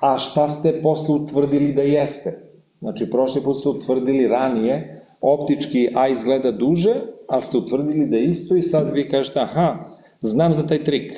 a 0.00 0.18
šta 0.18 0.48
ste 0.48 0.82
posle 0.82 1.14
utvrdili 1.14 1.72
da 1.72 1.82
jeste. 1.82 2.38
Znači, 2.80 3.10
prošli 3.10 3.42
put 3.42 3.56
ste 3.56 3.68
utvrdili 3.68 4.28
ranije, 4.28 4.95
optički 5.20 5.88
A 5.94 6.08
izgleda 6.08 6.52
duže, 6.52 6.94
ali 7.28 7.42
ste 7.42 7.58
utvrdili 7.58 8.06
da 8.06 8.16
je 8.16 8.26
isto 8.26 8.56
i 8.56 8.62
sad 8.62 8.90
vi 8.94 9.08
kažete, 9.08 9.40
aha, 9.40 9.76
znam 10.20 10.54
za 10.54 10.66
taj 10.66 10.84
trik. 10.84 11.12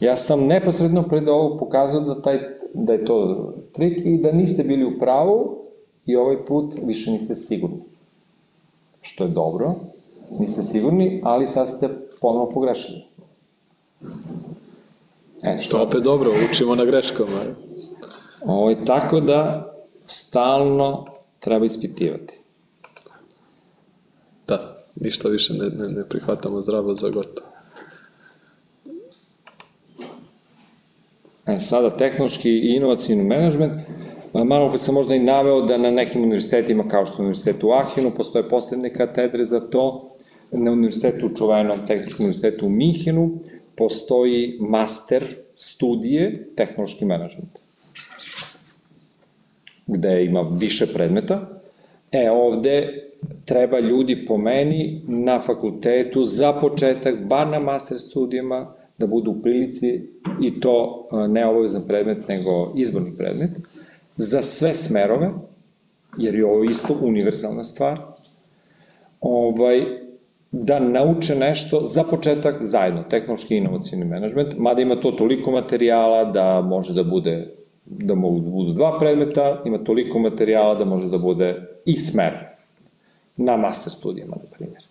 Ja 0.00 0.16
sam 0.16 0.46
neposredno 0.46 1.02
pred 1.02 1.28
ovo 1.28 1.56
pokazao 1.56 2.00
da, 2.00 2.22
taj, 2.22 2.38
da 2.74 2.92
je 2.92 3.04
to 3.04 3.48
trik 3.72 3.98
i 4.04 4.18
da 4.18 4.32
niste 4.32 4.62
bili 4.62 4.84
u 4.84 4.98
pravu 4.98 5.60
i 6.06 6.16
ovaj 6.16 6.44
put 6.44 6.74
više 6.84 7.10
niste 7.10 7.34
sigurni. 7.34 7.80
Što 9.00 9.24
je 9.24 9.30
dobro, 9.30 9.74
niste 10.38 10.62
sigurni, 10.62 11.20
ali 11.24 11.46
sad 11.46 11.68
ste 11.68 11.88
ponovno 12.20 12.50
pogrešili. 12.50 13.04
E, 15.42 15.58
sad. 15.58 15.70
To 15.70 15.82
opet 15.82 16.02
dobro, 16.02 16.30
učimo 16.50 16.74
na 16.74 16.84
greškama. 16.84 17.40
Ovo, 18.46 18.74
tako 18.74 19.20
da 19.20 19.72
stalno 20.04 21.04
treba 21.38 21.64
ispitivati. 21.64 22.39
Ništa 25.00 25.28
više 25.28 25.54
ne, 25.54 25.68
ne, 25.68 25.88
ne 25.88 26.08
prihvatamo 26.08 26.60
zdravo 26.60 26.94
za 26.94 27.08
gotovo. 27.08 27.48
E, 31.46 31.60
sada, 31.60 31.96
tehnološki 31.96 32.50
i 32.50 32.76
inovacijni 32.76 33.24
menadžment, 33.24 33.72
malo 34.34 34.66
opet 34.66 34.80
sam 34.80 34.94
možda 34.94 35.14
i 35.14 35.24
naveo 35.24 35.62
da 35.62 35.78
na 35.78 35.90
nekim 35.90 36.22
univerzitetima, 36.22 36.88
kao 36.88 37.06
što 37.06 37.14
je 37.14 37.18
univerzitet 37.18 37.64
u 37.64 37.70
Ahinu, 37.70 38.10
postoje 38.16 38.48
posebne 38.48 38.94
katedre 38.94 39.44
za 39.44 39.60
to, 39.60 40.08
na 40.50 40.72
univerzitetu 40.72 41.30
čuvenom 41.36 41.86
tehničkom 41.86 42.24
univerzitetu 42.24 42.66
u 42.66 42.70
Minhenu, 42.70 43.38
postoji 43.76 44.58
master 44.60 45.24
studije 45.56 46.46
tehnološki 46.56 47.04
menadžment, 47.04 47.58
gde 49.86 50.24
ima 50.24 50.56
više 50.58 50.86
predmeta. 50.86 51.60
E, 52.12 52.30
ovde 52.30 53.09
treba 53.44 53.78
ljudi 53.78 54.24
po 54.26 54.36
meni 54.38 55.02
na 55.06 55.38
fakultetu 55.38 56.24
za 56.24 56.52
početak, 56.52 57.26
bar 57.26 57.48
na 57.48 57.58
master 57.58 57.98
studijama, 57.98 58.74
da 58.98 59.06
budu 59.06 59.30
u 59.30 59.42
prilici, 59.42 60.08
i 60.40 60.60
to 60.60 61.06
ne 61.28 61.46
obavezan 61.46 61.82
predmet, 61.88 62.28
nego 62.28 62.72
izborni 62.76 63.12
predmet, 63.18 63.50
za 64.16 64.42
sve 64.42 64.74
smerove, 64.74 65.30
jer 66.18 66.34
je 66.34 66.46
ovo 66.46 66.64
isto 66.64 66.96
univerzalna 67.02 67.62
stvar, 67.62 68.00
ovaj, 69.20 69.84
da 70.52 70.78
nauče 70.78 71.36
nešto 71.36 71.80
za 71.84 72.04
početak 72.04 72.56
zajedno, 72.60 73.02
tehnološki 73.02 73.56
inovacijni 73.56 74.04
menadžment, 74.04 74.54
mada 74.58 74.82
ima 74.82 74.96
to 74.96 75.10
toliko 75.10 75.50
materijala 75.50 76.24
da 76.24 76.60
može 76.60 76.94
da 76.94 77.04
bude 77.04 77.54
da 77.84 78.14
mogu 78.14 78.40
da 78.40 78.50
budu 78.50 78.72
dva 78.72 78.98
predmeta, 78.98 79.62
ima 79.66 79.78
toliko 79.84 80.18
materijala 80.18 80.74
da 80.74 80.84
može 80.84 81.08
da 81.08 81.18
bude 81.18 81.54
i 81.84 81.96
smer 81.96 82.32
na 83.40 83.56
master 83.56 83.92
studijama, 83.92 84.36
na 84.36 84.56
primjer. 84.56 84.82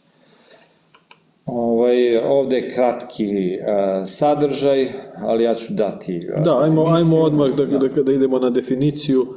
Ovaj, 1.46 2.18
ovde 2.18 2.56
je 2.56 2.70
kratki 2.70 3.58
uh, 3.60 4.08
sadržaj, 4.08 4.88
ali 5.18 5.44
ja 5.44 5.56
ću 5.56 5.74
dati 5.74 6.28
uh, 6.38 6.44
Da, 6.44 6.64
ajmo, 6.64 6.86
ajmo 6.86 7.18
odmah 7.18 7.50
da, 7.50 7.66
da, 7.66 7.78
da, 7.78 8.04
da 8.04 8.14
idemo 8.14 8.40
na 8.40 8.50
definiciju. 8.50 9.28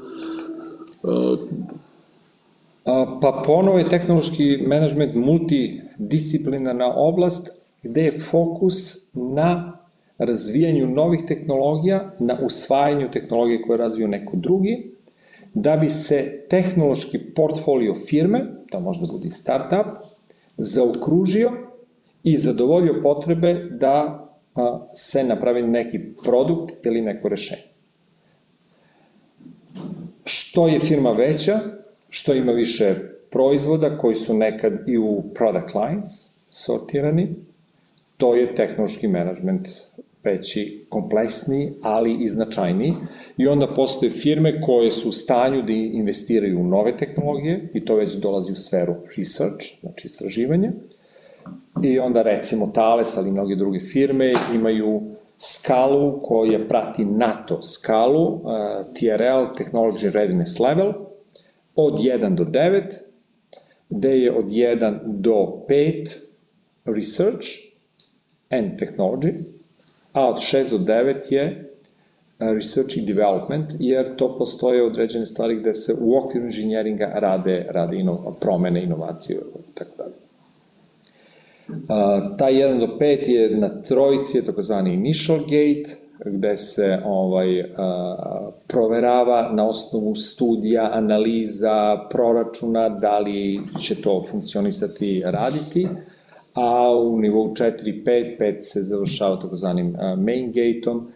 Uh, 1.03 1.39
pa 3.21 3.43
ponovo 3.47 3.79
je 3.79 3.89
tehnološki 3.89 4.59
menadžment 4.67 5.15
multidisciplinarna 5.15 6.95
oblast 6.97 7.51
gde 7.83 8.05
je 8.05 8.19
fokus 8.19 9.15
na 9.15 9.79
razvijanju 10.19 10.87
novih 10.87 11.21
tehnologija, 11.29 12.11
na 12.19 12.39
usvajanju 12.45 13.11
tehnologije 13.11 13.63
koje 13.63 13.79
razviju 13.79 14.09
neko 14.09 14.37
drugi, 14.37 14.91
da 15.55 15.77
bi 15.77 15.89
se 15.89 16.35
tehnološki 16.51 17.19
portfolio 17.19 17.95
firme, 17.95 18.62
to 18.73 18.81
možda 18.81 19.07
bude 19.07 19.31
startup, 19.31 19.87
zaokružio 20.57 21.51
i 22.23 22.39
zadovoljio 22.39 23.01
potrebe 23.03 23.55
da 23.71 24.29
se 24.95 25.25
napravi 25.25 25.63
neki 25.63 26.01
produkt 26.25 26.87
ili 26.87 27.01
neko 27.01 27.29
rešenje. 27.29 27.63
Što 30.25 30.69
je 30.69 30.81
firma 30.81 31.11
veća, 31.11 31.61
što 32.09 32.35
ima 32.35 32.53
više 32.53 32.95
proizvoda 33.31 33.99
koji 33.99 34.17
su 34.17 34.35
nekad 34.35 34.89
i 34.89 34.99
u 34.99 35.23
product 35.35 35.75
lines 35.75 36.39
sortirani, 36.51 37.35
to 38.17 38.35
je 38.35 38.55
tehnološki 38.55 39.09
management 39.09 39.69
veći, 40.25 40.87
kompleksniji, 40.89 41.73
ali 41.83 42.25
i 42.25 42.29
značajniji. 42.29 42.93
I 43.37 43.47
onda 43.47 43.67
postoje 43.67 44.11
firme 44.11 44.61
koje 44.61 44.91
su 44.91 45.09
u 45.09 45.13
stanju 45.13 45.63
da 45.63 45.73
investiraju 45.73 46.61
u 46.61 46.65
nove 46.65 46.97
tehnologije 46.97 47.71
i 47.75 47.85
to 47.85 47.95
već 47.95 48.13
dolazi 48.13 48.53
u 48.53 48.57
sferu 48.57 48.95
research, 49.17 49.67
znači 49.81 50.07
istraživanja. 50.07 50.73
I 51.85 51.99
onda 51.99 52.23
recimo 52.23 52.71
Thales, 52.75 53.17
ali 53.17 53.29
i 53.29 53.33
mnoge 53.33 53.57
druge 53.57 53.79
firme 53.79 54.35
imaju 54.55 55.03
skalu 55.39 56.23
koja 56.23 56.69
prati 56.69 57.05
NATO 57.05 57.63
skalu, 57.63 58.35
uh, 58.35 58.43
TRL, 58.95 59.55
Technology 59.59 60.13
Readiness 60.13 60.59
Level, 60.59 60.93
od 61.75 61.99
1 61.99 62.35
do 62.35 62.45
9, 62.45 62.83
gde 63.89 64.19
je 64.19 64.33
od 64.33 64.45
1 64.45 64.99
do 65.05 65.65
5 65.69 66.17
research 66.85 67.47
and 68.51 68.79
technology, 68.79 69.33
a 70.13 70.29
od 70.29 70.37
6 70.37 70.71
do 70.71 70.79
9 70.79 71.33
je 71.33 71.69
research 72.39 72.97
i 72.97 73.03
development, 73.03 73.73
jer 73.79 74.17
to 74.17 74.37
postoje 74.37 74.87
određene 74.87 75.27
stvari 75.27 75.57
gde 75.57 75.75
se 75.75 75.95
u 76.01 76.17
okviru 76.17 76.47
inženjeringa 76.47 77.13
rade, 77.15 77.67
rade 77.71 77.97
ino, 77.97 78.37
promene, 78.41 78.83
inovacije 78.83 79.39
i 79.39 79.75
tako 79.75 79.91
dalje. 79.99 80.15
Uh, 81.69 82.37
taj 82.39 82.53
1 82.53 82.81
do 82.81 82.87
5 83.01 83.29
je 83.29 83.57
na 83.57 83.83
trojici, 83.83 84.39
je 84.39 84.45
takozvani 84.45 84.95
initial 84.95 85.39
gate, 85.39 86.03
gde 86.25 86.57
se 86.57 86.99
ovaj, 87.05 87.61
a, 87.77 88.51
proverava 88.67 89.53
na 89.53 89.69
osnovu 89.69 90.15
studija, 90.15 90.91
analiza, 90.93 92.07
proračuna, 92.11 92.89
da 92.89 93.19
li 93.19 93.61
će 93.81 94.03
to 94.03 94.23
funkcionisati, 94.31 95.23
raditi, 95.25 95.89
a 96.55 96.97
u 96.97 97.21
nivou 97.21 97.55
4 97.55 98.05
5, 98.05 98.39
5 98.39 98.63
se 98.63 98.83
završava 98.83 99.41
takozvanim 99.41 99.97
main 100.19 100.53
gate-om, 100.53 101.09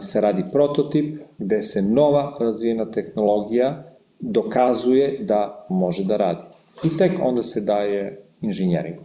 se 0.00 0.20
radi 0.20 0.44
prototip 0.52 1.20
gde 1.38 1.62
se 1.62 1.82
nova 1.82 2.36
razvijena 2.40 2.90
tehnologija 2.90 3.84
dokazuje 4.20 5.18
da 5.20 5.66
može 5.68 6.04
da 6.04 6.16
radi. 6.16 6.42
I 6.84 6.96
tek 6.98 7.12
onda 7.22 7.42
se 7.42 7.60
daje 7.60 8.16
inženjering. 8.40 8.96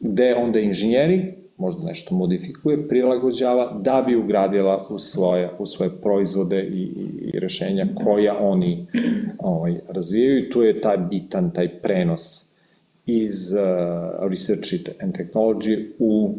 Gde 0.00 0.34
onda 0.34 0.60
inženjering 0.60 1.22
možda 1.56 1.84
nešto 1.84 2.14
modifikuje, 2.14 2.88
prilagođava 2.88 3.80
da 3.80 4.04
bi 4.06 4.16
ugradila 4.16 4.86
u 4.90 4.98
svoje, 4.98 5.50
u 5.58 5.66
svoje 5.66 5.90
proizvode 6.02 6.62
i, 6.62 6.82
i, 6.82 7.30
i 7.34 7.40
rešenja 7.40 7.86
koja 8.04 8.38
oni 8.38 8.86
ovaj, 9.38 9.80
razvijaju 9.88 10.50
tu 10.50 10.62
je 10.62 10.80
taj 10.80 10.96
bitan, 10.96 11.50
taj 11.50 11.80
prenos 11.80 12.51
iz 13.06 13.52
uh, 13.52 14.30
research 14.30 14.74
and 15.02 15.16
technology 15.16 15.90
u 15.98 16.34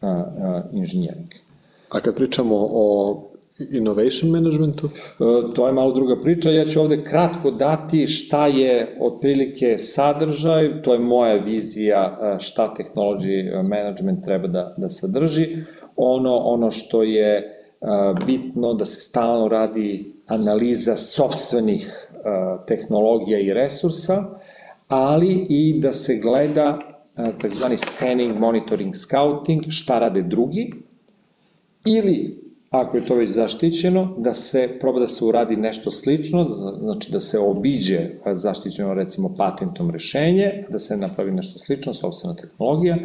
uh, 0.00 0.08
uh, 0.08 0.78
engineering. 0.78 1.28
A 1.90 2.00
kad 2.00 2.14
pričamo 2.14 2.68
o 2.70 3.16
innovation 3.70 4.30
managementu? 4.30 4.86
E, 4.86 5.54
to 5.54 5.66
je 5.66 5.72
malo 5.72 5.92
druga 5.92 6.20
priča. 6.20 6.50
Ja 6.50 6.64
ću 6.64 6.80
ovde 6.80 7.04
kratko 7.04 7.50
dati 7.50 8.06
šta 8.06 8.46
je 8.46 8.96
otprilike 9.00 9.78
sadržaj, 9.78 10.82
to 10.82 10.92
je 10.92 10.98
moja 10.98 11.34
vizija 11.34 12.18
e, 12.22 12.38
šta 12.38 12.74
technology 12.78 13.62
management 13.62 14.24
treba 14.24 14.48
da, 14.48 14.74
da 14.76 14.88
sadrži. 14.88 15.56
Ono, 15.96 16.36
ono 16.36 16.70
što 16.70 17.02
je 17.02 17.36
e, 17.36 17.44
bitno 18.26 18.74
da 18.74 18.86
se 18.86 19.00
stalno 19.00 19.48
radi 19.48 20.12
analiza 20.26 20.96
sobstvenih 20.96 22.06
tehnologija 22.66 23.38
i 23.38 23.52
resursa, 23.52 24.24
ali 24.90 25.46
i 25.48 25.80
da 25.80 25.92
se 25.92 26.16
gleda 26.16 26.78
takzvani 27.40 27.76
scanning, 27.76 28.38
monitoring, 28.38 28.94
scouting, 28.94 29.62
šta 29.68 29.98
rade 29.98 30.22
drugi, 30.22 30.72
ili 31.84 32.40
ako 32.70 32.96
je 32.96 33.06
to 33.06 33.14
već 33.14 33.30
zaštićeno, 33.30 34.14
da 34.18 34.32
se 34.32 34.68
proba 34.80 35.00
da 35.00 35.06
se 35.06 35.24
uradi 35.24 35.56
nešto 35.56 35.90
slično, 35.90 36.50
znači 36.80 37.12
da 37.12 37.20
se 37.20 37.38
obiđe 37.38 38.00
zaštićeno 38.32 38.94
recimo 38.94 39.34
patentom 39.38 39.90
rešenje, 39.90 40.64
da 40.70 40.78
se 40.78 40.96
napravi 40.96 41.30
nešto 41.30 41.58
slično, 41.58 41.92
sobstvena 41.92 42.36
tehnologija, 42.36 42.96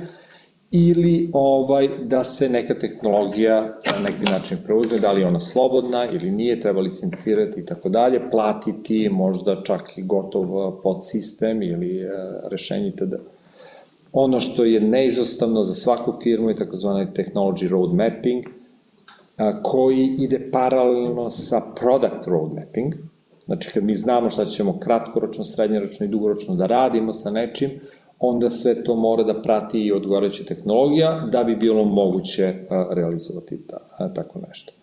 ili 0.75 1.29
ovaj, 1.33 1.89
da 2.03 2.23
se 2.23 2.49
neka 2.49 2.79
tehnologija 2.79 3.61
na 3.85 3.99
neki 4.03 4.25
način 4.25 4.57
preuzme, 4.65 4.99
da 4.99 5.11
li 5.11 5.21
je 5.21 5.27
ona 5.27 5.39
slobodna 5.39 6.05
ili 6.11 6.31
nije, 6.31 6.59
treba 6.59 6.81
licencirati 6.81 7.59
i 7.59 7.65
tako 7.65 7.89
dalje, 7.89 8.29
platiti 8.29 9.09
možda 9.09 9.63
čak 9.63 9.97
i 9.97 10.03
gotov 10.03 10.71
podsistem 10.83 11.61
ili 11.61 11.99
e, 11.99 12.09
rešenje 12.51 12.87
itd. 12.87 13.13
Ono 14.11 14.39
što 14.39 14.63
je 14.63 14.81
neizostavno 14.81 15.63
za 15.63 15.73
svaku 15.73 16.13
firmu 16.23 16.49
je 16.49 16.55
takozvani 16.55 17.07
technology 17.15 17.69
road 17.69 17.93
mapping, 17.93 18.43
a, 19.37 19.63
koji 19.63 20.15
ide 20.19 20.49
paralelno 20.51 21.29
sa 21.29 21.61
product 21.79 22.27
road 22.27 22.53
mapping, 22.53 22.95
Znači, 23.45 23.69
kad 23.73 23.83
mi 23.83 23.95
znamo 23.95 24.29
šta 24.29 24.45
ćemo 24.45 24.79
kratkoročno, 24.79 25.43
srednjoročno 25.43 26.05
i 26.05 26.09
dugoročno 26.09 26.55
da 26.55 26.65
radimo 26.65 27.13
sa 27.13 27.31
nečim, 27.31 27.69
onda 28.19 28.49
sve 28.49 28.83
to 28.83 28.95
mora 28.95 29.23
da 29.23 29.41
prati 29.41 29.79
i 29.79 29.91
odgovarajuća 29.91 30.43
tehnologija 30.43 31.27
da 31.31 31.43
bi 31.43 31.55
bilo 31.55 31.85
moguće 31.85 32.53
realizovati 32.91 33.67
ta, 33.67 34.09
tako 34.13 34.39
nešto. 34.47 34.73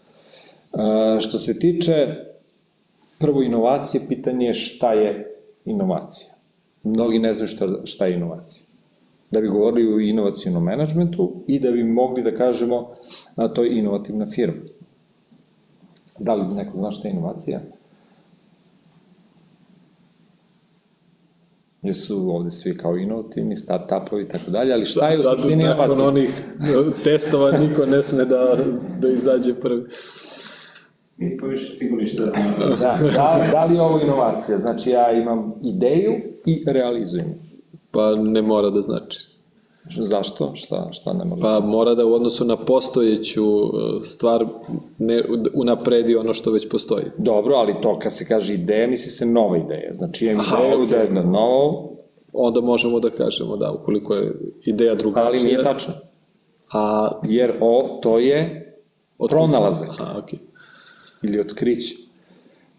Što 1.20 1.38
se 1.38 1.58
tiče 1.58 2.06
prvo 3.18 3.42
inovacije, 3.42 4.00
pitanje 4.08 4.46
je 4.46 4.54
šta 4.54 4.92
je 4.92 5.36
inovacija. 5.64 6.30
Mnogi 6.82 7.18
ne 7.18 7.32
znaju 7.32 7.48
šta, 7.48 7.68
šta 7.84 8.06
je 8.06 8.14
inovacija. 8.14 8.66
Da 9.30 9.40
bi 9.40 9.48
govorili 9.48 9.94
o 9.94 10.00
inovacijnom 10.00 10.64
menadžmentu 10.64 11.32
i 11.46 11.58
da 11.58 11.70
bi 11.70 11.84
mogli 11.84 12.22
da 12.22 12.34
kažemo 12.34 12.90
a 13.36 13.48
to 13.48 13.64
je 13.64 13.78
inovativna 13.78 14.26
firma. 14.26 14.60
Da 16.18 16.34
li 16.34 16.54
neko 16.54 16.76
zna 16.76 16.90
šta 16.90 17.08
je 17.08 17.12
inovacija? 17.12 17.60
Jer 21.82 21.94
su 21.94 22.30
ovde 22.30 22.50
svi 22.50 22.76
kao 22.76 22.96
inovativni, 22.96 23.56
start-upovi 23.56 24.24
i 24.24 24.28
tako 24.28 24.50
dalje, 24.50 24.72
ali 24.72 24.84
šta 24.84 25.08
je 25.08 25.18
u 25.18 25.22
suštini 25.22 25.62
inovacija? 25.62 25.86
Nakon 25.86 26.06
onih 26.06 26.30
testova 27.04 27.58
niko 27.58 27.86
ne 27.86 28.02
sme 28.02 28.24
da, 28.24 28.56
da 29.00 29.08
izađe 29.08 29.54
prvi. 29.54 29.84
Nismo 31.16 31.48
više 31.48 31.76
sigurni 31.76 32.06
šta 32.06 32.24
znam. 32.26 32.70
Da, 32.80 32.98
da, 33.16 33.48
da 33.52 33.64
li 33.64 33.74
je 33.74 33.80
ovo 33.80 34.00
inovacija? 34.00 34.58
Znači 34.58 34.90
ja 34.90 35.12
imam 35.12 35.54
ideju 35.62 36.12
i 36.46 36.64
realizujem. 36.66 37.34
Pa 37.90 38.14
ne 38.14 38.42
mora 38.42 38.70
da 38.70 38.82
znači. 38.82 39.31
Zašto? 39.90 40.52
Šta, 40.54 40.88
šta 40.92 41.12
ne 41.12 41.24
mora? 41.24 41.40
Pa 41.42 41.66
mora 41.66 41.94
da 41.94 42.06
u 42.06 42.12
odnosu 42.12 42.44
na 42.44 42.56
postojeću 42.56 43.44
uh, 43.44 43.70
stvar 44.04 44.46
ne 44.98 45.22
unapredi 45.54 46.16
ono 46.16 46.34
što 46.34 46.50
već 46.50 46.68
postoji. 46.68 47.04
Dobro, 47.18 47.54
ali 47.54 47.74
to 47.82 47.98
kad 47.98 48.16
se 48.16 48.28
kaže 48.28 48.54
ideja, 48.54 48.86
misli 48.86 49.10
se 49.10 49.26
nova 49.26 49.58
ideja. 49.58 49.92
Znači 49.92 50.26
imam 50.26 50.40
Aha, 50.40 50.58
ideju 50.58 50.78
okay. 50.78 50.90
da 50.90 50.96
je 50.96 51.10
na 51.10 51.22
novo... 51.22 51.88
Onda 52.32 52.60
možemo 52.60 53.00
da 53.00 53.10
kažemo 53.10 53.56
da, 53.56 53.72
ukoliko 53.72 54.14
je 54.14 54.32
ideja 54.66 54.94
drugačija... 54.94 55.26
Ali 55.26 55.42
nije 55.42 55.62
tačno. 55.62 55.94
A... 56.72 57.10
Jer 57.28 57.58
o, 57.60 57.98
to 58.02 58.18
je 58.18 58.68
pronalazak. 59.28 59.88
Aha. 60.00 60.20
Okay. 60.20 60.38
Ili 61.22 61.40
otkriće. 61.40 61.94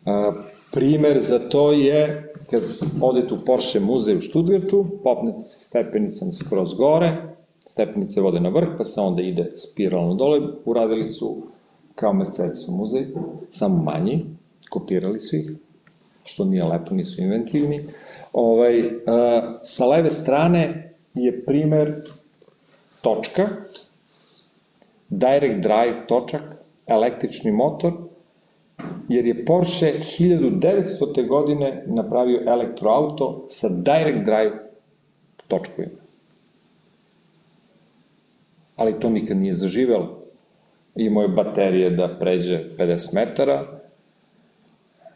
A, 0.06 0.34
primer 0.72 1.22
za 1.22 1.40
to 1.40 1.72
je 1.72 2.33
kad 2.54 2.64
odete 3.02 3.34
u 3.34 3.46
Porsche 3.46 3.80
muzej 3.80 4.18
u 4.18 4.22
Stuttgartu, 4.22 4.86
popnete 5.04 5.40
se 5.40 5.60
stepenicama 5.60 6.32
skroz 6.32 6.74
gore, 6.74 7.36
stepenice 7.66 8.22
vode 8.22 8.40
na 8.40 8.50
vrh, 8.50 8.68
pa 8.78 8.84
se 8.84 9.02
onda 9.02 9.22
ide 9.22 9.52
spiralno 9.56 10.14
dole, 10.14 10.40
uradili 10.66 11.08
su 11.08 11.38
kao 11.96 12.14
Mercedes 12.14 12.68
u 12.68 12.72
muzej, 12.72 13.08
samo 13.50 13.84
manji, 13.84 14.26
kopirali 14.70 15.20
su 15.20 15.36
ih, 15.36 15.52
što 16.24 16.46
nije 16.46 16.64
lepo, 16.64 16.96
nisu 16.96 17.22
inventivni. 17.22 17.86
Ovaj, 18.34 18.86
uh, 18.86 18.94
sa 19.64 19.86
leve 19.86 20.10
strane 20.10 20.94
je 21.14 21.46
primer 21.46 22.04
točka, 23.02 23.48
direct 25.10 25.60
drive 25.60 26.08
točak, 26.08 26.42
električni 26.88 27.52
motor, 27.52 27.94
jer 29.10 29.26
je 29.26 29.46
Porsche 29.46 29.94
1900. 30.20 31.28
godine 31.28 31.84
napravio 31.88 32.44
elektroauto 32.48 33.46
sa 33.48 33.70
direct 33.70 34.26
drive 34.26 34.52
točkovima. 35.48 36.04
Ali 38.76 39.00
to 39.00 39.10
nikad 39.10 39.38
nije 39.38 39.54
zaživelo. 39.54 40.20
Imao 40.96 41.22
je 41.22 41.28
baterije 41.28 41.90
da 41.90 42.18
pređe 42.20 42.64
50 42.78 43.16
metara 43.16 43.64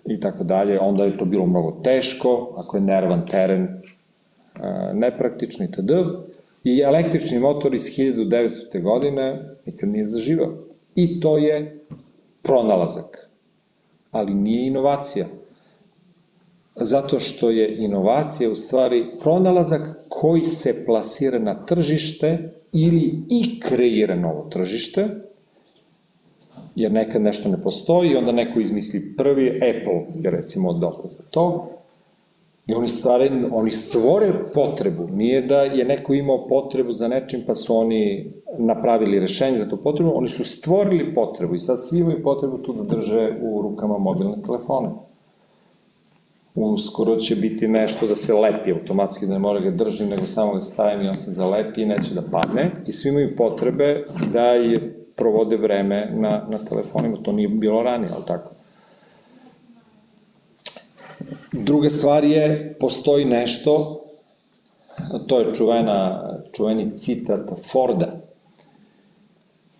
i 0.05 0.19
tako 0.19 0.43
dalje. 0.43 0.79
Onda 0.79 1.05
je 1.05 1.17
to 1.17 1.25
bilo 1.25 1.45
mnogo 1.45 1.79
teško, 1.83 2.53
ako 2.57 2.77
je 2.77 2.81
nervan 2.81 3.25
teren, 3.25 3.81
nepraktično 4.93 5.65
i 5.65 5.71
td. 5.71 5.91
I 6.63 6.79
električni 6.79 7.39
motor 7.39 7.73
iz 7.73 7.81
1900. 7.81 8.81
godine 8.81 9.49
nikad 9.65 9.89
nije 9.89 10.05
zaživao. 10.05 10.53
I 10.95 11.19
to 11.19 11.37
je 11.37 11.79
pronalazak 12.41 13.26
ali 14.11 14.33
nije 14.33 14.67
inovacija. 14.67 15.25
Zato 16.75 17.19
što 17.19 17.49
je 17.49 17.75
inovacija 17.77 18.51
u 18.51 18.55
stvari 18.55 19.05
pronalazak 19.19 19.81
koji 20.09 20.43
se 20.43 20.85
plasira 20.85 21.39
na 21.39 21.65
tržište 21.65 22.53
ili 22.73 23.13
i 23.29 23.59
kreira 23.59 24.15
novo 24.15 24.47
tržište, 24.49 25.07
jer 26.75 26.91
nekad 26.91 27.21
nešto 27.21 27.49
ne 27.49 27.61
postoji, 27.63 28.15
onda 28.15 28.31
neko 28.31 28.59
izmisli 28.59 29.15
prvi, 29.17 29.47
Apple 29.47 30.21
je 30.23 30.31
recimo 30.31 30.73
dobro 30.73 31.07
za 31.07 31.23
to, 31.31 31.76
I 32.67 32.73
oni, 32.73 32.87
stvore, 32.87 33.31
oni 33.51 33.71
stvore 33.71 34.33
potrebu, 34.53 35.07
nije 35.11 35.41
da 35.41 35.61
je 35.61 35.85
neko 35.85 36.13
imao 36.13 36.47
potrebu 36.47 36.91
za 36.91 37.07
nečim 37.07 37.43
pa 37.47 37.55
su 37.55 37.77
oni 37.77 38.33
napravili 38.59 39.19
rešenje 39.19 39.57
za 39.57 39.69
tu 39.69 39.77
potrebu, 39.77 40.11
oni 40.15 40.29
su 40.29 40.43
stvorili 40.43 41.13
potrebu 41.13 41.55
i 41.55 41.59
sad 41.59 41.77
svi 41.79 41.99
imaju 41.99 42.23
potrebu 42.23 42.57
tu 42.57 42.73
da 42.73 42.83
drže 42.83 43.29
u 43.41 43.61
rukama 43.61 43.97
mobilne 43.97 44.41
telefone. 44.45 44.89
Uskoro 46.55 47.15
će 47.15 47.35
biti 47.35 47.67
nešto 47.67 48.07
da 48.07 48.15
se 48.15 48.33
lepi 48.33 48.71
automatski, 48.71 49.25
da 49.25 49.33
ne 49.33 49.39
mora 49.39 49.59
ga 49.59 49.71
držim, 49.71 50.09
nego 50.09 50.25
samo 50.25 50.53
ga 50.53 50.61
stavim 50.61 51.01
i 51.01 51.09
on 51.09 51.15
se 51.15 51.31
zalepi 51.31 51.81
i 51.81 51.85
neće 51.85 52.13
da 52.13 52.21
padne. 52.21 52.71
I 52.87 52.91
svi 52.91 53.09
imaju 53.09 53.35
potrebe 53.35 54.05
da 54.33 54.45
je 54.45 55.05
provode 55.15 55.57
vreme 55.57 56.09
na, 56.13 56.45
na 56.49 56.57
telefonima, 56.57 57.17
to 57.23 57.31
nije 57.31 57.49
bilo 57.49 57.83
ranije, 57.83 58.11
ali 58.15 58.25
tako? 58.25 58.56
Druga 61.51 61.89
stvar 61.89 62.23
je, 62.23 62.75
postoji 62.79 63.25
nešto, 63.25 64.03
to 65.27 65.39
je 65.39 65.53
čuvena, 65.53 66.33
čuveni 66.55 66.97
citat 66.97 67.51
Forda, 67.71 68.21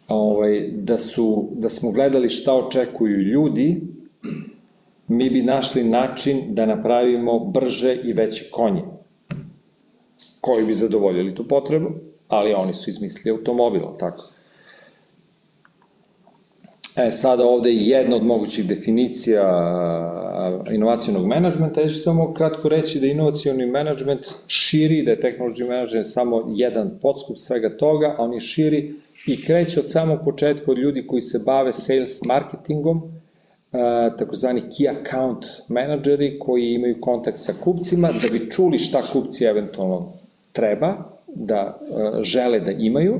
ovaj, 0.07 0.70
da, 0.72 0.97
su, 0.97 1.49
da 1.51 1.70
smo 1.70 1.91
gledali 1.91 2.30
šta 2.30 2.53
očekuju 2.53 3.18
ljudi, 3.18 3.82
mi 5.07 5.30
bi 5.30 5.41
našli 5.41 5.84
način 5.84 6.55
da 6.55 6.65
napravimo 6.65 7.39
brže 7.39 7.97
i 8.03 8.13
veće 8.13 8.49
konje, 8.51 8.84
koji 10.41 10.65
bi 10.65 10.74
zadovoljili 10.74 11.36
tu 11.36 11.47
potrebu, 11.47 11.89
ali 12.28 12.53
oni 12.53 12.74
su 12.74 12.89
izmislili 12.89 13.38
automobil, 13.38 13.82
tako? 13.99 14.30
E, 16.97 17.11
sada 17.11 17.45
ovde 17.45 17.69
je 17.69 17.87
jedna 17.87 18.15
od 18.15 18.23
mogućih 18.23 18.67
definicija 18.67 19.43
inovacijonog 20.71 21.27
menadžmenta. 21.27 21.81
Ja 21.81 21.89
ću 21.89 21.99
samo 21.99 22.33
kratko 22.33 22.69
reći 22.69 22.99
da 22.99 23.07
inovacijoni 23.07 23.65
menadžment 23.65 24.25
širi, 24.47 25.03
da 25.03 25.11
je 25.11 25.19
technology 25.19 25.67
management 25.67 26.07
samo 26.07 26.53
jedan 26.55 26.99
podskup 27.01 27.37
svega 27.37 27.77
toga, 27.77 28.15
a 28.17 28.23
on 28.23 28.33
je 28.33 28.39
širi 28.39 28.93
i 29.27 29.41
kreće 29.43 29.79
od 29.79 29.91
samog 29.91 30.19
početka 30.25 30.71
od 30.71 30.77
ljudi 30.77 31.07
koji 31.07 31.21
se 31.21 31.39
bave 31.45 31.73
sales 31.73 32.23
marketingom, 32.25 33.01
takozvani 34.17 34.61
key 34.61 34.89
account 34.89 35.45
menadžeri 35.67 36.39
koji 36.39 36.73
imaju 36.73 37.01
kontakt 37.01 37.37
sa 37.37 37.53
kupcima 37.63 38.09
da 38.21 38.27
bi 38.31 38.49
čuli 38.51 38.79
šta 38.79 39.01
kupci 39.13 39.43
eventualno 39.43 40.13
treba, 40.51 40.93
da 41.27 41.79
žele 42.21 42.59
da 42.59 42.71
imaju, 42.71 43.19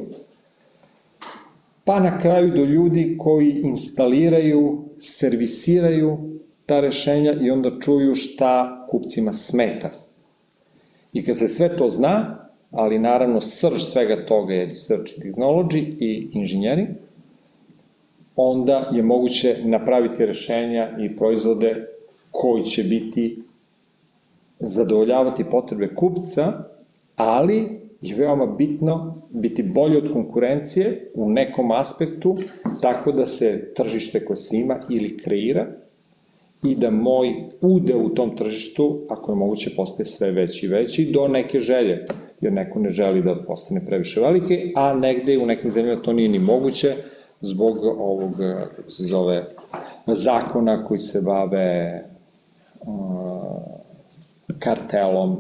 pa 1.88 1.99
na 1.99 2.19
kraju 2.19 2.51
do 2.51 2.65
ljudi 2.65 3.15
koji 3.19 3.61
instaliraju, 3.63 4.83
servisiraju 4.99 6.17
ta 6.65 6.79
rešenja 6.79 7.33
i 7.41 7.51
onda 7.51 7.79
čuju 7.79 8.15
šta 8.15 8.85
kupcima 8.89 9.31
smeta. 9.31 9.89
I 11.13 11.23
kad 11.23 11.38
se 11.38 11.47
sve 11.47 11.77
to 11.77 11.89
zna, 11.89 12.47
ali 12.71 12.99
naravno 12.99 13.41
srž 13.41 13.81
svega 13.81 14.25
toga 14.25 14.53
je 14.53 14.69
search 14.69 15.13
technology 15.19 15.95
i 15.99 16.29
inženjeri, 16.31 16.88
onda 18.35 18.89
je 18.93 19.03
moguće 19.03 19.55
napraviti 19.63 20.25
rešenja 20.25 20.89
i 20.99 21.15
proizvode 21.15 21.88
koji 22.31 22.63
će 22.63 22.83
biti 22.83 23.43
zadovoljavati 24.59 25.43
potrebe 25.43 25.95
kupca, 25.95 26.63
ali 27.15 27.86
je 28.02 28.16
veoma 28.16 28.45
bitno 28.45 29.22
biti 29.30 29.64
bolji 29.64 29.98
od 29.98 30.14
konkurencije 30.14 31.12
u 31.14 31.30
nekom 31.30 31.72
aspektu, 31.72 32.38
tako 32.82 33.12
da 33.12 33.26
se 33.26 33.74
tržište 33.76 34.26
koje 34.26 34.38
se 34.38 34.58
ima 34.58 34.80
ili 34.89 35.18
kreira 35.18 35.68
i 36.64 36.76
da 36.76 36.89
moj 36.89 37.28
ude 37.62 37.95
u 37.95 38.10
tom 38.10 38.36
tržištu, 38.36 39.02
ako 39.10 39.32
je 39.32 39.36
moguće, 39.36 39.76
postaje 39.76 40.06
sve 40.06 40.32
veći 40.32 40.66
i 40.66 40.70
veći 40.70 41.12
do 41.14 41.28
neke 41.28 41.60
želje. 41.60 42.06
jer 42.41 42.54
neko 42.54 42.80
ne 42.80 42.89
želi 42.89 43.22
da 43.22 43.43
postane 43.48 43.86
previše 43.86 44.22
velike, 44.22 44.72
a 44.76 44.93
negde 44.93 45.38
u 45.38 45.45
nekim 45.45 45.70
zemljama 45.70 46.02
to 46.02 46.14
nije 46.14 46.30
ni 46.30 46.39
moguće 46.39 46.95
zbog 47.41 47.78
ovog, 47.84 48.32
kako 48.76 48.91
se 48.91 49.04
zove, 49.04 49.45
zakona 50.08 50.86
koji 50.86 50.98
se 50.98 51.22
bave 51.22 52.04
uh, 52.82 52.88
kartelom 54.60 55.38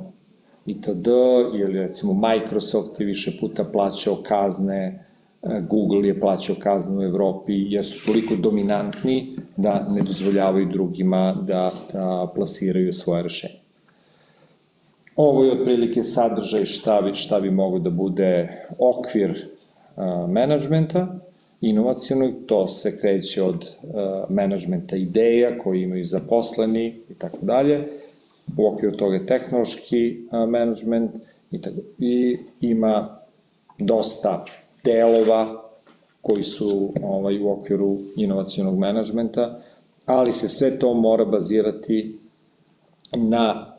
itd. 0.67 1.07
ili 1.55 1.73
recimo 1.73 2.13
Microsoft 2.13 2.99
je 2.99 3.05
više 3.05 3.31
puta 3.39 3.63
plaćao 3.63 4.15
kazne, 4.15 5.05
uh, 5.41 5.51
Google 5.69 6.07
je 6.07 6.19
plaćao 6.19 6.55
kazne 6.59 6.97
u 6.97 7.03
Evropi 7.03 7.53
jer 7.53 7.85
su 7.85 8.05
toliko 8.05 8.35
dominantni 8.35 9.35
da 9.57 9.85
ne 9.95 10.01
dozvoljavaju 10.01 10.65
drugima 10.65 11.43
da, 11.47 11.71
da 11.93 12.31
plasiraju 12.35 12.93
svoje 12.93 13.23
rešenje. 13.23 13.53
Ovo 15.15 15.43
je 15.43 15.51
otprilike 15.51 16.03
sadržaj 16.03 16.65
šta 16.65 17.01
bi, 17.01 17.15
šta 17.15 17.39
bi 17.39 17.51
mogo 17.51 17.79
da 17.79 17.89
bude 17.89 18.49
okvir 18.79 19.31
uh, 19.31 20.29
menadžmenta, 20.29 21.19
inovacijonog, 21.61 22.33
to 22.45 22.67
se 22.67 22.99
kreće 22.99 23.43
od 23.43 23.55
uh, 23.55 23.91
menadžmenta 24.29 24.95
ideja 24.95 25.57
koji 25.57 25.81
imaju 25.81 26.05
zaposleni 26.05 26.95
i 27.09 27.13
tako 27.13 27.37
dalje. 27.41 27.87
U 28.57 28.67
okviru 28.67 28.97
toga 28.97 29.15
je 29.15 29.25
tehnološki 29.25 30.27
menadžment 30.47 31.11
i, 31.51 31.61
tako, 31.61 31.77
i 31.99 32.37
ima 32.61 33.17
dosta 33.79 34.45
delova 34.83 35.63
koji 36.21 36.43
su 36.43 36.93
ovaj, 37.03 37.39
u 37.39 37.49
okviru 37.49 37.97
inovacijonog 38.15 38.79
menadžmenta, 38.79 39.59
ali 40.05 40.31
se 40.31 40.47
sve 40.47 40.79
to 40.79 40.93
mora 40.93 41.25
bazirati 41.25 42.19
na 43.15 43.75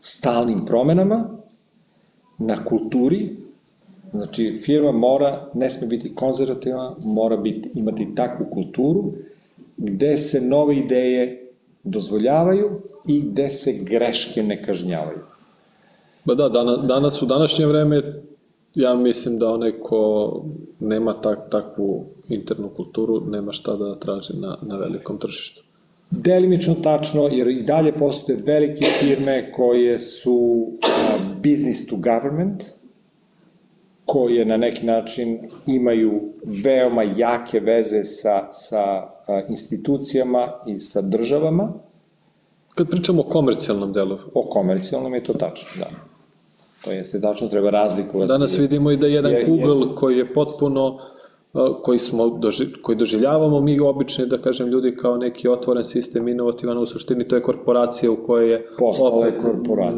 stalnim 0.00 0.66
promenama, 0.66 1.30
na 2.38 2.64
kulturi, 2.64 3.30
znači 4.10 4.52
firma 4.64 4.92
mora, 4.92 5.48
ne 5.54 5.70
sme 5.70 5.86
biti 5.86 6.14
konzervativna, 6.14 6.94
mora 7.04 7.36
biti, 7.36 7.70
imati 7.74 8.14
takvu 8.14 8.46
kulturu 8.50 9.12
gde 9.76 10.16
se 10.16 10.40
nove 10.40 10.76
ideje 10.76 11.50
dozvoljavaju 11.84 12.80
i 13.08 13.20
gde 13.20 13.48
se 13.48 13.72
greške 13.72 14.42
ne 14.42 14.62
kažnjavaju. 14.62 15.18
Ba 16.24 16.34
da, 16.34 16.48
danas, 16.48 16.78
danas 16.86 17.22
u 17.22 17.26
današnje 17.26 17.66
vreme 17.66 18.22
ja 18.74 18.94
mislim 18.94 19.38
da 19.38 19.52
onaj 19.52 19.72
ko 19.80 20.44
nema 20.80 21.12
tak, 21.12 21.38
takvu 21.50 22.04
internu 22.28 22.68
kulturu, 22.68 23.20
nema 23.20 23.52
šta 23.52 23.76
da 23.76 23.94
traži 23.94 24.32
na, 24.36 24.56
na 24.62 24.76
velikom 24.76 25.18
tržištu. 25.18 25.62
Delimično 26.10 26.74
tačno, 26.74 27.28
jer 27.32 27.48
i 27.48 27.62
dalje 27.62 27.92
postoje 27.92 28.42
velike 28.46 28.84
firme 29.00 29.52
koje 29.52 29.98
su 29.98 30.68
business 31.42 31.86
to 31.86 31.96
government, 31.96 32.64
koje 34.04 34.44
na 34.44 34.56
neki 34.56 34.86
način 34.86 35.38
imaju 35.66 36.20
veoma 36.44 37.02
jake 37.02 37.60
veze 37.60 38.04
sa, 38.04 38.52
sa 38.52 39.08
institucijama 39.48 40.48
i 40.66 40.78
sa 40.78 41.00
državama. 41.00 41.72
Kad 42.74 42.88
pričamo 42.90 43.20
o 43.20 43.24
komercijalnom 43.24 43.92
delu. 43.92 44.18
O 44.34 44.48
komercijalnom 44.50 45.14
je 45.14 45.24
to 45.24 45.32
tačno, 45.32 45.68
da. 45.78 45.90
To 46.84 46.92
jeste 46.92 47.20
tačno, 47.20 47.48
treba 47.48 47.70
razlikovati. 47.70 48.28
Danas 48.28 48.58
vidimo 48.58 48.90
i 48.90 48.96
da 48.96 49.06
jedan 49.06 49.32
je, 49.32 49.44
Google 49.44 49.88
je, 49.88 49.94
koji 49.94 50.18
je 50.18 50.32
potpuno 50.34 50.98
koji 51.82 51.98
smo 51.98 52.28
doži, 52.28 52.66
koji 52.82 52.98
doživljavamo 52.98 53.60
mi 53.60 53.80
obični 53.80 54.26
da 54.26 54.38
kažem 54.38 54.68
ljudi 54.68 54.96
kao 54.96 55.16
neki 55.16 55.48
otvoren 55.48 55.84
sistem 55.84 56.28
inovativan 56.28 56.78
u 56.78 56.86
suštini 56.86 57.28
to 57.28 57.36
je 57.36 57.42
korporacija 57.42 58.10
u 58.10 58.16
kojoj 58.16 58.52
je 58.52 58.66
Postala 58.78 59.16
opet 59.16 59.34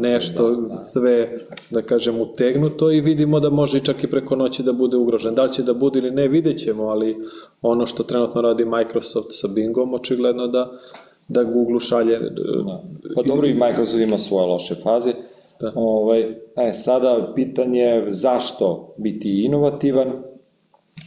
nešto 0.01 0.55
da, 0.55 0.67
da. 0.67 0.77
sve 0.77 1.39
da 1.69 1.81
kažem 1.81 2.21
utegnuto 2.21 2.91
i 2.91 3.01
vidimo 3.01 3.39
da 3.39 3.49
može 3.49 3.79
čak 3.79 4.03
i 4.03 4.07
preko 4.07 4.35
noći 4.35 4.63
da 4.63 4.73
bude 4.73 4.97
ugrožen 4.97 5.35
da 5.35 5.43
li 5.43 5.53
će 5.53 5.63
da 5.63 5.73
bude 5.73 5.99
ili 5.99 6.11
ne 6.11 6.27
videćemo 6.27 6.83
ali 6.83 7.17
ono 7.61 7.87
što 7.87 8.03
trenutno 8.03 8.41
radi 8.41 8.65
Microsoft 8.65 9.27
sa 9.31 9.47
Bingom 9.47 9.93
očigledno 9.93 10.47
da 10.47 10.71
da 11.27 11.43
Google 11.43 11.79
šalje 11.79 12.19
da. 12.19 12.83
pa 13.15 13.21
dobro 13.21 13.47
i 13.47 13.53
Microsoft 13.53 14.01
ima 14.01 14.17
svoje 14.17 14.47
loše 14.47 14.75
faze 14.75 15.13
Da. 15.59 15.71
Ovaj, 15.75 16.19
e, 16.55 16.71
sada 16.71 17.31
pitanje 17.35 18.03
zašto 18.07 18.95
biti 18.97 19.45
inovativan, 19.45 20.23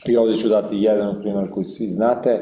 I 0.07 0.16
ovde 0.16 0.37
ću 0.37 0.49
dati 0.49 0.77
jedan 0.77 1.21
primjer 1.21 1.51
koji 1.51 1.64
svi 1.64 1.87
znate. 1.87 2.39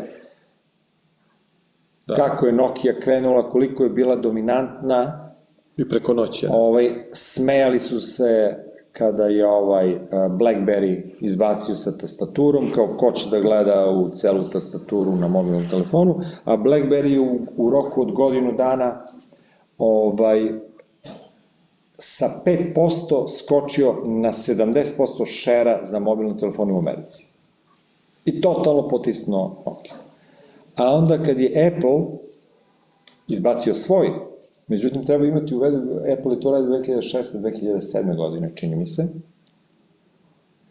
Da. 2.07 2.15
Kako 2.15 2.47
je 2.47 2.53
Nokia 2.53 3.01
krenula, 3.01 3.51
koliko 3.51 3.85
je 3.85 3.91
bila 3.91 4.17
dominantna. 4.17 5.31
I 5.77 5.89
preko 5.89 6.15
noći. 6.15 6.47
Ovaj, 6.51 6.91
smejali 7.13 7.81
su 7.81 8.01
se 8.01 8.57
kada 8.99 9.25
je 9.25 9.47
ovaj 9.47 9.91
eh, 9.91 9.99
BlackBerry 10.11 11.03
izbacio 11.21 11.75
sa 11.75 11.99
tastaturom, 11.99 12.71
kao 12.75 12.97
ko 12.97 13.13
će 13.13 13.31
da 13.31 13.41
gleda 13.41 13.91
u 13.91 14.11
celu 14.11 14.43
tastaturu 14.53 15.13
na 15.13 15.29
mobilnom 15.29 15.69
telefonu, 15.71 16.21
a 16.45 16.57
BlackBerry 16.57 17.19
u, 17.19 17.39
u 17.57 17.71
roku 17.71 18.03
od 18.03 18.13
godinu 18.13 18.53
dana 18.53 19.07
ovaj, 19.79 20.53
sa 21.99 22.27
5% 22.47 23.29
skočio 23.39 23.95
na 24.05 24.33
70% 24.33 25.27
šera 25.27 25.79
za 25.83 25.99
mobilni 25.99 26.37
telefon 26.37 26.71
u 26.71 26.79
Americi. 26.79 27.27
I 28.25 28.41
totalno 28.41 28.89
potisnuo 28.89 29.63
Nokia. 29.67 29.95
A 30.77 30.95
onda 30.95 31.23
kad 31.23 31.41
je 31.41 31.73
Apple 31.73 32.19
izbacio 33.29 33.75
svoj, 33.75 34.11
međutim 34.67 35.05
treba 35.07 35.27
imati 35.27 35.55
u 35.55 35.59
vedu, 35.59 35.79
Apple 36.19 36.33
je 36.33 36.41
to 36.41 36.51
radio 36.51 36.69
2006. 36.69 37.23
2007. 37.43 38.17
godine, 38.17 38.51
čini 38.55 38.77
mi 38.77 38.87
se, 38.87 39.09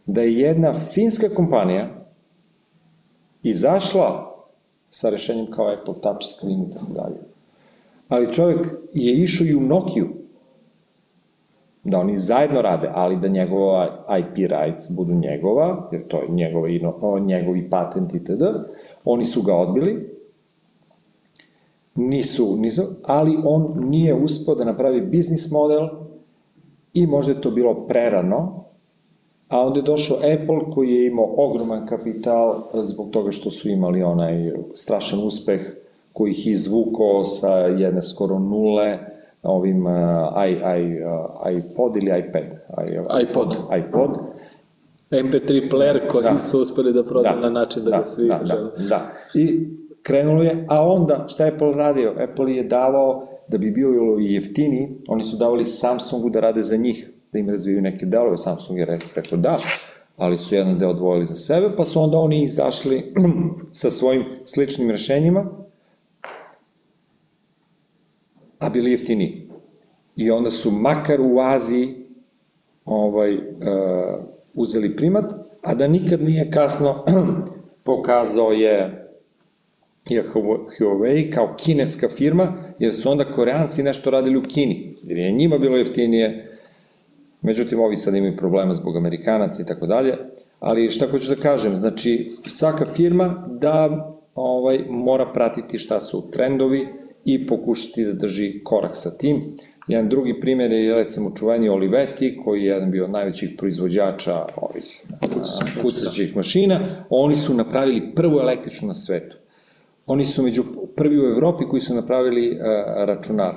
da 0.06 0.22
je 0.22 0.39
jedna 0.39 0.74
finska 0.74 1.30
kompanija 1.30 2.06
izašla 3.43 4.36
sa 4.89 5.10
rešenjem 5.10 5.52
kao 5.52 5.70
Apple 5.70 6.02
Touch 6.02 6.26
Screen 6.38 6.62
i 6.62 6.74
tako 6.74 6.93
dalje. 6.93 7.18
Ali 8.08 8.34
čovjek 8.34 8.68
je 8.93 9.14
išao 9.14 9.48
i 9.48 9.56
u 9.56 9.62
Nokiju, 9.62 10.08
da 11.84 12.00
oni 12.00 12.20
zajedno 12.20 12.62
rade, 12.62 12.89
ali 12.93 13.18
da 13.18 13.28
njegova 13.28 14.06
IP 14.20 14.36
rights 14.36 14.91
budu 14.91 15.14
njegova, 15.14 15.89
jer 15.91 16.08
to 16.08 16.22
je 16.22 16.30
njegova, 16.30 16.68
njegovi 17.20 17.70
patent 17.70 18.14
itd. 18.14 18.43
Oni 19.06 19.26
su 19.26 19.41
ga 19.41 19.56
odbili, 19.56 20.14
nisu, 21.96 22.56
nisu, 22.58 22.84
ali 23.04 23.38
on 23.43 23.74
nije 23.89 24.14
uspio 24.14 24.56
da 24.56 24.66
napravi 24.66 25.02
biznis 25.02 25.52
model 25.52 25.88
i 26.93 27.08
možda 27.08 27.32
je 27.32 27.41
to 27.41 27.52
bilo 27.52 27.88
prerano, 27.88 28.66
a 29.50 29.62
onda 29.62 29.80
je 29.80 29.84
došao 29.84 30.18
Apple 30.18 30.72
koji 30.74 30.91
je 30.91 31.08
imao 31.08 31.34
ogroman 31.38 31.86
kapital 31.88 32.64
zbog 32.84 33.10
toga 33.10 33.32
što 33.32 33.50
su 33.50 33.70
imali 33.70 34.04
onaj 34.04 34.52
strašan 34.74 35.20
uspeh 35.24 35.62
koji 36.14 36.32
ih 36.32 36.48
izvukao 36.48 37.24
sa 37.24 37.58
jedne 37.58 38.02
skoro 38.02 38.39
nule, 38.39 39.00
ovim 39.43 39.86
uh, 39.86 39.93
i, 40.48 40.52
i, 40.52 41.04
uh, 41.04 41.64
iPod 41.64 41.96
ili 41.96 42.20
iPad? 42.20 42.54
I, 42.88 43.24
iPod. 43.24 43.56
iPod. 43.80 44.18
MP3 45.12 45.72
player 45.72 46.08
koji 46.12 46.24
da. 46.24 46.39
su 46.39 46.62
uspeli 46.62 46.93
da 46.93 47.04
prodaju 47.04 47.36
da. 47.36 47.41
na 47.41 47.50
način 47.50 47.84
da, 47.84 47.91
da 47.91 47.98
ga 47.98 48.06
svi 48.06 48.28
da, 48.28 48.41
da, 48.46 48.72
da. 48.89 49.12
I 49.34 49.68
krenulo 50.06 50.43
je, 50.43 50.66
a 50.70 50.88
onda 50.88 51.26
šta 51.28 51.45
je 51.45 51.51
Apple 51.51 51.74
radio? 51.74 52.16
Apple 52.20 52.56
je 52.56 52.64
davao, 52.64 53.28
da 53.47 53.58
bi 53.58 53.72
bio 53.72 53.89
jeftini, 54.20 54.97
oni 55.08 55.24
su 55.24 55.38
davali 55.38 55.66
Samsungu 55.66 56.30
da 56.30 56.39
rade 56.39 56.62
za 56.62 56.78
njih, 56.78 57.10
da 57.34 57.39
im 57.39 57.49
razviju 57.49 57.82
neke 57.82 58.06
delove, 58.06 58.38
Samsung 58.38 58.80
je 58.80 58.99
rekao, 59.16 59.38
da, 59.38 59.60
ali 60.18 60.38
su 60.38 60.56
jedan 60.56 60.78
deo 60.78 60.89
odvojili 60.89 61.26
za 61.26 61.36
sebe, 61.36 61.70
pa 61.78 61.86
su 61.86 62.01
onda 62.01 62.18
oni 62.18 62.43
izašli 62.43 63.14
sa 63.72 63.89
svojim 63.89 64.24
sličnim 64.43 64.91
rešenjima, 64.91 65.45
a 68.60 68.70
bili 68.70 68.91
jeftini. 68.91 69.49
I 70.16 70.32
onda 70.32 70.51
su 70.51 70.72
makar 70.72 71.22
u 71.22 71.39
Aziji 71.39 71.95
ovaj, 72.86 73.36
uh, 73.36 73.41
uzeli 74.53 74.95
primat, 74.95 75.34
a 75.62 75.74
da 75.74 75.88
nikad 75.88 76.22
nije 76.22 76.51
kasno 76.51 77.06
pokazao 77.84 78.51
je 78.51 79.05
je 80.10 80.24
Huawei 80.34 81.32
kao 81.32 81.56
kineska 81.58 82.10
firma, 82.10 82.53
jer 82.80 82.93
su 82.93 83.12
onda 83.12 83.24
koreanci 83.24 83.84
nešto 83.84 84.10
radili 84.10 84.38
u 84.38 84.43
Kini, 84.43 84.97
jer 85.03 85.18
je 85.18 85.32
njima 85.32 85.58
bilo 85.58 85.78
jeftinije, 85.78 86.58
međutim 87.41 87.80
ovi 87.80 87.95
sad 87.95 88.16
imaju 88.16 88.38
problema 88.38 88.74
zbog 88.74 88.97
Amerikanaca 88.97 89.62
i 89.62 89.66
tako 89.66 89.88
dalje, 89.88 90.14
ali 90.60 90.89
šta 90.89 91.08
hoću 91.08 91.30
da 91.30 91.41
kažem, 91.41 91.76
znači 91.76 92.32
svaka 92.47 92.86
firma 92.86 93.47
da 93.60 94.12
ovaj, 94.36 94.80
mora 94.89 95.26
pratiti 95.34 95.78
šta 95.78 96.01
su 96.01 96.32
trendovi, 96.32 96.88
i 97.26 97.47
pokušati 97.47 98.06
da 98.06 98.14
drži 98.14 98.64
korak 98.64 98.95
sa 98.95 99.18
tim. 99.18 99.58
Jedan 99.88 100.10
drugi 100.10 100.39
primjer 100.39 100.72
je 100.72 100.95
recimo 100.95 101.32
čuveni 101.38 101.70
Olivetti, 101.70 102.38
koji 102.43 102.62
je 102.62 102.66
jedan 102.66 102.91
bio 102.91 103.06
od 103.06 103.12
najvećih 103.12 103.49
proizvođača 103.58 104.45
ovih 104.56 105.06
kucaćih 105.82 106.36
mašina. 106.36 106.80
Oni 107.10 107.36
su 107.36 107.53
napravili 107.53 108.16
prvu 108.16 108.39
električnu 108.39 108.88
na 108.88 108.93
svetu. 108.93 109.38
Oni 110.06 110.26
su 110.26 110.43
među 110.43 110.64
prvi 110.95 111.20
u 111.20 111.32
Evropi 111.32 111.64
koji 111.70 111.82
su 111.82 111.95
napravili 111.95 112.51
uh, 112.51 112.58
računar. 113.06 113.53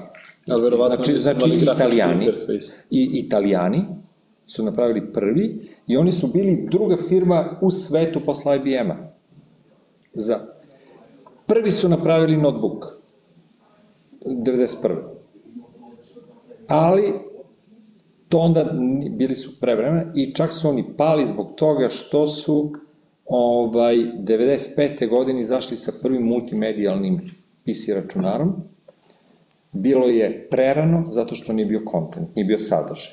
Ali 0.50 0.62
verovatno 0.62 1.04
znači, 1.04 1.18
znači 1.18 1.50
italijani, 1.62 2.26
i 2.90 3.10
italijani 3.12 3.84
su 4.46 4.64
napravili 4.64 5.12
prvi 5.12 5.68
i 5.86 5.96
oni 5.96 6.12
su 6.12 6.26
bili 6.26 6.68
druga 6.70 6.96
firma 7.08 7.58
u 7.60 7.70
svetu 7.70 8.20
posle 8.20 8.56
IBM-a. 8.56 8.96
Za. 10.14 10.38
Prvi 11.46 11.72
su 11.72 11.88
napravili 11.88 12.36
notebook. 12.36 12.84
91. 14.24 14.96
Ali 16.68 17.14
to 18.28 18.38
onda 18.38 18.64
bili 19.10 19.34
su 19.36 19.60
prevremena 19.60 20.12
i 20.14 20.34
čak 20.34 20.52
su 20.52 20.68
oni 20.68 20.84
pali 20.96 21.26
zbog 21.26 21.54
toga 21.56 21.88
što 21.88 22.26
su 22.26 22.72
ovaj, 23.28 23.96
95. 23.96 25.08
godine 25.08 25.40
izašli 25.40 25.76
sa 25.76 25.92
prvim 26.02 26.22
multimedijalnim 26.22 27.20
PC 27.64 27.88
računarom. 27.94 28.54
Bilo 29.72 30.06
je 30.06 30.48
prerano 30.50 31.04
zato 31.10 31.34
što 31.34 31.52
nije 31.52 31.66
bio 31.66 31.82
kontent, 31.84 32.36
nije 32.36 32.44
bio 32.44 32.58
sadržaj. 32.58 33.12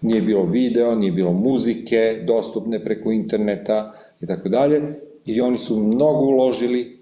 Nije 0.00 0.22
bilo 0.22 0.44
video, 0.44 0.94
nije 0.94 1.12
bilo 1.12 1.32
muzike 1.32 2.24
dostupne 2.26 2.84
preko 2.84 3.10
interneta 3.10 3.92
i 4.20 4.26
tako 4.26 4.48
dalje. 4.48 5.00
I 5.24 5.40
oni 5.40 5.58
su 5.58 5.78
mnogo 5.78 6.18
uložili 6.18 6.98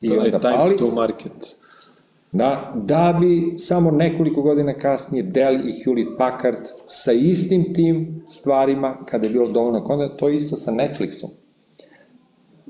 i 0.00 0.08
to 0.08 0.14
onda 0.14 0.24
je 0.24 0.30
time 0.30 0.54
pali. 0.54 0.76
to 0.76 0.90
market. 0.90 1.56
Da, 2.32 2.72
da 2.76 3.18
bi 3.20 3.52
samo 3.56 3.90
nekoliko 3.90 4.42
godina 4.42 4.74
kasnije 4.74 5.22
Dell 5.22 5.54
i 5.54 5.72
Hewlett 5.72 6.16
Packard 6.18 6.58
sa 6.86 7.12
istim 7.12 7.74
tim 7.74 8.24
stvarima, 8.28 8.96
kada 9.06 9.26
je 9.26 9.32
bilo 9.32 9.48
dovoljno 9.48 9.84
konta, 9.84 10.16
to 10.16 10.28
je 10.28 10.36
isto 10.36 10.56
sa 10.56 10.72
Netflixom. 10.72 11.28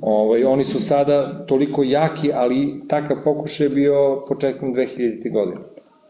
Ovaj, 0.00 0.44
oni 0.44 0.64
su 0.64 0.80
sada 0.80 1.46
toliko 1.46 1.82
jaki, 1.82 2.32
ali 2.32 2.82
takav 2.88 3.16
pokušaj 3.24 3.66
je 3.66 3.70
bio 3.70 4.24
početkom 4.28 4.74
2000. 4.74 5.32
godine. 5.32 5.60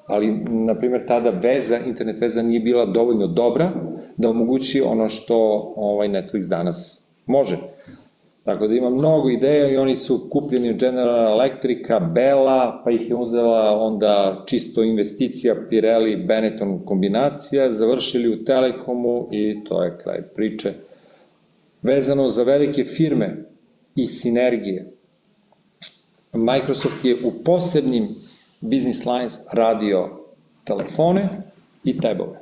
Ali, 0.07 0.32
na 0.48 0.74
primjer, 0.74 1.07
tada 1.07 1.30
veza, 1.30 1.78
internet 1.78 2.20
veza 2.20 2.42
nije 2.42 2.61
bila 2.61 2.86
dovoljno 2.86 3.26
dobra 3.26 3.72
da 4.16 4.30
omogući 4.30 4.80
ono 4.80 5.09
što 5.09 5.36
ovaj 5.76 6.09
Netflix 6.09 6.48
danas 6.48 7.09
može. 7.26 7.57
Tako 8.45 8.66
da 8.66 8.74
ima 8.74 8.90
mnogo 8.90 9.30
ideja 9.30 9.70
i 9.70 9.76
oni 9.76 9.97
su 9.97 10.28
kupljeni 10.30 10.70
od 10.70 10.76
General 10.76 11.32
Electrica, 11.32 12.01
Bella, 12.01 12.82
pa 12.84 12.90
ih 12.90 13.11
je 13.11 13.16
uzela 13.16 13.78
onda 13.78 14.45
čisto 14.47 14.82
investicija 14.82 15.57
Pirelli 15.70 16.16
Benetton 16.16 16.84
kombinacija, 16.84 17.70
završili 17.70 18.28
u 18.28 18.45
Telekomu 18.45 19.28
i 19.30 19.64
to 19.64 19.82
je 19.82 19.99
kraj 19.99 20.22
priče. 20.22 20.72
Vezano 21.82 22.28
za 22.28 22.43
velike 22.43 22.84
firme 22.84 23.45
i 23.95 24.07
sinergije, 24.07 24.93
Microsoft 26.32 27.05
je 27.05 27.16
u 27.24 27.32
posebnim 27.45 28.09
business 28.61 29.07
lines 29.07 29.40
radio 29.53 30.11
telefone 30.64 31.28
i 31.84 32.01
tabove. 32.01 32.40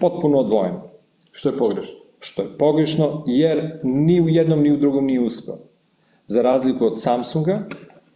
Potpuno 0.00 0.38
odvojeno. 0.38 0.82
Što 1.30 1.48
je 1.48 1.56
pogrešno? 1.56 2.09
Što 2.20 2.42
je 2.42 2.58
pogrešno, 2.58 3.24
jer 3.26 3.80
ni 3.82 4.20
u 4.20 4.28
jednom 4.28 4.60
ni 4.60 4.72
u 4.72 4.76
drugom 4.76 5.06
nije 5.06 5.20
uspeo. 5.20 5.56
Za 6.26 6.42
razliku 6.42 6.86
od 6.86 7.00
Samsunga, 7.00 7.58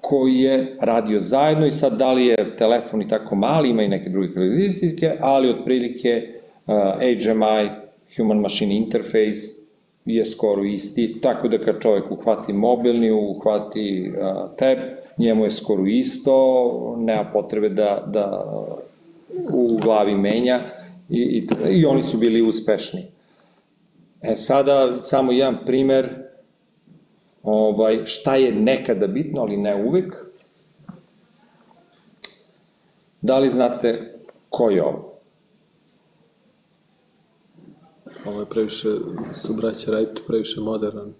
koji 0.00 0.38
je 0.38 0.76
radio 0.80 1.18
zajedno 1.18 1.66
i 1.66 1.72
sad 1.72 1.98
da 1.98 2.12
li 2.12 2.26
je 2.26 2.56
telefon 2.56 3.02
i 3.02 3.08
tako 3.08 3.34
mali, 3.34 3.70
ima 3.70 3.82
i 3.82 3.88
neke 3.88 4.10
druge 4.10 4.28
karakteristike, 4.34 5.12
ali 5.20 5.50
otprilike 5.50 6.28
uh, 6.66 6.74
HMI, 7.00 7.70
Human 8.16 8.38
Machine 8.38 8.76
Interface, 8.76 9.64
je 10.04 10.26
skoro 10.26 10.64
isti, 10.64 11.20
tako 11.20 11.48
da 11.48 11.58
kad 11.58 11.80
čovek 11.80 12.10
uhvati 12.10 12.52
mobilni, 12.52 13.10
uhvati 13.10 14.12
uh, 14.12 14.56
tab, 14.56 14.78
njemu 15.18 15.44
je 15.44 15.50
skoro 15.50 15.86
isto, 15.86 16.96
nema 16.98 17.24
potrebe 17.32 17.68
da, 17.68 18.04
da 18.06 18.44
u 19.52 19.78
glavi 19.82 20.14
menja 20.14 20.60
i, 21.08 21.20
i, 21.20 21.46
i 21.70 21.86
oni 21.86 22.02
su 22.02 22.18
bili 22.18 22.42
uspešni. 22.42 23.13
E 24.26 24.36
sada, 24.36 25.00
samo 25.00 25.32
jedan 25.32 25.64
primer 25.66 26.24
ovaj, 27.42 28.04
šta 28.04 28.36
je 28.36 28.52
nekada 28.52 29.06
bitno, 29.06 29.40
ali 29.40 29.56
ne 29.56 29.84
uvek. 29.84 30.14
Da 33.20 33.38
li 33.38 33.50
znate 33.50 34.18
ko 34.50 34.70
je 34.70 34.84
ovo? 34.84 35.14
Ovo 38.26 38.40
je 38.40 38.46
previše, 38.46 38.88
su 39.32 39.54
braća 39.54 39.92
Wright 39.92 40.26
previše 40.26 40.60
modern 40.60 41.12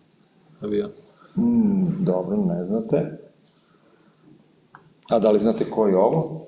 avion. 0.61 0.91
Mm, 1.37 2.05
dobro, 2.05 2.37
ne 2.37 2.65
znate. 2.65 3.19
A 5.09 5.19
da 5.19 5.31
li 5.31 5.39
znate 5.39 5.71
ko 5.71 5.87
je 5.87 5.97
ovo? 5.97 6.47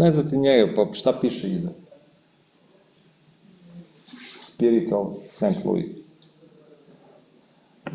Ne 0.00 0.10
znate 0.10 0.36
njega, 0.36 0.72
pa 0.74 0.92
šta 0.92 1.18
piše 1.20 1.48
iza? 1.48 1.70
Spirit 4.40 4.92
of 4.92 5.08
St. 5.26 5.64
Louis. 5.64 5.86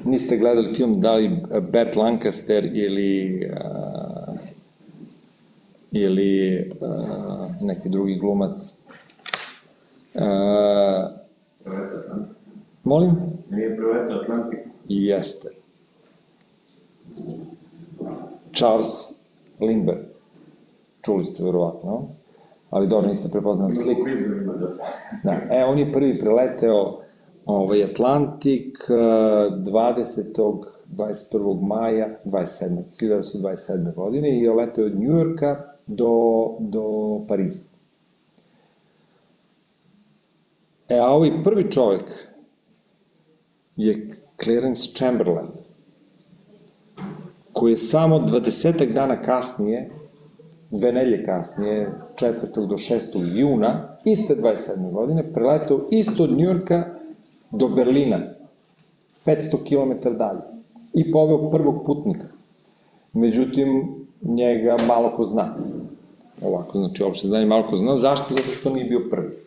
Niste 0.03 0.38
gledali 0.38 0.74
film 0.74 0.93
da 1.01 1.16
li 1.16 1.41
Bert 1.72 1.95
Lancaster 1.95 2.70
ili 2.74 3.41
uh, 3.53 4.36
ili 5.91 6.60
uh, 6.82 7.62
neki 7.62 7.89
drugi 7.89 8.16
glumac. 8.16 8.58
Uh, 10.14 10.22
molim? 12.84 13.12
Nije 13.49 13.76
Proleto 13.78 14.14
Atlantik? 14.14 14.60
Jeste. 14.88 15.49
Charles 18.53 19.24
Lindbergh. 19.60 20.14
Čuli 21.06 21.26
ste 21.26 21.43
verovatno 21.43 22.08
ali 22.70 22.88
dobro, 22.88 23.08
niste 23.08 23.30
prepoznali 23.30 23.74
sliku. 23.74 24.01
Da, 25.24 25.32
e, 25.51 25.66
on 25.66 25.80
je 25.80 25.91
prvi 25.91 26.20
preleteo 26.20 26.99
ovaj, 27.45 27.84
Atlantik 27.84 28.78
20. 28.89 30.64
21. 30.95 31.62
maja 31.62 32.20
27. 32.26 32.84
1927. 33.01 33.95
godine 33.95 34.38
i 34.38 34.41
je 34.41 34.53
leteo 34.53 34.86
od 34.86 34.99
Njujorka 34.99 35.64
do, 35.88 36.12
do 36.60 36.84
Pariza. 37.28 37.64
E, 40.89 40.97
a 40.97 41.08
ovaj 41.08 41.32
prvi 41.43 41.72
čovek 41.72 42.12
je 43.76 44.08
Clarence 44.43 44.89
Chamberlain, 44.95 45.47
koji 47.53 47.72
je 47.72 47.78
samo 47.78 48.20
20 48.20 48.93
dana 48.93 49.22
kasnije 49.22 49.89
dve 50.78 50.92
nelje 50.92 51.26
kasnije, 51.26 51.92
4. 52.16 52.68
do 52.68 52.76
6. 52.76 53.38
juna, 53.38 53.98
iste 54.06 54.36
27. 54.36 54.92
godine, 54.92 55.34
preletao 55.34 55.88
isto 55.92 56.24
od 56.24 56.32
Njurka 56.32 56.86
do 57.52 57.68
Berlina, 57.68 58.20
500 59.26 59.58
km 59.68 60.18
dalje, 60.18 60.42
i 60.94 61.12
poveo 61.12 61.52
prvog 61.52 61.86
putnika. 61.86 62.28
Međutim, 63.14 63.96
njega 64.22 64.78
malo 64.88 65.12
ko 65.16 65.24
zna. 65.24 65.56
Ovako, 66.42 66.78
znači, 66.78 67.04
uopšte 67.04 67.28
znanje 67.28 67.46
malo 67.46 67.68
ko 67.68 67.78
zna. 67.78 67.96
Zašto? 67.96 68.36
Zato 68.36 68.52
što 68.60 68.70
nije 68.70 68.86
bio 68.86 69.02
prvi. 69.12 69.38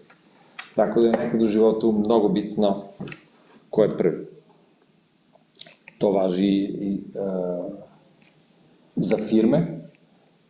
Tako 0.74 1.01
da 1.01 1.07
je 1.07 1.24
nekad 1.24 1.43
u 1.43 1.47
životu 1.47 1.93
mnogo 1.93 2.29
bitno 2.29 2.83
ko 3.70 3.83
je 3.83 3.97
prvi. 3.97 4.26
To 5.99 6.12
važi 6.12 6.47
i 6.47 6.95
e, 6.95 7.18
za 8.97 9.16
firme, 9.16 9.78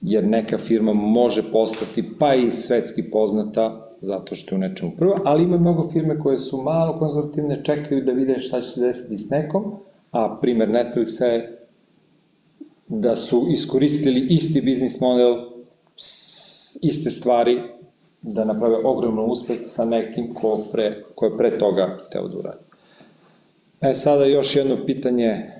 jer 0.00 0.24
neka 0.24 0.58
firma 0.58 0.92
može 0.92 1.42
postati 1.52 2.04
pa 2.18 2.34
i 2.34 2.50
svetski 2.50 3.10
poznata 3.10 3.84
zato 4.00 4.34
što 4.34 4.54
je 4.54 4.56
u 4.56 4.60
nečemu 4.60 4.92
prvo, 4.98 5.20
ali 5.24 5.44
ima 5.44 5.56
mnogo 5.56 5.90
firme 5.90 6.18
koje 6.20 6.38
su 6.38 6.62
malo 6.62 6.98
konzervativne, 6.98 7.64
čekaju 7.64 8.04
da 8.04 8.12
vide 8.12 8.40
šta 8.40 8.60
će 8.60 8.66
se 8.66 8.80
desiti 8.80 9.18
s 9.18 9.30
nekom, 9.30 9.74
a 10.10 10.38
primer 10.40 10.68
Netflixa 10.68 11.24
je 11.24 11.66
da 12.88 13.16
su 13.16 13.46
iskoristili 13.50 14.26
isti 14.30 14.60
biznis 14.60 15.00
model, 15.00 15.36
iste 16.82 17.10
stvari, 17.10 17.60
da 18.22 18.44
naprave 18.44 18.76
ogromno 18.84 19.24
uspeh 19.24 19.58
sa 19.62 19.84
nekim 19.84 20.34
ko, 20.34 20.58
pre, 20.72 21.02
ko 21.14 21.26
je 21.26 21.36
pre 21.36 21.58
toga 21.58 21.98
hteo 22.06 22.28
da 22.28 22.38
uradi. 22.38 22.64
E, 23.80 23.94
sada 23.94 24.24
još 24.24 24.56
jedno 24.56 24.86
pitanje 24.86 25.50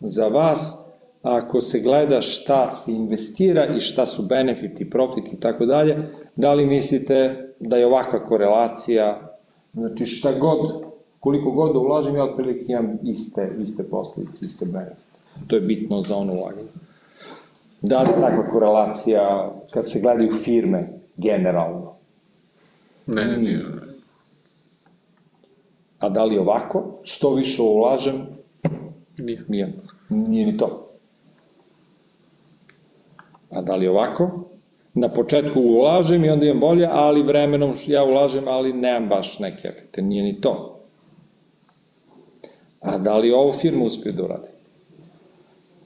za 0.00 0.28
vas 0.28 0.83
ako 1.24 1.60
se 1.60 1.80
gleda 1.80 2.20
šta 2.20 2.70
se 2.72 2.92
investira 2.92 3.66
i 3.66 3.80
šta 3.80 4.06
su 4.06 4.22
benefiti, 4.22 4.90
profiti 4.90 5.30
i 5.36 5.40
tako 5.40 5.66
dalje, 5.66 5.96
da 6.36 6.54
li 6.54 6.66
mislite 6.66 7.48
da 7.60 7.76
je 7.76 7.86
ovakva 7.86 8.24
korelacija, 8.24 9.34
znači 9.74 10.06
šta 10.06 10.32
god, 10.38 10.82
koliko 11.20 11.50
god 11.50 11.72
da 11.72 11.78
ulažem, 11.78 12.16
ja 12.16 12.24
otprilike 12.24 12.72
imam 12.72 12.98
iste, 13.02 13.56
iste 13.60 13.84
posljedice, 13.90 14.44
iste 14.44 14.66
benefite. 14.66 15.18
To 15.46 15.56
je 15.56 15.60
bitno 15.60 16.02
za 16.02 16.16
ono 16.16 16.32
ulaganje. 16.32 16.68
Da 17.82 18.02
li 18.02 18.08
takva 18.20 18.48
korelacija, 18.50 19.52
kad 19.70 19.90
se 19.90 20.00
gledaju 20.00 20.32
firme, 20.32 20.88
generalno? 21.16 21.94
Ne, 23.06 23.36
nije. 23.36 23.60
A 25.98 26.08
da 26.08 26.24
li 26.24 26.38
ovako, 26.38 26.98
što 27.02 27.34
više 27.34 27.62
ulažem, 27.62 28.26
nije. 29.18 29.44
Nije, 29.48 29.72
nije 30.08 30.46
ni 30.46 30.56
to. 30.56 30.83
A 33.54 33.62
da 33.62 33.76
li 33.76 33.88
ovako? 33.88 34.44
na 34.94 35.08
početku 35.08 35.60
ulažem 35.60 36.24
i 36.24 36.30
onda 36.30 36.46
imam 36.46 36.60
bolje, 36.60 36.88
ali 36.90 37.22
vremenom 37.22 37.74
ja 37.86 38.04
ulažem, 38.04 38.48
ali 38.48 38.72
nemam 38.72 39.08
baš 39.08 39.38
neke 39.38 39.68
efekte, 39.68 40.02
nije 40.02 40.22
ni 40.22 40.40
to. 40.40 40.80
A 42.80 42.98
da 42.98 43.16
li 43.16 43.32
ovo 43.32 43.52
firma 43.52 43.84
uspije 43.84 44.12
da 44.12 44.24
uradi? 44.24 44.48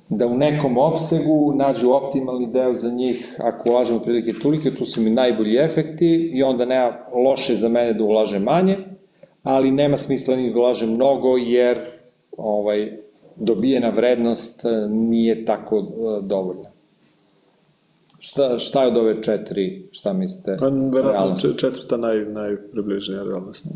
Da 0.08 0.26
u 0.26 0.36
nekom 0.36 0.78
opsegu 0.78 1.52
nađu 1.54 1.90
optimalni 1.90 2.46
deo 2.46 2.74
za 2.74 2.90
njih, 2.90 3.36
ako 3.38 3.70
ulažemo 3.70 4.00
prilike 4.00 4.32
tolike, 4.42 4.74
tu 4.74 4.84
su 4.84 5.00
mi 5.00 5.10
najbolji 5.10 5.56
efekti 5.56 6.30
i 6.34 6.42
onda 6.42 6.64
nema 6.64 6.92
loše 7.14 7.56
za 7.56 7.68
mene 7.68 7.92
da 7.92 8.04
ulažem 8.04 8.42
manje, 8.42 8.76
ali 9.42 9.70
nema 9.70 9.96
smisla 9.96 10.36
ni 10.36 10.52
da 10.52 10.60
ulažem 10.60 10.90
mnogo, 10.90 11.36
jer 11.36 11.78
ovaj, 12.36 12.92
dobijena 13.36 13.88
vrednost 13.88 14.64
eh, 14.64 14.88
nije 14.88 15.44
tako 15.44 15.78
eh, 15.78 16.22
dovoljna. 16.22 16.77
Šta, 18.28 18.58
šta 18.58 18.82
je 18.82 18.88
od 18.88 18.96
ove 18.96 19.22
četiri, 19.22 19.88
šta 19.92 20.12
mislite? 20.12 20.56
Pa, 20.60 20.68
verovatno 20.68 21.52
četvrta 21.52 21.96
naj, 21.96 22.24
najpribližnija 22.24 23.22
realnost. 23.22 23.66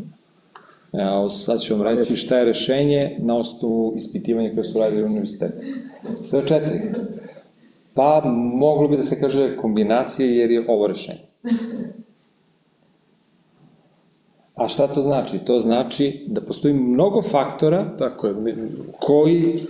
Evo, 0.93 1.29
sad 1.29 1.61
ću 1.61 1.75
vam 1.75 1.87
reći 1.87 2.15
šta 2.15 2.37
je 2.37 2.45
rešenje 2.45 3.17
na 3.19 3.37
osnovu 3.37 3.93
ispitivanja 3.95 4.51
koje 4.53 4.63
su 4.63 4.79
radili 4.79 5.03
u 5.03 5.05
univerzitetu. 5.05 5.63
Sve 6.23 6.47
četiri. 6.47 6.81
Pa, 7.93 8.21
moglo 8.53 8.87
bi 8.87 8.97
da 8.97 9.03
se 9.03 9.19
kaže 9.19 9.57
kombinacije, 9.57 10.37
jer 10.37 10.51
je 10.51 10.65
ovo 10.67 10.87
rešenje. 10.87 11.25
A 14.55 14.67
šta 14.67 14.87
to 14.87 15.01
znači? 15.01 15.37
To 15.37 15.59
znači 15.59 16.25
da 16.27 16.41
postoji 16.41 16.73
mnogo 16.73 17.21
faktora 17.21 17.97
Tako 17.97 18.27
je. 18.27 18.35
koji 18.99 19.63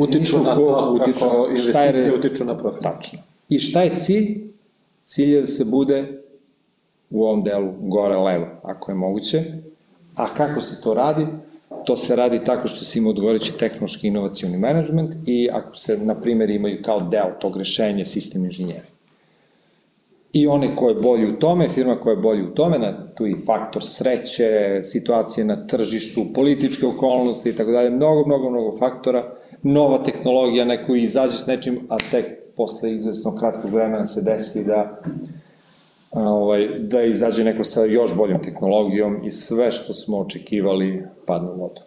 utiču 0.00 0.38
na 0.38 0.54
to 0.54 0.98
utiču, 1.00 1.18
kako 1.18 1.46
investicije 1.50 2.04
je, 2.04 2.14
utiču 2.14 2.44
na 2.44 2.58
profit. 2.58 2.82
Tačno. 2.82 3.18
I 3.48 3.58
šta 3.58 3.82
je 3.82 3.96
cilj? 3.96 4.48
Cilj 5.02 5.34
je 5.34 5.40
da 5.40 5.46
se 5.46 5.64
bude 5.64 6.22
u 7.10 7.24
ovom 7.24 7.42
delu 7.44 7.72
gore 7.80 8.16
levo, 8.16 8.46
ako 8.62 8.90
je 8.90 8.94
moguće. 8.94 9.42
A 10.14 10.34
kako 10.34 10.60
se 10.60 10.82
to 10.82 10.94
radi? 10.94 11.26
To 11.84 11.96
se 11.96 12.16
radi 12.16 12.44
tako 12.44 12.68
što 12.68 12.84
se 12.84 12.98
ima 12.98 13.10
odgovorići 13.10 13.52
tehnološki 13.58 14.08
inovacioni 14.08 14.58
management 14.58 15.14
i 15.26 15.48
ako 15.52 15.76
se, 15.76 15.96
na 15.96 16.20
primjer, 16.20 16.50
imaju 16.50 16.82
kao 16.82 17.00
deo 17.00 17.30
tog 17.40 17.56
rešenja 17.56 18.04
sistem 18.04 18.44
inženjeri. 18.44 18.86
I 20.32 20.46
one 20.46 20.76
koje 20.76 20.90
je 20.90 21.00
bolji 21.00 21.26
u 21.26 21.38
tome, 21.38 21.68
firma 21.68 21.96
koja 22.00 22.12
je 22.12 22.22
bolji 22.22 22.42
u 22.42 22.54
tome, 22.54 22.78
na, 22.78 23.06
tu 23.14 23.26
i 23.26 23.36
faktor 23.46 23.84
sreće, 23.84 24.80
situacije 24.82 25.44
na 25.44 25.66
tržištu, 25.66 26.26
političke 26.34 26.86
okolnosti 26.86 27.48
i 27.48 27.54
tako 27.56 27.70
dalje, 27.70 27.90
mnogo, 27.90 28.26
mnogo, 28.26 28.50
mnogo 28.50 28.78
faktora, 28.78 29.32
nova 29.62 30.02
tehnologija, 30.02 30.64
neko 30.64 30.94
izađe 30.94 31.36
s 31.36 31.46
nečim, 31.46 31.80
a 31.88 31.96
tek 32.10 32.38
posle 32.56 32.94
izvesno 32.94 33.36
kratkog 33.36 33.70
vremena 33.70 34.06
se 34.06 34.22
desi 34.22 34.64
da 34.64 35.00
ovaj, 36.12 36.68
da 36.78 37.02
izađe 37.02 37.44
neko 37.44 37.64
sa 37.64 37.84
još 37.84 38.16
boljom 38.16 38.42
tehnologijom 38.42 39.20
i 39.24 39.30
sve 39.30 39.70
što 39.70 39.92
smo 39.92 40.18
očekivali 40.18 41.02
padne 41.26 41.52
u 41.52 41.60
vodu. 41.60 41.80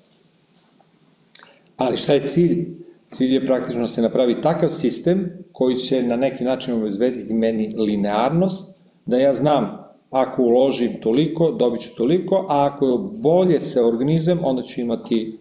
Ali 1.77 1.97
šta 1.97 2.13
je 2.13 2.23
cilj? 2.23 2.67
Cilj 3.07 3.33
je 3.33 3.45
praktično 3.45 3.81
da 3.81 3.87
se 3.87 4.01
napravi 4.01 4.41
takav 4.41 4.69
sistem 4.69 5.31
koji 5.51 5.75
će 5.75 6.03
na 6.03 6.15
neki 6.15 6.43
način 6.43 6.73
obezbediti 6.73 7.33
meni 7.33 7.73
linearnost, 7.77 8.83
da 9.05 9.17
ja 9.17 9.33
znam 9.33 9.81
ako 10.11 10.43
uložim 10.43 10.93
toliko, 11.01 11.51
dobit 11.51 11.81
ću 11.81 11.95
toliko, 11.95 12.45
a 12.49 12.65
ako 12.65 13.11
bolje 13.23 13.61
se 13.61 13.81
organizujem, 13.81 14.39
onda 14.43 14.61
ću 14.61 14.81
imati 14.81 15.37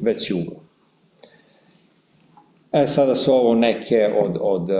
veći 0.00 0.34
ugao. 0.34 0.63
E, 2.74 2.86
sada 2.86 3.14
su 3.14 3.32
ovo 3.32 3.54
neke 3.54 4.08
od, 4.24 4.38
od 4.40 4.62
uh, 4.62 4.76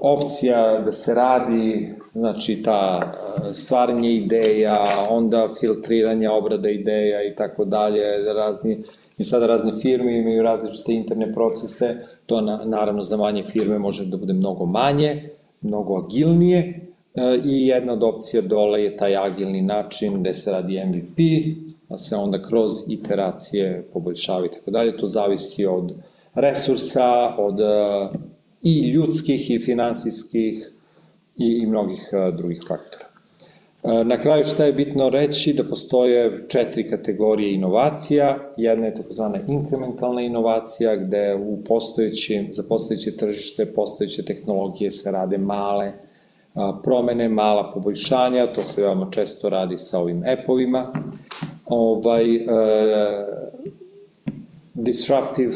opcija 0.00 0.80
da 0.80 0.92
se 0.92 1.14
radi, 1.14 1.94
znači 2.14 2.62
ta 2.62 3.00
uh, 3.02 3.52
stvaranje 3.52 4.14
ideja, 4.14 4.78
onda 5.10 5.48
filtriranje, 5.60 6.30
obrada 6.30 6.70
ideja 6.70 7.22
i 7.22 7.34
tako 7.34 7.64
dalje, 7.64 8.02
razni, 8.34 8.82
i 9.18 9.24
sada 9.24 9.46
razne 9.46 9.72
firme 9.82 10.18
imaju 10.18 10.42
različite 10.42 10.92
interne 10.92 11.32
procese, 11.34 11.96
to 12.26 12.40
na, 12.40 12.58
naravno 12.64 13.02
za 13.02 13.16
manje 13.16 13.42
firme 13.42 13.78
može 13.78 14.04
da 14.04 14.16
bude 14.16 14.32
mnogo 14.32 14.66
manje, 14.66 15.28
mnogo 15.60 15.98
agilnije, 15.98 16.80
uh, 17.14 17.44
i 17.44 17.66
jedna 17.66 17.92
od 17.92 18.02
opcija 18.02 18.42
dole 18.42 18.82
je 18.82 18.96
taj 18.96 19.16
agilni 19.16 19.62
način 19.62 20.20
gde 20.20 20.34
se 20.34 20.52
radi 20.52 20.82
MVP, 20.86 21.18
da 21.88 21.98
se 21.98 22.16
onda 22.16 22.42
kroz 22.42 22.70
iteracije 22.88 23.88
poboljšava 23.92 24.46
i 24.46 24.50
tako 24.50 24.70
dalje, 24.70 24.96
to 24.96 25.06
zavisi 25.06 25.66
od 25.66 25.92
resursa, 26.36 27.34
od 27.38 27.60
e, 27.60 27.64
i 28.62 28.90
ljudskih 28.90 29.50
i 29.50 29.58
finansijskih 29.58 30.70
i, 31.36 31.46
i 31.62 31.66
mnogih 31.66 32.08
e, 32.12 32.32
drugih 32.32 32.62
faktora. 32.68 33.04
E, 33.82 34.04
na 34.04 34.18
kraju 34.18 34.44
šta 34.44 34.64
je 34.64 34.72
bitno 34.72 35.08
reći 35.10 35.52
da 35.52 35.64
postoje 35.64 36.44
četiri 36.48 36.88
kategorije 36.88 37.54
inovacija. 37.54 38.38
Jedna 38.56 38.86
je 38.86 38.94
takozvana 38.94 39.38
inkrementalna 39.48 40.22
inovacija 40.22 40.96
gde 40.96 41.34
u 41.34 41.64
postojeći, 41.64 42.48
za 42.50 42.62
postojeće 42.68 43.16
tržište, 43.16 43.72
postojeće 43.72 44.24
tehnologije 44.24 44.90
se 44.90 45.10
rade 45.10 45.38
male 45.38 45.92
promene, 46.82 47.28
mala 47.28 47.70
poboljšanja, 47.74 48.52
to 48.52 48.64
se 48.64 48.82
veoma 48.82 49.10
često 49.10 49.48
radi 49.48 49.76
sa 49.76 49.98
ovim 49.98 50.22
appovima. 50.40 50.86
Ovaj, 51.66 52.36
uh, 52.36 52.42
disruptive 54.74 55.52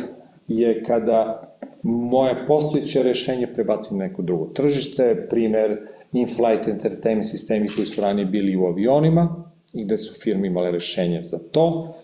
je 0.51 0.82
kada 0.82 1.51
moje 1.82 2.46
postojiće 2.46 3.03
rešenje 3.03 3.46
prebacim 3.46 3.98
na 3.98 4.05
neko 4.07 4.22
drugo 4.22 4.46
tržište, 4.46 5.26
primer 5.30 5.78
in-flight 6.12 6.68
entertainment 6.68 7.26
sistemi 7.26 7.68
koji 7.68 7.86
su 7.86 8.01
ranije 8.01 8.26
bili 8.26 8.57
u 8.57 8.66
avionima 8.66 9.51
i 9.74 9.84
gde 9.84 9.98
su 9.98 10.14
firme 10.14 10.46
imale 10.46 10.70
rešenje 10.70 11.22
za 11.22 11.38
to, 11.53 11.94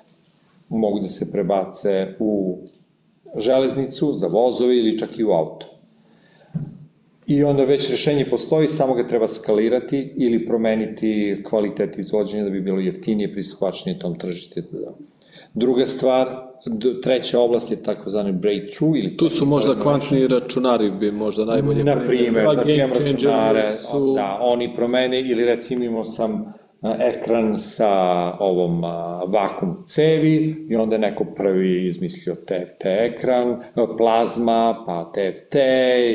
mogu 0.69 1.01
da 1.01 1.09
se 1.09 1.33
prebace 1.33 2.15
u 2.19 2.59
železnicu, 3.37 4.13
za 4.15 4.27
vozove 4.27 4.79
ili 4.79 4.99
čak 4.99 5.19
i 5.19 5.25
u 5.25 5.31
auto. 5.31 5.67
I 7.27 7.45
onda 7.45 7.65
već 7.65 7.91
rešenje 7.91 8.25
postoji, 8.31 8.69
samo 8.69 8.95
ga 8.95 9.07
treba 9.07 9.27
skalirati 9.27 10.13
ili 10.17 10.47
promeniti 10.47 11.43
kvalitet 11.45 11.99
izvođenja 11.99 12.45
da 12.45 12.51
bi 12.51 12.61
bilo 12.61 12.81
jeftinije, 12.81 13.33
pristupačnije 13.33 13.99
tom 13.99 14.19
tržištu. 14.19 14.61
Druga 15.55 15.87
stvar, 15.87 16.46
treća 17.03 17.41
oblast 17.41 17.71
je 17.71 17.83
takozvani 17.83 18.33
breakthrough 18.33 18.99
ili 18.99 19.17
tu 19.17 19.29
su 19.29 19.47
možda 19.47 19.81
kvantni 19.81 20.29
računari 20.29 20.91
bi 21.01 21.11
možda 21.11 21.45
najbolje 21.45 21.85
na 21.85 22.05
primer 22.05 22.45
pa 22.45 22.55
znači 22.55 22.73
imam 22.73 22.91
računare 22.91 23.63
su... 23.63 24.15
da 24.15 24.39
oni 24.41 24.75
promene 24.75 25.21
ili 25.21 25.45
recimo 25.45 25.85
imamo 25.85 26.05
sam 26.05 26.55
ekran 27.01 27.59
sa 27.59 27.91
ovom 28.39 28.83
vakum 29.27 29.83
cevi 29.85 30.67
i 30.71 30.77
onda 30.77 30.95
je 30.95 31.01
neko 31.01 31.25
prvi 31.37 31.87
izmislio 31.87 32.35
TFT 32.35 32.85
ekran, 32.85 33.63
plazma, 33.99 34.85
pa 34.87 35.13
TFT 35.13 35.55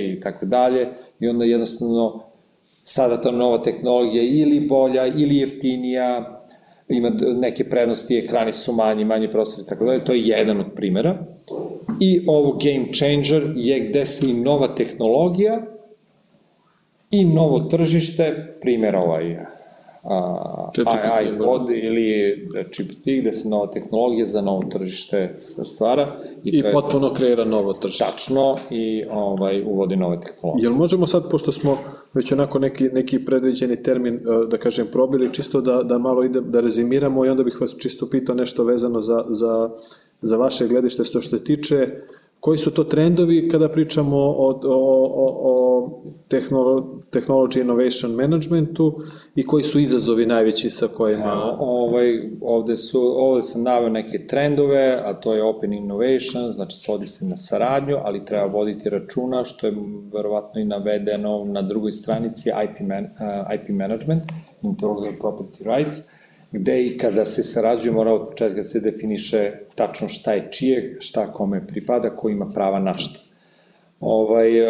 i 0.01 0.19
tako 0.19 0.45
dalje 0.45 0.87
i 1.19 1.27
onda 1.27 1.45
jednostavno 1.45 2.23
sada 2.83 3.19
ta 3.19 3.31
nova 3.31 3.61
tehnologija 3.61 4.23
ili 4.23 4.59
bolja 4.59 5.07
ili 5.07 5.37
jeftinija 5.37 6.40
ima 6.91 7.11
neke 7.41 7.63
prednosti, 7.63 8.17
ekrani 8.17 8.51
su 8.51 8.73
manji, 8.73 9.05
manji 9.05 9.29
prostor 9.31 9.63
i 9.63 9.67
tako 9.69 9.85
dalje, 9.85 10.05
to 10.05 10.13
je 10.13 10.21
jedan 10.21 10.59
od 10.59 10.65
primera. 10.75 11.17
I 11.99 12.21
ovo 12.27 12.59
game 12.63 12.93
changer 12.93 13.53
je 13.55 13.79
gde 13.79 14.05
se 14.05 14.29
i 14.29 14.33
nova 14.33 14.67
tehnologija 14.75 15.61
i 17.11 17.25
novo 17.25 17.59
tržište, 17.59 18.57
primjer 18.61 18.95
ovaj 18.95 19.37
a, 20.03 20.71
iPod 21.23 21.69
ili 21.69 22.35
GPT 22.55 23.05
gde 23.21 23.31
se 23.31 23.49
nova 23.49 23.67
tehnologija 23.67 24.25
za 24.25 24.41
novo 24.41 24.63
tržište 24.71 25.33
stvara. 25.75 26.17
I, 26.43 26.57
I 26.57 26.63
potpuno 26.71 27.07
je, 27.07 27.13
kreira 27.13 27.45
novo 27.45 27.73
tržište. 27.73 28.05
Tačno 28.05 28.57
i 28.69 29.03
ovaj, 29.11 29.63
uvodi 29.63 29.95
nove 29.95 30.19
tehnologije. 30.19 30.65
Jel 30.65 30.73
možemo 30.73 31.07
sad, 31.07 31.29
pošto 31.31 31.51
smo 31.51 31.77
već 32.13 32.31
onako 32.31 32.59
neki, 32.59 32.83
neki 32.83 33.25
predviđeni 33.25 33.83
termin, 33.83 34.15
e, 34.15 34.19
da 34.47 34.57
kažem, 34.57 34.87
probili, 34.91 35.33
čisto 35.33 35.61
da, 35.61 35.83
da 35.83 35.97
malo 35.97 36.23
ide, 36.23 36.41
da 36.41 36.61
rezimiramo 36.61 37.25
i 37.25 37.29
onda 37.29 37.43
bih 37.43 37.61
vas 37.61 37.75
čisto 37.79 38.09
pitao 38.09 38.35
nešto 38.35 38.63
vezano 38.63 39.01
za, 39.01 39.25
za, 39.29 39.69
za 40.21 40.37
vaše 40.37 40.67
gledište, 40.67 41.03
što 41.03 41.21
se 41.21 41.43
tiče 41.43 41.87
Koji 42.41 42.57
su 42.57 42.71
to 42.71 42.83
trendovi 42.83 43.49
kada 43.49 43.69
pričamo 43.69 44.17
o, 44.17 44.59
o, 44.63 45.09
o, 45.15 45.37
o 45.41 46.03
technology 47.11 47.61
innovation 47.61 48.11
managementu 48.11 49.01
i 49.35 49.45
koji 49.45 49.63
su 49.63 49.79
izazovi 49.79 50.25
najveći 50.25 50.69
sa 50.69 50.87
kojima... 50.87 51.23
Ja, 51.23 51.57
ovaj, 51.59 52.29
ovde, 52.41 52.77
su, 52.77 53.01
ovde 53.17 53.41
sam 53.41 53.63
naveo 53.63 53.89
neke 53.89 54.27
trendove, 54.27 55.01
a 55.05 55.13
to 55.13 55.33
je 55.33 55.43
open 55.43 55.73
innovation, 55.73 56.51
znači 56.51 56.77
svodi 56.77 57.07
se 57.07 57.25
na 57.25 57.35
saradnju, 57.35 57.97
ali 58.03 58.25
treba 58.25 58.45
voditi 58.45 58.89
računa, 58.89 59.43
što 59.43 59.67
je 59.67 59.73
verovatno 60.13 60.61
i 60.61 60.65
navedeno 60.65 61.45
na 61.45 61.61
drugoj 61.61 61.91
stranici 61.91 62.49
IP, 62.49 62.87
man, 62.87 63.03
uh, 63.03 63.53
IP 63.55 63.69
management, 63.69 64.23
intellectual 64.61 65.13
property 65.19 65.63
rights, 65.63 65.97
gde 66.51 66.85
i 66.85 66.97
kada 66.97 67.25
se 67.25 67.43
sarađuje 67.43 67.93
mora 67.93 68.13
od 68.13 68.29
početka 68.29 68.63
se 68.63 68.79
definiše 68.79 69.51
tačno 69.75 70.07
šta 70.07 70.33
je 70.33 70.47
čije, 70.51 70.97
šta 70.99 71.31
kome 71.31 71.67
pripada, 71.67 72.15
ko 72.15 72.29
ima 72.29 72.49
prava 72.49 72.79
na 72.79 72.97
šta. 72.97 73.19
ovaj, 73.99 74.59
e, 74.59 74.65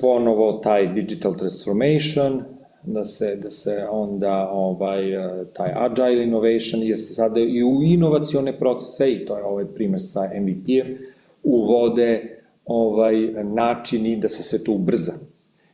ponovo 0.00 0.52
taj 0.52 0.86
digital 0.86 1.34
transformation, 1.36 2.42
da 2.82 3.04
se, 3.04 3.36
da 3.36 3.50
se 3.50 3.86
onda 3.90 4.50
ovaj, 4.52 5.14
e, 5.14 5.44
taj 5.52 5.72
agile 5.76 6.24
innovation, 6.24 6.82
jer 6.82 6.98
se 6.98 7.14
sada 7.14 7.40
i 7.40 7.62
u 7.64 7.82
inovacione 7.82 8.58
procese, 8.58 9.12
i 9.12 9.26
to 9.26 9.36
je 9.36 9.44
ovaj 9.44 9.64
primer 9.64 10.00
sa 10.00 10.20
MVP-em, 10.40 10.98
uvode 11.42 12.38
ovaj, 12.66 13.16
načini 13.44 14.16
da 14.16 14.28
se 14.28 14.42
sve 14.42 14.64
to 14.64 14.72
ubrza. 14.72 15.12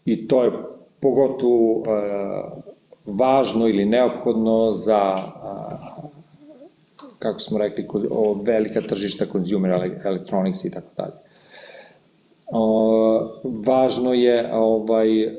I 0.04 0.28
to 0.28 0.44
je 0.44 0.52
pogotovo 1.00 1.72
uh, 1.72 1.84
važno 3.06 3.68
ili 3.68 3.84
neophodno 3.84 4.72
za 4.72 5.16
kako 7.18 7.40
smo 7.40 7.58
rekli, 7.58 7.86
o 8.10 8.42
velika 8.42 8.80
tržišta 8.80 9.26
consumer 9.32 9.96
electronics 10.04 10.64
i 10.64 10.70
tako 10.70 10.88
dalje. 10.96 11.14
Važno 13.66 14.14
je 14.14 14.54
ovaj, 14.54 15.22
e, 15.22 15.36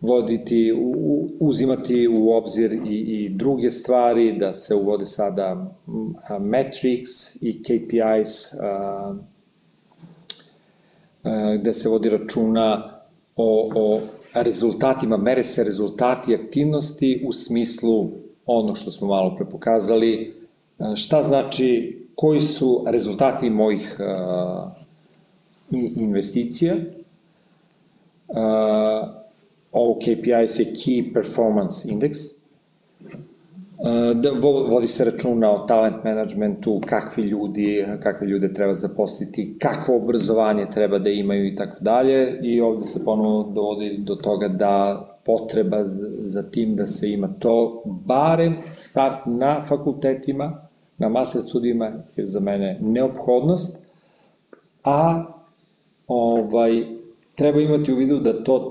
voditi, 0.00 0.72
uzimati 1.40 2.08
u 2.08 2.30
obzir 2.30 2.72
i, 2.72 2.98
i 2.98 3.28
druge 3.28 3.70
stvari, 3.70 4.32
da 4.38 4.52
se 4.52 4.74
uvode 4.74 5.06
sada 5.06 5.76
metrics 6.40 7.42
i 7.42 7.62
KPIs, 7.62 8.54
gde 11.58 11.72
se 11.72 11.88
vodi 11.88 12.10
računa 12.10 13.00
o, 13.36 13.70
o 13.74 14.00
rezultatima, 14.34 15.16
mere 15.16 15.42
se 15.42 15.64
rezultati 15.64 16.34
aktivnosti 16.34 17.24
u 17.26 17.32
smislu 17.32 18.10
ono 18.46 18.74
što 18.74 18.90
smo 18.90 19.08
malo 19.08 19.36
pre 19.36 19.46
pokazali, 19.46 20.34
e, 20.78 20.96
šta 20.96 21.22
znači, 21.22 21.98
koji 22.14 22.40
su 22.40 22.84
rezultati 22.86 23.50
mojih 23.50 23.96
uh, 24.00 24.72
investicija. 25.96 26.74
Uh, 28.28 28.36
ovo 29.72 29.98
KPI 29.98 30.48
se 30.48 30.64
Key 30.64 31.14
Performance 31.14 31.88
Index, 31.88 32.16
da 34.14 34.30
vodi 34.68 34.86
se 34.86 35.04
računa 35.04 35.50
o 35.50 35.66
talent 35.66 36.04
managementu, 36.04 36.80
kakvi 36.86 37.22
ljudi, 37.22 37.86
kakve 38.02 38.26
ljude 38.26 38.52
treba 38.52 38.74
zaposliti, 38.74 39.56
kakvo 39.58 39.96
obrazovanje 39.96 40.66
treba 40.74 40.98
da 40.98 41.10
imaju 41.10 41.46
i 41.46 41.54
tako 41.54 41.76
dalje 41.80 42.38
i 42.42 42.60
ovde 42.60 42.84
se 42.84 43.04
ponovo 43.04 43.42
dovodi 43.54 43.98
do 43.98 44.14
toga 44.14 44.48
da 44.48 45.06
potreba 45.26 45.84
za 46.20 46.50
tim 46.50 46.76
da 46.76 46.86
se 46.86 47.10
ima 47.10 47.28
to, 47.38 47.82
barem 47.84 48.54
start 48.76 49.14
na 49.26 49.60
fakultetima, 49.60 50.68
na 50.98 51.08
master 51.08 51.42
studijima 51.42 51.92
je 52.16 52.26
za 52.26 52.40
mene 52.40 52.78
neophodnost, 52.80 53.86
a 54.84 55.24
ovaj, 56.06 56.86
treba 57.34 57.60
imati 57.60 57.92
u 57.92 57.96
vidu 57.96 58.18
da 58.18 58.44
to 58.44 58.70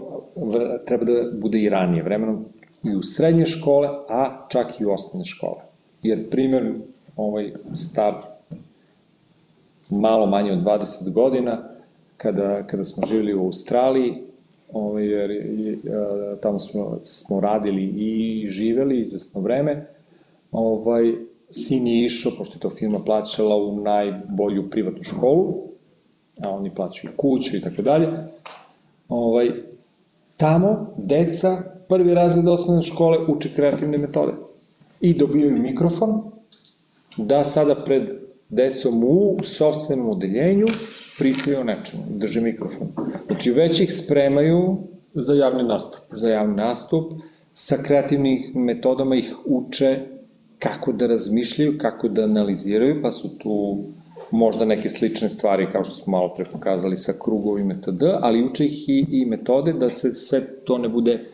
treba 0.85 1.05
da 1.05 1.13
bude 1.33 1.59
i 1.59 1.69
ranije, 1.69 2.03
vremenom 2.03 2.45
i 2.83 2.95
u 2.95 3.03
srednje 3.03 3.45
škole, 3.45 3.89
a 4.09 4.47
čak 4.49 4.79
i 4.79 4.85
u 4.85 4.91
osnovne 4.91 5.25
škole. 5.25 5.61
Jer 6.03 6.29
primer, 6.29 6.73
ovaj 7.15 7.53
stav 7.73 8.13
malo 9.89 10.25
manje 10.25 10.51
od 10.51 10.63
20 10.63 11.11
godina, 11.11 11.69
kada, 12.17 12.67
kada 12.67 12.83
smo 12.83 13.07
živjeli 13.07 13.33
u 13.33 13.45
Australiji, 13.45 14.23
ovaj, 14.73 15.05
jer 15.05 15.31
i, 15.31 15.79
a, 15.89 16.35
tamo 16.41 16.59
smo, 16.59 16.99
smo 17.01 17.39
radili 17.39 17.83
i 17.83 18.45
živeli 18.47 18.99
izvesno 18.99 19.41
vreme, 19.41 19.87
ovaj, 20.51 21.13
sin 21.51 21.87
je 21.87 22.05
išao, 22.05 22.31
pošto 22.37 22.55
je 22.55 22.59
to 22.59 22.69
firma 22.69 22.99
plaćala 23.03 23.55
u 23.55 23.81
najbolju 23.81 24.69
privatnu 24.69 25.03
školu, 25.03 25.53
a 26.43 26.49
oni 26.49 26.75
plaćaju 26.75 27.13
kuću 27.17 27.57
i 27.57 27.61
tako 27.61 27.81
dalje, 27.81 28.07
ovaj, 29.09 29.51
tamo 30.37 30.93
deca 30.97 31.57
prvi 31.87 32.13
razred 32.13 32.47
osnovne 32.47 32.81
škole 32.81 33.17
uče 33.27 33.49
kreativne 33.55 33.97
metode. 33.97 34.31
I 35.01 35.13
dobijaju 35.13 35.57
mikrofon 35.57 36.21
da 37.17 37.43
sada 37.43 37.75
pred 37.75 38.09
decom 38.49 39.03
u 39.03 39.37
sobstvenom 39.43 40.09
odeljenju 40.09 40.65
pričaju 41.17 41.59
o 41.59 41.63
nečemu, 41.63 42.03
drže 42.09 42.41
mikrofon. 42.41 42.87
Znači, 43.27 43.51
već 43.51 43.79
ih 43.79 43.93
spremaju 43.93 44.77
za 45.13 45.33
javni 45.33 45.63
nastup. 45.63 46.01
Za 46.11 46.29
javni 46.29 46.55
nastup, 46.55 47.13
sa 47.53 47.77
kreativnim 47.77 48.51
metodama 48.55 49.15
ih 49.15 49.35
uče 49.45 49.99
kako 50.59 50.91
da 50.91 51.07
razmišljaju, 51.07 51.77
kako 51.77 52.07
da 52.07 52.23
analiziraju, 52.23 53.01
pa 53.01 53.11
su 53.11 53.37
tu 53.37 53.77
možda 54.31 54.65
neke 54.65 54.89
slične 54.89 55.29
stvari 55.29 55.67
kao 55.71 55.83
što 55.83 55.95
smo 55.95 56.11
malo 56.11 56.33
pre 56.33 56.45
pokazali 56.45 56.97
sa 56.97 57.13
krugovima 57.23 57.73
itd., 57.73 58.03
ali 58.21 58.43
uče 58.43 58.65
ih 58.65 58.89
i, 58.89 59.05
i 59.09 59.25
metode 59.25 59.73
da 59.73 59.89
se 59.89 60.13
sve 60.13 60.41
to 60.63 60.77
ne 60.77 60.89
bude 60.89 61.29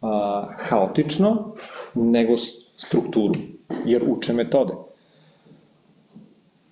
a, 0.00 0.46
haotično, 0.56 1.54
nego 1.94 2.36
strukturu, 2.76 3.34
jer 3.84 4.04
uče 4.08 4.32
metode. 4.32 4.72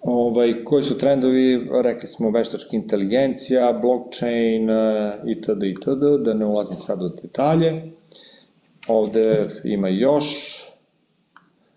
Ovaj, 0.07 0.65
koji 0.65 0.83
su 0.83 0.99
trendovi, 0.99 1.69
rekli 1.83 2.09
smo 2.09 2.31
veštačka 2.31 2.77
inteligencija, 2.77 3.79
blockchain 3.83 4.69
itd. 5.27 5.63
itd. 5.63 6.25
da 6.25 6.35
ne 6.35 6.47
ulazim 6.47 6.77
sad 6.77 7.03
u 7.03 7.09
detalje. 7.09 7.83
Ovde 8.89 9.49
ima 9.65 9.89
još, 9.89 10.27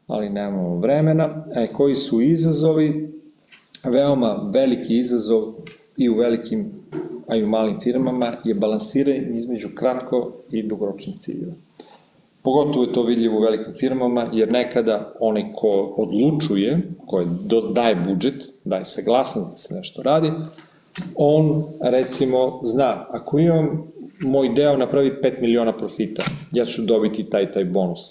ali 0.07 0.30
nemamo 0.30 0.77
vremena. 0.77 1.45
E, 1.56 1.68
koji 1.68 1.95
su 1.95 2.22
izazovi? 2.22 3.14
Veoma 3.84 4.49
veliki 4.53 4.97
izazov 4.97 5.53
i 5.97 6.10
u 6.10 6.15
velikim, 6.15 6.72
a 7.27 7.35
i 7.35 7.43
u 7.43 7.47
malim 7.47 7.80
firmama 7.80 8.34
je 8.43 8.53
balansiranje 8.53 9.31
između 9.34 9.68
kratko 9.76 10.31
i 10.51 10.64
dugoročnih 10.64 11.18
ciljeva. 11.18 11.53
Pogotovo 12.44 12.86
je 12.86 12.94
to 12.94 13.03
vidljivo 13.03 13.38
u 13.38 13.41
velikim 13.41 13.74
firmama, 13.74 14.30
jer 14.34 14.52
nekada 14.52 15.14
onaj 15.20 15.44
ko 15.56 15.94
odlučuje, 15.98 16.82
ko 17.06 17.26
daje 17.74 17.95
budžet, 17.95 18.49
daje 18.64 18.86
saglasnost 18.86 19.52
da 19.52 19.57
se 19.57 19.76
nešto 19.76 20.03
radi, 20.03 20.32
on, 21.16 21.64
recimo, 21.82 22.61
zna, 22.64 23.06
ako 23.10 23.40
imam 23.40 23.91
moj 24.20 24.49
deo 24.49 24.78
napravi 24.78 25.11
5 25.24 25.41
miliona 25.41 25.78
profita, 25.78 26.24
ja 26.52 26.66
ću 26.66 26.82
dobiti 26.82 27.24
taj 27.24 27.52
taj 27.52 27.66
bonus. 27.66 28.02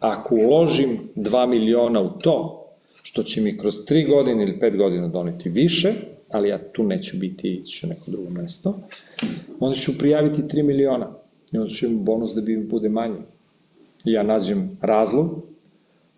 Ako 0.00 0.34
uložim 0.34 0.98
2 1.16 1.46
miliona 1.46 2.00
u 2.00 2.08
to, 2.08 2.66
što 3.02 3.22
će 3.22 3.40
mi 3.40 3.58
kroz 3.58 3.74
3 3.74 4.08
godine 4.08 4.42
ili 4.42 4.58
5 4.58 4.76
godina 4.76 5.08
doneti 5.08 5.48
više, 5.48 5.92
ali 6.32 6.48
ja 6.48 6.58
tu 6.72 6.82
neću 6.82 7.16
biti, 7.16 7.54
ići 7.54 7.86
u 7.86 7.88
neko 7.88 8.10
drugo 8.10 8.30
mesto, 8.30 8.74
onda 9.60 9.76
ću 9.76 9.98
prijaviti 9.98 10.42
3 10.42 10.62
miliona 10.62 11.08
i 11.52 11.58
onda 11.58 11.70
ću 11.70 11.88
bonus 11.90 12.34
da 12.34 12.40
bi 12.40 12.56
bude 12.56 12.88
manji 12.88 13.16
ja 14.12 14.22
nađem 14.22 14.78
razlog 14.80 15.26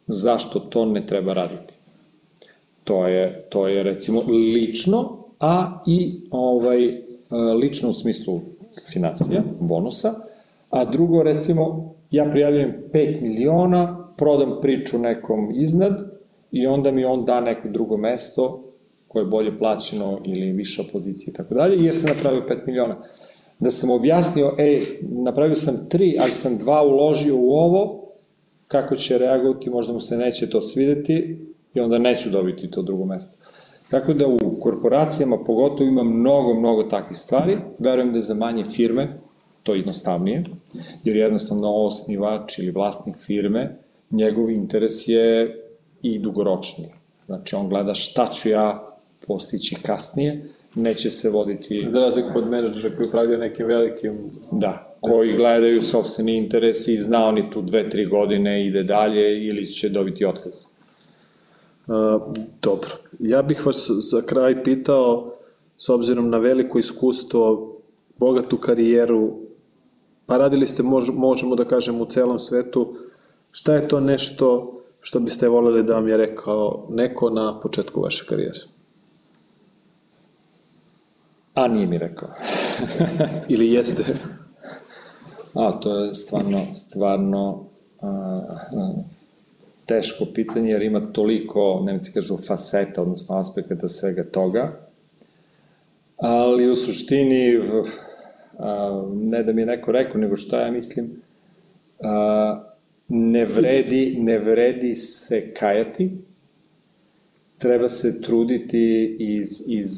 zašto 0.06 0.60
to 0.60 0.84
ne 0.84 1.06
treba 1.06 1.32
raditi. 1.34 1.74
To 2.84 3.06
je, 3.06 3.46
to 3.48 3.68
je 3.68 3.82
recimo 3.82 4.22
lično, 4.54 5.18
a 5.40 5.82
i 5.86 6.20
ovaj, 6.30 6.90
lično 7.60 7.88
u 7.88 7.92
smislu 7.92 8.40
financija, 8.92 9.42
bonusa, 9.60 10.14
a 10.70 10.84
drugo 10.84 11.22
recimo 11.22 11.94
ja 12.10 12.30
prijavljam 12.30 12.72
5 12.92 13.22
miliona, 13.22 14.08
prodam 14.16 14.58
priču 14.60 14.98
nekom 14.98 15.50
iznad 15.54 15.92
i 16.52 16.66
onda 16.66 16.90
mi 16.90 17.04
on 17.04 17.24
da 17.24 17.40
neko 17.40 17.68
drugo 17.68 17.96
mesto 17.96 18.64
koje 19.08 19.22
je 19.22 19.26
bolje 19.26 19.58
plaćeno 19.58 20.20
ili 20.24 20.52
viša 20.52 20.82
pozicija 20.92 21.32
i 21.32 21.36
tako 21.36 21.54
dalje, 21.54 21.84
jer 21.84 21.94
se 21.94 22.06
napravio 22.06 22.46
5 22.48 22.66
miliona 22.66 22.96
da 23.58 23.70
sam 23.70 23.90
objasnio, 23.90 24.54
ej, 24.58 24.82
napravio 25.02 25.56
sam 25.56 25.88
tri, 25.88 26.16
ali 26.20 26.30
sam 26.30 26.58
dva 26.58 26.82
uložio 26.82 27.36
u 27.36 27.50
ovo, 27.50 28.04
kako 28.68 28.96
će 28.96 29.18
reagovati, 29.18 29.70
možda 29.70 29.92
mu 29.92 30.00
se 30.00 30.16
neće 30.16 30.50
to 30.50 30.60
svideti 30.60 31.38
i 31.74 31.80
onda 31.80 31.98
neću 31.98 32.30
dobiti 32.30 32.70
to 32.70 32.82
drugo 32.82 33.04
mesto. 33.04 33.38
Tako 33.90 34.12
da 34.12 34.26
u 34.26 34.60
korporacijama 34.60 35.38
pogotovo 35.44 35.88
ima 35.88 36.02
mnogo, 36.02 36.54
mnogo 36.54 36.82
takvih 36.82 37.18
stvari. 37.18 37.56
Verujem 37.78 38.10
da 38.10 38.18
je 38.18 38.22
za 38.22 38.34
manje 38.34 38.64
firme 38.64 39.18
to 39.62 39.74
jednostavnije, 39.74 40.44
jer 41.04 41.16
jednostavno 41.16 41.74
osnivač 41.74 42.58
ili 42.58 42.70
vlasnik 42.70 43.16
firme, 43.18 43.76
njegov 44.10 44.50
interes 44.50 45.08
je 45.08 45.56
i 46.02 46.18
dugoročniji. 46.18 46.90
Znači, 47.26 47.56
on 47.56 47.68
gleda 47.68 47.94
šta 47.94 48.26
ću 48.26 48.48
ja 48.48 48.96
postići 49.26 49.74
kasnije, 49.74 50.48
neće 50.78 51.10
se 51.10 51.30
voditi... 51.30 51.84
Za 51.88 52.00
razliku 52.00 52.38
od 52.38 52.50
menadžera 52.50 52.96
koji 52.96 53.08
upravlja 53.08 53.38
nekim 53.38 53.66
velikim... 53.66 54.30
Da, 54.52 54.96
koji 55.00 55.36
gledaju 55.36 55.82
sobstveni 55.82 56.36
interes 56.36 56.88
i 56.88 56.96
zna 56.96 57.24
oni 57.24 57.50
tu 57.50 57.62
dve, 57.62 57.88
tri 57.88 58.06
godine 58.06 58.66
ide 58.66 58.82
dalje 58.82 59.46
ili 59.46 59.66
će 59.66 59.88
dobiti 59.88 60.24
otkaz. 60.24 60.54
Uh, 61.86 62.22
dobro. 62.62 62.90
Ja 63.18 63.42
bih 63.42 63.66
vas 63.66 63.90
za 63.90 64.22
kraj 64.22 64.64
pitao, 64.64 65.32
s 65.76 65.88
obzirom 65.88 66.28
na 66.28 66.38
veliko 66.38 66.78
iskustvo, 66.78 67.74
bogatu 68.16 68.58
karijeru, 68.58 69.32
pa 70.26 70.36
radili 70.36 70.66
ste, 70.66 70.82
mož, 70.82 71.08
možemo 71.12 71.56
da 71.56 71.64
kažemo, 71.64 72.02
u 72.02 72.06
celom 72.06 72.38
svetu, 72.40 72.94
šta 73.50 73.74
je 73.74 73.88
to 73.88 74.00
nešto 74.00 74.74
što 75.00 75.20
biste 75.20 75.48
voleli 75.48 75.82
da 75.82 75.94
vam 75.94 76.08
je 76.08 76.16
rekao 76.16 76.86
neko 76.90 77.30
na 77.30 77.60
početku 77.60 78.00
vaše 78.00 78.26
karijere? 78.26 78.77
A 81.58 81.68
nije 81.68 81.86
mi 81.86 81.98
rekao. 81.98 82.28
Ili 83.48 83.72
jeste? 83.72 84.02
A, 85.54 85.80
to 85.80 86.04
je 86.04 86.14
stvarno, 86.14 86.72
stvarno 86.72 87.64
a, 88.00 88.08
a, 88.08 88.92
teško 89.86 90.24
pitanje, 90.34 90.70
jer 90.70 90.82
ima 90.82 91.12
toliko, 91.12 91.82
nemci 91.86 92.12
kažu, 92.12 92.36
faseta, 92.36 93.02
odnosno 93.02 93.38
aspekata 93.38 93.88
svega 93.88 94.24
toga. 94.24 94.80
Ali 96.16 96.70
u 96.70 96.76
suštini, 96.76 97.60
a, 98.58 99.02
ne 99.14 99.42
da 99.42 99.52
mi 99.52 99.62
je 99.62 99.66
neko 99.66 99.92
rekao, 99.92 100.20
nego 100.20 100.36
što 100.36 100.58
ja 100.58 100.70
mislim, 100.70 101.10
a, 102.00 102.64
ne 103.08 103.44
vredi, 103.44 104.16
ne 104.20 104.38
vredi 104.38 104.94
se 104.94 105.54
kajati, 105.54 106.27
treba 107.58 107.88
se 107.88 108.22
truditi 108.22 109.16
iz, 109.18 109.62
iz 109.66 109.90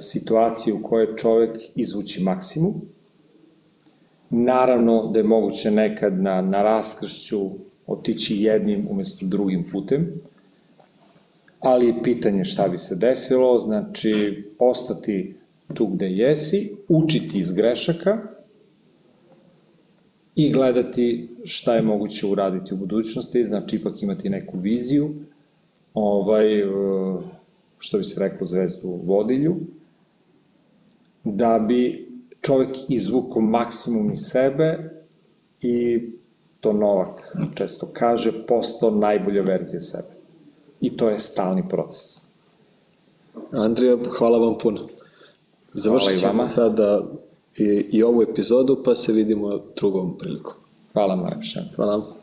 situacije 0.00 0.74
u 0.74 0.82
kojoj 0.82 1.16
čovek 1.16 1.58
izvući 1.74 2.22
maksimum, 2.22 2.74
Naravno 4.30 5.10
da 5.12 5.20
je 5.20 5.24
moguće 5.24 5.70
nekad 5.70 6.22
na, 6.22 6.42
na 6.42 6.62
raskršću 6.62 7.50
otići 7.86 8.36
jednim 8.36 8.86
umesto 8.90 9.26
drugim 9.26 9.64
putem, 9.72 10.12
ali 11.60 11.86
je 11.86 12.02
pitanje 12.02 12.44
šta 12.44 12.68
bi 12.68 12.78
se 12.78 12.96
desilo, 12.96 13.58
znači 13.58 14.44
ostati 14.58 15.34
tu 15.74 15.86
gde 15.86 16.06
jesi, 16.06 16.72
učiti 16.88 17.38
iz 17.38 17.52
grešaka 17.52 18.18
i 20.34 20.52
gledati 20.52 21.28
šta 21.44 21.74
je 21.74 21.82
moguće 21.82 22.26
uraditi 22.26 22.74
u 22.74 22.76
budućnosti, 22.76 23.44
znači 23.44 23.76
ipak 23.76 24.02
imati 24.02 24.30
neku 24.30 24.58
viziju, 24.58 25.14
ovaj, 25.94 26.46
što 27.78 27.98
bi 27.98 28.04
se 28.04 28.20
reklo 28.20 28.46
zvezdu 28.46 29.00
vodilju, 29.04 29.56
da 31.24 31.58
bi 31.58 32.10
čovek 32.40 32.68
izvuko 32.88 33.40
maksimum 33.40 34.12
iz 34.12 34.18
sebe 34.20 34.90
i 35.60 36.00
to 36.60 36.72
Novak 36.72 37.36
često 37.54 37.88
kaže, 37.92 38.46
postao 38.46 38.90
najbolja 38.90 39.42
verzija 39.42 39.80
sebe. 39.80 40.08
I 40.80 40.96
to 40.96 41.08
je 41.08 41.18
stalni 41.18 41.68
proces. 41.68 42.30
Andrija, 43.52 43.96
hvala 44.18 44.38
vam 44.38 44.58
puno. 44.58 44.80
Završit 45.72 46.20
ćemo 46.20 46.48
sada 46.48 47.00
i, 47.56 47.64
i 47.92 48.02
ovu 48.02 48.22
epizodu, 48.22 48.82
pa 48.84 48.94
se 48.94 49.12
vidimo 49.12 49.60
drugom 49.76 50.18
prilikom. 50.18 50.54
Hvala 50.92 51.16
najviše. 51.16 51.60
Hvala. 51.76 52.19